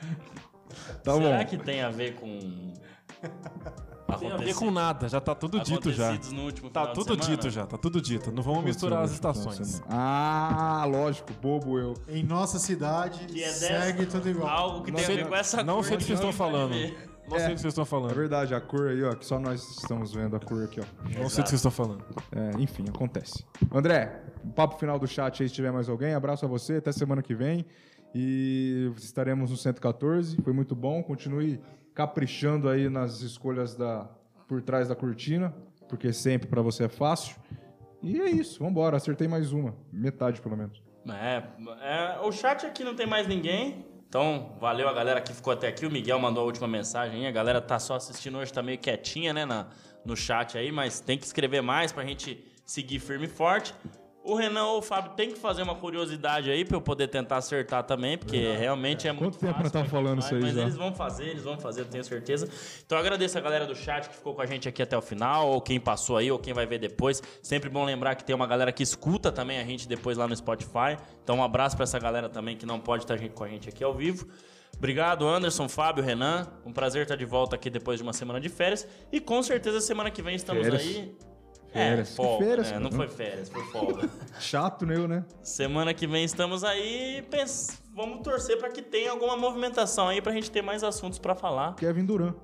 Tá 1.04 1.14
Será 1.14 1.38
bom. 1.38 1.46
que 1.46 1.58
tem 1.58 1.82
a 1.82 1.90
ver 1.90 2.16
com. 2.16 2.74
Tem 4.20 4.32
a 4.32 4.38
ver 4.38 4.54
com 4.56 4.70
nada, 4.72 5.10
já 5.10 5.20
tá 5.20 5.34
tudo 5.34 5.60
dito 5.60 5.92
já. 5.92 6.12
no 6.32 6.44
último 6.46 6.70
Tá 6.70 6.82
final 6.82 6.94
de 6.94 7.00
tudo 7.00 7.16
semana? 7.24 7.38
dito 7.38 7.50
já, 7.50 7.66
tá 7.66 7.78
tudo 7.78 8.02
dito. 8.02 8.32
Não 8.32 8.44
vamos 8.44 8.64
misturar 8.64 9.04
as 9.04 9.12
estações. 9.12 9.82
Ah, 9.90 10.86
lógico, 10.88 11.32
bobo 11.42 11.80
eu. 11.80 11.94
Em 12.08 12.24
nossa 12.24 12.60
cidade, 12.60 13.26
Que 13.26 13.44
é 13.44 13.48
dessa- 13.48 13.66
segue 13.68 14.06
tudo 14.06 14.30
igual. 14.30 14.48
Algo 14.48 14.84
que 14.84 14.92
Não 14.92 14.98
tem 14.98 15.04
a 15.06 15.08
sei- 15.08 15.16
ver 15.18 15.28
com 15.28 15.36
essa 15.36 15.64
não 15.64 15.76
cor 15.76 15.84
sei 15.86 15.98
do 15.98 16.00
que 16.00 16.06
vocês 16.06 16.20
estão 16.20 16.32
falando. 16.32 16.70
Não 17.28 17.40
sei 17.40 17.48
do 17.48 17.54
que 17.56 17.62
vocês 17.62 17.66
estão 17.66 17.82
É 17.84 17.88
falando. 17.88 18.14
verdade, 18.14 18.54
a 18.54 18.62
cor 18.62 18.90
aí, 18.90 19.04
ó, 19.04 19.16
que 19.16 19.26
só 19.26 19.40
nós 19.40 19.68
estamos 19.80 20.14
vendo 20.14 20.36
a 20.36 20.40
cor 20.40 20.64
aqui, 20.64 20.80
ó. 20.80 20.84
Não 21.04 21.12
sei 21.12 21.14
do 21.18 21.44
que 21.44 21.50
vocês 21.50 21.54
estão 21.54 21.72
falando. 21.72 22.04
É, 22.32 22.52
enfim, 22.62 22.86
acontece. 22.88 23.44
André, 23.74 24.22
um 24.44 24.52
papo 24.52 24.78
final 24.78 25.00
do 25.00 25.08
chat 25.08 25.42
aí, 25.42 25.50
se 25.50 25.56
tiver 25.56 25.72
mais 25.72 25.90
alguém. 25.90 26.14
Abraço 26.14 26.46
a 26.46 26.48
você, 26.48 26.74
até 26.76 26.92
semana 26.92 27.24
que 27.24 27.34
vem. 27.34 27.66
E 28.14 28.92
estaremos 28.98 29.50
no 29.50 29.58
114. 29.58 30.38
Foi 30.44 30.54
muito 30.54 30.76
bom. 30.76 31.02
Continue 31.04 31.60
caprichando 31.96 32.70
aí 32.70 32.90
nas 32.90 33.22
escolhas 33.22 33.74
da 33.74 34.08
por 34.48 34.62
trás 34.62 34.88
da 34.88 34.96
cortina, 34.96 35.52
porque 35.90 36.14
sempre 36.14 36.48
pra 36.48 36.62
você 36.62 36.84
é 36.84 36.90
fácil. 36.90 37.36
E 38.04 38.22
é 38.22 38.30
isso, 38.30 38.64
vambora. 38.64 38.98
Acertei 38.98 39.28
mais 39.28 39.52
uma. 39.52 39.74
Metade, 39.92 40.40
pelo 40.40 40.56
menos. 40.56 40.84
É, 41.10 41.44
é, 41.82 42.20
o 42.20 42.32
chat 42.32 42.66
aqui 42.66 42.84
não 42.84 42.96
tem 42.96 43.08
mais 43.08 43.28
ninguém. 43.28 43.86
Então, 44.08 44.56
valeu 44.60 44.88
a 44.88 44.94
galera 44.94 45.20
que 45.20 45.34
ficou 45.34 45.52
até 45.52 45.68
aqui. 45.68 45.86
O 45.86 45.92
Miguel 45.92 46.20
mandou 46.20 46.44
a 46.44 46.46
última 46.46 46.68
mensagem. 46.68 47.26
A 47.26 47.32
galera 47.32 47.60
tá 47.60 47.80
só 47.80 47.96
assistindo 47.96 48.38
hoje, 48.38 48.54
tá 48.54 48.62
meio 48.62 48.78
quietinha, 48.78 49.34
né, 49.34 49.46
na, 49.46 49.68
no 50.06 50.16
chat 50.16 50.58
aí, 50.58 50.72
mas 50.72 51.00
tem 51.00 51.18
que 51.18 51.26
escrever 51.26 51.62
mais 51.62 51.92
pra 51.92 52.06
gente 52.06 52.44
seguir 52.66 53.00
firme 53.00 53.26
e 53.26 53.30
forte. 53.30 53.74
O 54.26 54.34
Renan 54.34 54.66
ou 54.66 54.80
o 54.80 54.82
Fábio 54.82 55.12
tem 55.12 55.30
que 55.30 55.38
fazer 55.38 55.62
uma 55.62 55.76
curiosidade 55.76 56.50
aí 56.50 56.66
pra 56.66 56.76
eu 56.76 56.82
poder 56.82 57.08
tentar 57.08 57.38
acertar 57.38 57.84
também, 57.84 58.18
porque 58.18 58.38
realmente 58.58 59.08
é 59.08 59.12
muito 59.12 59.38
Quanto 59.38 59.38
tempo 59.40 59.62
nós 59.62 59.72
pra 59.72 59.86
falando 59.86 60.20
isso 60.20 60.34
aí 60.34 60.42
Mas 60.42 60.56
já? 60.56 60.62
eles 60.64 60.76
vão 60.76 60.92
fazer, 60.96 61.26
eles 61.26 61.44
vão 61.44 61.60
fazer, 61.60 61.82
eu 61.82 61.86
tenho 61.86 62.04
certeza. 62.04 62.50
Então 62.84 62.98
eu 62.98 63.02
agradeço 63.02 63.38
a 63.38 63.42
galera 63.42 63.68
do 63.68 63.76
chat 63.76 64.10
que 64.10 64.16
ficou 64.16 64.34
com 64.34 64.42
a 64.42 64.46
gente 64.48 64.68
aqui 64.68 64.82
até 64.82 64.98
o 64.98 65.02
final, 65.02 65.50
ou 65.50 65.62
quem 65.62 65.80
passou 65.80 66.18
aí, 66.18 66.32
ou 66.32 66.40
quem 66.40 66.56
vai 66.56 66.66
ver 66.66 66.80
depois. 66.80 67.22
Sempre 67.44 67.70
bom 67.70 67.86
lembrar 67.86 68.16
que 68.16 68.24
tem 68.24 68.36
uma 68.36 68.48
galera 68.48 68.72
que 68.72 68.82
escuta 68.82 69.32
também 69.32 69.60
a 69.60 69.64
gente 69.64 69.88
depois 69.88 70.18
lá 70.18 70.28
no 70.28 70.36
Spotify. 70.36 70.98
Então 71.24 71.38
um 71.38 71.44
abraço 71.44 71.76
pra 71.76 71.84
essa 71.84 72.00
galera 72.00 72.28
também 72.28 72.58
que 72.58 72.66
não 72.66 72.80
pode 72.80 73.04
estar 73.04 73.20
com 73.30 73.44
a 73.44 73.48
gente 73.48 73.70
aqui 73.70 73.84
ao 73.84 73.94
vivo. 73.94 74.28
Obrigado, 74.76 75.28
Anderson, 75.28 75.70
Fábio, 75.70 76.04
Renan. 76.04 76.48
Um 76.66 76.74
prazer 76.74 77.04
estar 77.04 77.16
de 77.16 77.26
volta 77.26 77.56
aqui 77.56 77.70
depois 77.70 78.00
de 78.00 78.04
uma 78.04 78.12
semana 78.12 78.40
de 78.40 78.50
férias. 78.50 78.88
E 79.12 79.20
com 79.20 79.44
certeza 79.44 79.80
semana 79.80 80.10
que 80.10 80.22
vem 80.22 80.36
estamos 80.36 80.64
Férias. 80.64 80.82
aí. 80.82 81.16
Férias. 81.76 82.12
É, 82.12 82.16
folga, 82.16 82.46
férias, 82.46 82.72
né? 82.72 82.80
Não 82.80 82.92
foi 82.92 83.08
férias, 83.08 83.50
foi 83.50 83.64
folga. 83.66 84.10
Chato, 84.40 84.86
né, 84.86 84.96
eu, 84.96 85.08
né? 85.08 85.26
semana 85.44 85.94
que 85.94 86.08
vem 86.08 86.24
estamos 86.24 86.64
aí. 86.64 87.24
Pens... 87.30 87.82
Vamos 87.94 88.22
torcer 88.24 88.58
para 88.58 88.70
que 88.70 88.82
tenha 88.82 89.12
alguma 89.12 89.38
movimentação 89.38 90.08
aí 90.08 90.22
pra 90.22 90.32
gente 90.32 90.50
ter 90.52 90.62
mais 90.62 90.84
assuntos 90.84 91.20
pra 91.20 91.36
falar. 91.36 91.76
Kevin 91.76 92.06
Durant. 92.06 92.36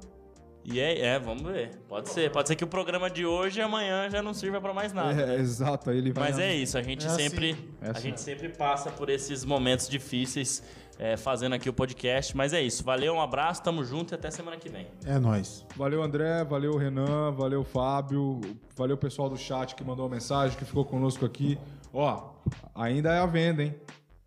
E 0.63 0.79
é, 0.79 0.99
é, 0.99 1.19
vamos 1.19 1.43
ver. 1.43 1.71
Pode 1.87 2.09
ser. 2.09 2.31
Pode 2.31 2.47
ser 2.47 2.55
que 2.55 2.63
o 2.63 2.67
programa 2.67 3.09
de 3.09 3.25
hoje 3.25 3.59
e 3.59 3.63
amanhã 3.63 4.09
já 4.09 4.21
não 4.21 4.33
sirva 4.33 4.61
pra 4.61 4.73
mais 4.73 4.93
nada. 4.93 5.33
É, 5.33 5.39
exato, 5.39 5.89
aí 5.89 5.97
ele 5.97 6.11
vai. 6.11 6.29
Mas 6.29 6.39
é 6.39 6.53
isso, 6.53 6.77
a 6.77 6.83
gente 6.83 7.05
É 7.05 7.09
assim. 7.09 7.23
sempre 7.29 7.55
É 7.81 7.87
a 7.87 7.91
assim. 7.91 8.01
gente 8.03 8.21
sempre 8.21 8.49
passa 8.49 8.91
por 8.91 9.09
esses 9.09 9.43
momentos 9.43 9.89
difíceis 9.89 10.61
é, 11.01 11.17
fazendo 11.17 11.53
aqui 11.53 11.67
o 11.67 11.73
podcast. 11.73 12.37
Mas 12.37 12.53
é 12.53 12.61
isso. 12.61 12.83
Valeu, 12.83 13.15
um 13.15 13.21
abraço, 13.21 13.63
tamo 13.63 13.83
junto 13.83 14.13
e 14.13 14.15
até 14.15 14.29
semana 14.29 14.55
que 14.55 14.69
vem. 14.69 14.85
É 15.03 15.17
nóis. 15.17 15.65
Valeu, 15.75 16.03
André, 16.03 16.43
valeu, 16.43 16.77
Renan, 16.77 17.31
valeu, 17.31 17.63
Fábio, 17.63 18.39
valeu, 18.77 18.95
pessoal 18.95 19.27
do 19.27 19.35
chat 19.35 19.73
que 19.73 19.83
mandou 19.83 20.05
uma 20.05 20.13
mensagem, 20.13 20.55
que 20.55 20.63
ficou 20.63 20.85
conosco 20.85 21.25
aqui. 21.25 21.57
Ó, 21.91 22.29
ainda 22.75 23.11
é 23.11 23.19
a 23.19 23.25
venda, 23.25 23.63
hein? 23.63 23.75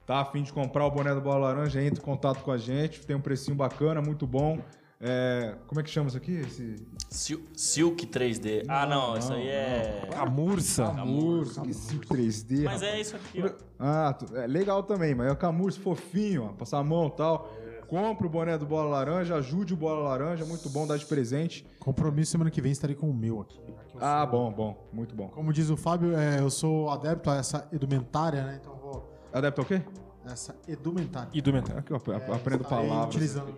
Tá 0.05 0.21
a 0.21 0.25
fim 0.25 0.43
de 0.43 0.53
comprar 0.53 0.85
o 0.85 0.91
boné 0.91 1.15
do 1.15 1.21
Bola 1.21 1.47
Laranja, 1.47 1.81
entra 1.81 2.03
em 2.03 2.05
contato 2.05 2.43
com 2.43 2.51
a 2.51 2.59
gente, 2.59 3.07
tem 3.07 3.15
um 3.15 3.21
precinho 3.21 3.57
bacana, 3.57 4.03
muito 4.03 4.27
bom. 4.27 4.59
É, 5.01 5.57
como 5.67 5.81
é 5.81 5.85
que 5.85 5.91
chama 5.91 6.09
isso 6.09 6.17
aqui? 6.17 6.33
Esse... 6.37 6.77
Sil- 7.11 7.45
Silk 7.55 8.07
3D. 8.07 8.65
ah, 8.69 8.87
não, 8.87 9.17
isso 9.19 9.33
aí 9.33 9.49
é. 9.49 10.09
Camurça. 10.13 10.85
Camurça, 10.95 11.61
que 11.63 11.75
5 11.75 12.05
3D. 12.07 12.65
Mas 12.65 12.81
rapaz. 12.81 12.83
é 12.83 13.01
isso 13.01 13.17
aqui, 13.17 13.43
ó. 13.43 13.51
Ah, 13.79 14.13
tu- 14.13 14.37
é 14.37 14.47
legal 14.47 14.83
também, 14.83 15.15
mas 15.15 15.27
é 15.29 15.33
o 15.33 15.37
Camurça 15.37 15.81
fofinho, 15.81 16.45
ó, 16.45 16.49
passar 16.53 16.79
a 16.79 16.85
mão 16.85 17.09
e 17.09 17.11
tal. 17.17 17.51
Compre 17.89 18.27
o 18.27 18.31
boné 18.31 18.57
do 18.57 18.65
Bola 18.65 18.89
Laranja, 18.89 19.37
ajude 19.37 19.75
o 19.75 19.77
Bola 19.77 20.09
Laranja, 20.09 20.45
muito 20.47 20.71
bom, 20.71 20.87
dá 20.87 20.97
de 20.97 21.05
presente. 21.05 21.67
Compromisso 21.79 22.33
semana 22.33 22.51
que 22.51 22.61
vem 22.63 22.73
estarei 22.73 22.97
com 22.97 23.11
o 23.11 23.15
meu 23.15 23.43
aqui. 23.43 23.61
Aqui 23.79 23.99
Ah, 24.01 24.23
sou- 24.23 24.31
bom, 24.31 24.51
bom, 24.53 24.89
muito 24.93 25.15
bom. 25.15 25.29
Como 25.29 25.53
diz 25.53 25.69
o 25.69 25.77
Fábio, 25.77 26.17
é, 26.17 26.41
eu 26.41 26.49
sou 26.51 26.89
adepto 26.89 27.29
a 27.31 27.37
essa 27.37 27.69
edumentária, 27.73 28.43
né? 28.43 28.59
Então 28.61 28.75
vou. 28.77 29.13
Adepto 29.33 29.61
ao 29.61 29.67
quê? 29.67 29.83
Essa 30.25 30.57
edumentária. 30.67 31.29
E 31.35 31.43
do 31.43 31.53
mental. 31.53 31.77
Aqui 31.77 31.93
eu 31.93 31.97
ap- 31.99 32.31
aprendo 32.33 32.65
palavras. 32.65 33.15
Utilizando. 33.15 33.55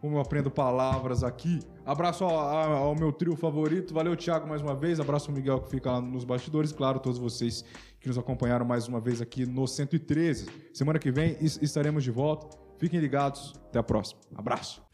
Como 0.00 0.16
eu 0.16 0.20
aprendo 0.20 0.50
palavras 0.50 1.22
aqui. 1.24 1.60
Abraço 1.84 2.24
ao, 2.24 2.38
ao- 2.38 2.94
meu 2.94 3.12
trio 3.12 3.34
favorito. 3.36 3.92
Valeu, 3.94 4.16
Thiago, 4.16 4.48
mais 4.48 4.62
uma 4.62 4.74
vez. 4.74 5.00
Abraço 5.00 5.30
ao 5.30 5.36
Miguel 5.36 5.60
que 5.60 5.70
fica 5.70 5.90
lá 5.92 6.00
nos 6.00 6.24
bastidores. 6.24 6.72
Claro, 6.72 7.00
todos 7.00 7.18
vocês 7.18 7.64
que 8.00 8.08
nos 8.08 8.18
acompanharam 8.18 8.64
mais 8.64 8.86
uma 8.88 9.00
vez 9.00 9.20
aqui 9.20 9.46
no 9.46 9.66
113. 9.66 10.48
Semana 10.72 10.98
que 10.98 11.10
vem 11.10 11.36
es- 11.40 11.58
estaremos 11.62 12.04
de 12.04 12.10
volta. 12.10 12.56
Fiquem 12.78 13.00
ligados. 13.00 13.54
Até 13.68 13.78
a 13.78 13.82
próxima. 13.82 14.20
Abraço. 14.34 14.89